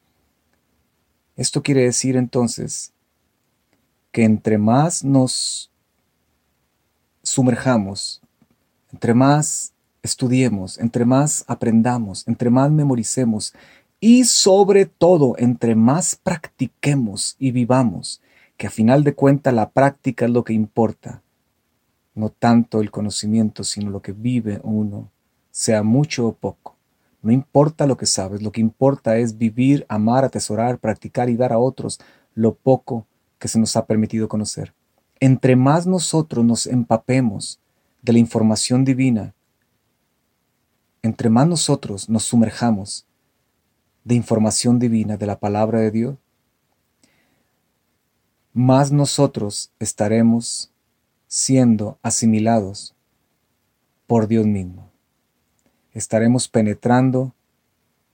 esto 1.37 1.63
quiere 1.63 1.83
decir 1.83 2.17
entonces 2.17 2.93
que 4.13 4.25
entre 4.25 4.59
más 4.59 5.05
nos 5.05 5.71
sumerjamos, 7.23 8.21
entre 8.93 9.15
más 9.15 9.73
estudiemos, 10.03 10.79
entre 10.79 11.05
más 11.05 11.45
aprendamos, 11.49 12.29
entre 12.29 12.51
más 12.51 12.71
memoricemos 12.71 13.55
y 13.99 14.25
sobre 14.25 14.87
todo 14.87 15.35
entre 15.39 15.75
más 15.75 16.15
practiquemos 16.15 17.37
y 17.39 17.51
vivamos, 17.51 18.21
que 18.57 18.67
a 18.67 18.71
final 18.71 19.05
de 19.05 19.15
cuentas 19.15 19.55
la 19.55 19.71
práctica 19.71 20.25
es 20.25 20.31
lo 20.31 20.45
que 20.45 20.53
importa, 20.53 21.23
no 22.15 22.31
tanto 22.31 22.81
el 22.81 22.91
conocimiento, 22.91 23.65
sino 23.65 23.91
lo 23.91 24.03
que 24.03 24.13
vive 24.13 24.61
uno, 24.63 25.11
sea 25.51 25.83
mucho 25.83 26.29
o 26.29 26.35
poco. 26.35 26.77
No 27.23 27.33
importa 27.33 27.87
lo 27.87 27.97
que 27.97 28.07
sabes, 28.07 28.43
lo 28.43 28.53
que 28.53 28.61
importa 28.61 29.17
es 29.17 29.39
vivir, 29.39 29.87
amar, 29.89 30.25
atesorar, 30.25 30.79
practicar 30.79 31.31
y 31.31 31.37
dar 31.37 31.53
a 31.53 31.59
otros 31.59 31.99
lo 32.35 32.55
poco 32.55 33.07
que 33.39 33.49
se 33.49 33.59
nos 33.59 33.77
ha 33.77 33.87
permitido 33.87 34.29
conocer. 34.29 34.75
Entre 35.21 35.57
más 35.57 35.87
nosotros 35.87 36.45
nos 36.45 36.67
empapemos 36.67 37.61
de 38.03 38.13
la 38.13 38.19
información 38.19 38.85
divina, 38.85 39.35
entre 41.03 41.31
más 41.31 41.47
nosotros 41.47 42.09
nos 42.09 42.25
sumerjamos 42.25 43.07
de 44.05 44.15
información 44.15 44.79
divina, 44.79 45.17
de 45.17 45.27
la 45.27 45.39
palabra 45.39 45.81
de 45.81 45.91
Dios, 45.91 46.17
más 48.55 48.93
nosotros 48.93 49.73
estaremos 49.81 50.71
siendo 51.27 51.99
asimilados 52.03 52.95
por 54.07 54.29
Dios 54.29 54.47
mismo. 54.47 54.91
Estaremos 55.93 56.49
penetrando, 56.49 57.35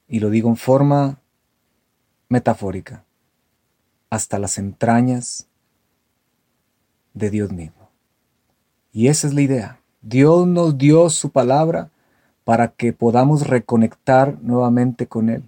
y 0.09 0.20
lo 0.20 0.30
digo 0.30 0.49
en 0.49 0.57
forma 0.57 1.20
metafórica, 2.30 3.05
hasta 4.09 4.38
las 4.38 4.57
entrañas 4.57 5.47
de 7.12 7.30
Dios 7.30 7.53
mismo. 7.53 7.91
Y 8.93 9.09
esa 9.09 9.26
es 9.26 9.34
la 9.34 9.43
idea. 9.43 9.80
Dios 10.01 10.47
nos 10.47 10.78
dio 10.78 11.11
su 11.11 11.30
palabra 11.30 11.91
para 12.45 12.68
que 12.68 12.95
podamos 12.95 13.47
reconectar 13.47 14.38
nuevamente 14.41 15.07
con 15.07 15.28
Él. 15.28 15.43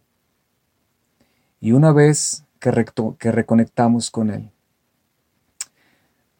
Y 1.60 1.72
una 1.72 1.92
vez 1.92 2.44
que, 2.60 2.84
que 3.18 3.32
reconectamos 3.32 4.10
con 4.10 4.30
Él, 4.30 4.50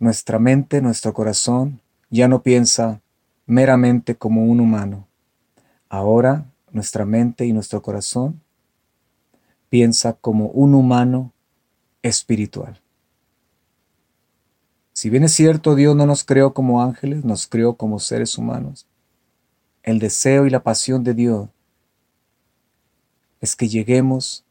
nuestra 0.02 0.40
mente, 0.40 0.82
nuestro 0.82 1.14
corazón, 1.14 1.80
ya 2.10 2.26
no 2.26 2.42
piensa 2.42 3.00
meramente 3.46 4.16
como 4.16 4.46
un 4.46 4.58
humano. 4.58 5.06
Ahora 5.88 6.50
nuestra 6.72 7.04
mente 7.04 7.46
y 7.46 7.52
nuestro 7.52 7.82
corazón 7.82 8.42
piensa 9.68 10.14
como 10.14 10.46
un 10.46 10.74
humano 10.74 11.32
espiritual. 12.02 12.80
Si 14.92 15.08
bien 15.08 15.22
es 15.22 15.34
cierto, 15.34 15.76
Dios 15.76 15.94
no 15.94 16.04
nos 16.04 16.24
creó 16.24 16.52
como 16.52 16.82
ángeles, 16.82 17.24
nos 17.24 17.46
creó 17.46 17.76
como 17.76 18.00
seres 18.00 18.36
humanos. 18.36 18.88
El 19.84 20.00
deseo 20.00 20.46
y 20.46 20.50
la 20.50 20.64
pasión 20.64 21.04
de 21.04 21.14
Dios 21.14 21.48
es 23.40 23.54
que 23.54 23.68
lleguemos 23.68 24.44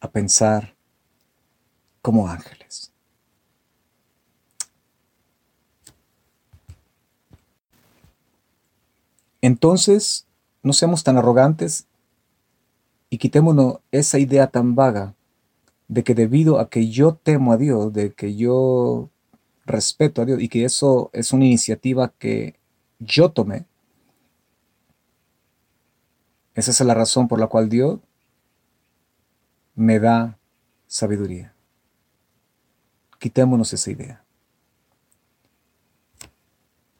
a 0.00 0.10
pensar 0.10 0.74
como 2.00 2.26
ángeles. 2.26 2.91
Entonces, 9.42 10.26
no 10.62 10.72
seamos 10.72 11.04
tan 11.04 11.18
arrogantes 11.18 11.86
y 13.10 13.18
quitémonos 13.18 13.80
esa 13.90 14.18
idea 14.18 14.46
tan 14.46 14.74
vaga 14.74 15.14
de 15.88 16.04
que 16.04 16.14
debido 16.14 16.58
a 16.58 16.70
que 16.70 16.88
yo 16.88 17.16
temo 17.16 17.52
a 17.52 17.58
Dios, 17.58 17.92
de 17.92 18.14
que 18.14 18.34
yo 18.36 19.10
respeto 19.66 20.22
a 20.22 20.24
Dios 20.24 20.40
y 20.40 20.48
que 20.48 20.64
eso 20.64 21.10
es 21.12 21.32
una 21.32 21.44
iniciativa 21.44 22.12
que 22.18 22.58
yo 23.00 23.32
tomé, 23.32 23.66
esa 26.54 26.70
es 26.70 26.80
la 26.80 26.94
razón 26.94 27.28
por 27.28 27.40
la 27.40 27.48
cual 27.48 27.68
Dios 27.68 27.98
me 29.74 29.98
da 29.98 30.38
sabiduría. 30.86 31.54
Quitémonos 33.18 33.72
esa 33.72 33.90
idea. 33.90 34.24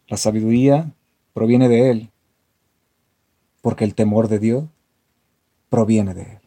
La 0.08 0.16
sabiduría 0.16 0.92
proviene 1.32 1.68
de 1.68 1.90
Él, 1.90 2.11
porque 3.62 3.84
el 3.84 3.94
temor 3.94 4.28
de 4.28 4.38
Dios 4.38 4.64
proviene 5.70 6.12
de 6.12 6.22
Él. 6.22 6.38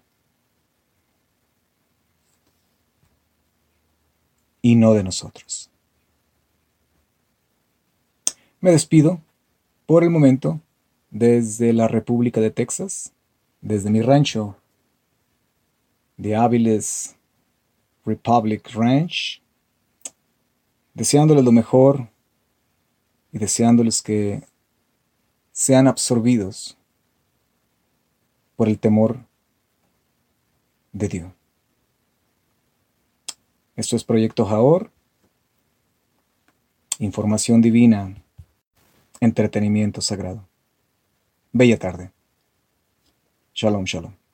Y 4.61 4.75
no 4.75 4.93
de 4.93 5.03
nosotros. 5.03 5.71
Me 8.59 8.71
despido 8.71 9.21
por 9.85 10.03
el 10.03 10.09
momento 10.09 10.59
desde 11.09 11.71
la 11.71 11.87
República 11.87 12.41
de 12.41 12.51
Texas, 12.51 13.13
desde 13.61 13.89
mi 13.89 14.01
rancho 14.01 14.57
de 16.17 16.35
Áviles 16.35 17.15
Republic 18.05 18.69
Ranch, 18.73 19.41
deseándoles 20.93 21.43
lo 21.43 21.51
mejor 21.51 22.09
y 23.31 23.37
deseándoles 23.37 24.01
que 24.01 24.43
sean 25.51 25.87
absorbidos 25.87 26.77
por 28.55 28.67
el 28.69 28.79
temor 28.79 29.19
de 30.91 31.07
Dios. 31.07 31.33
Esto 33.75 33.95
es 33.95 34.03
Proyecto 34.03 34.45
Jaor, 34.45 34.91
información 36.99 37.61
divina, 37.61 38.15
entretenimiento 39.19 40.01
sagrado. 40.01 40.47
Bella 41.51 41.77
tarde. 41.77 42.11
Shalom, 43.53 43.83
shalom. 43.85 44.24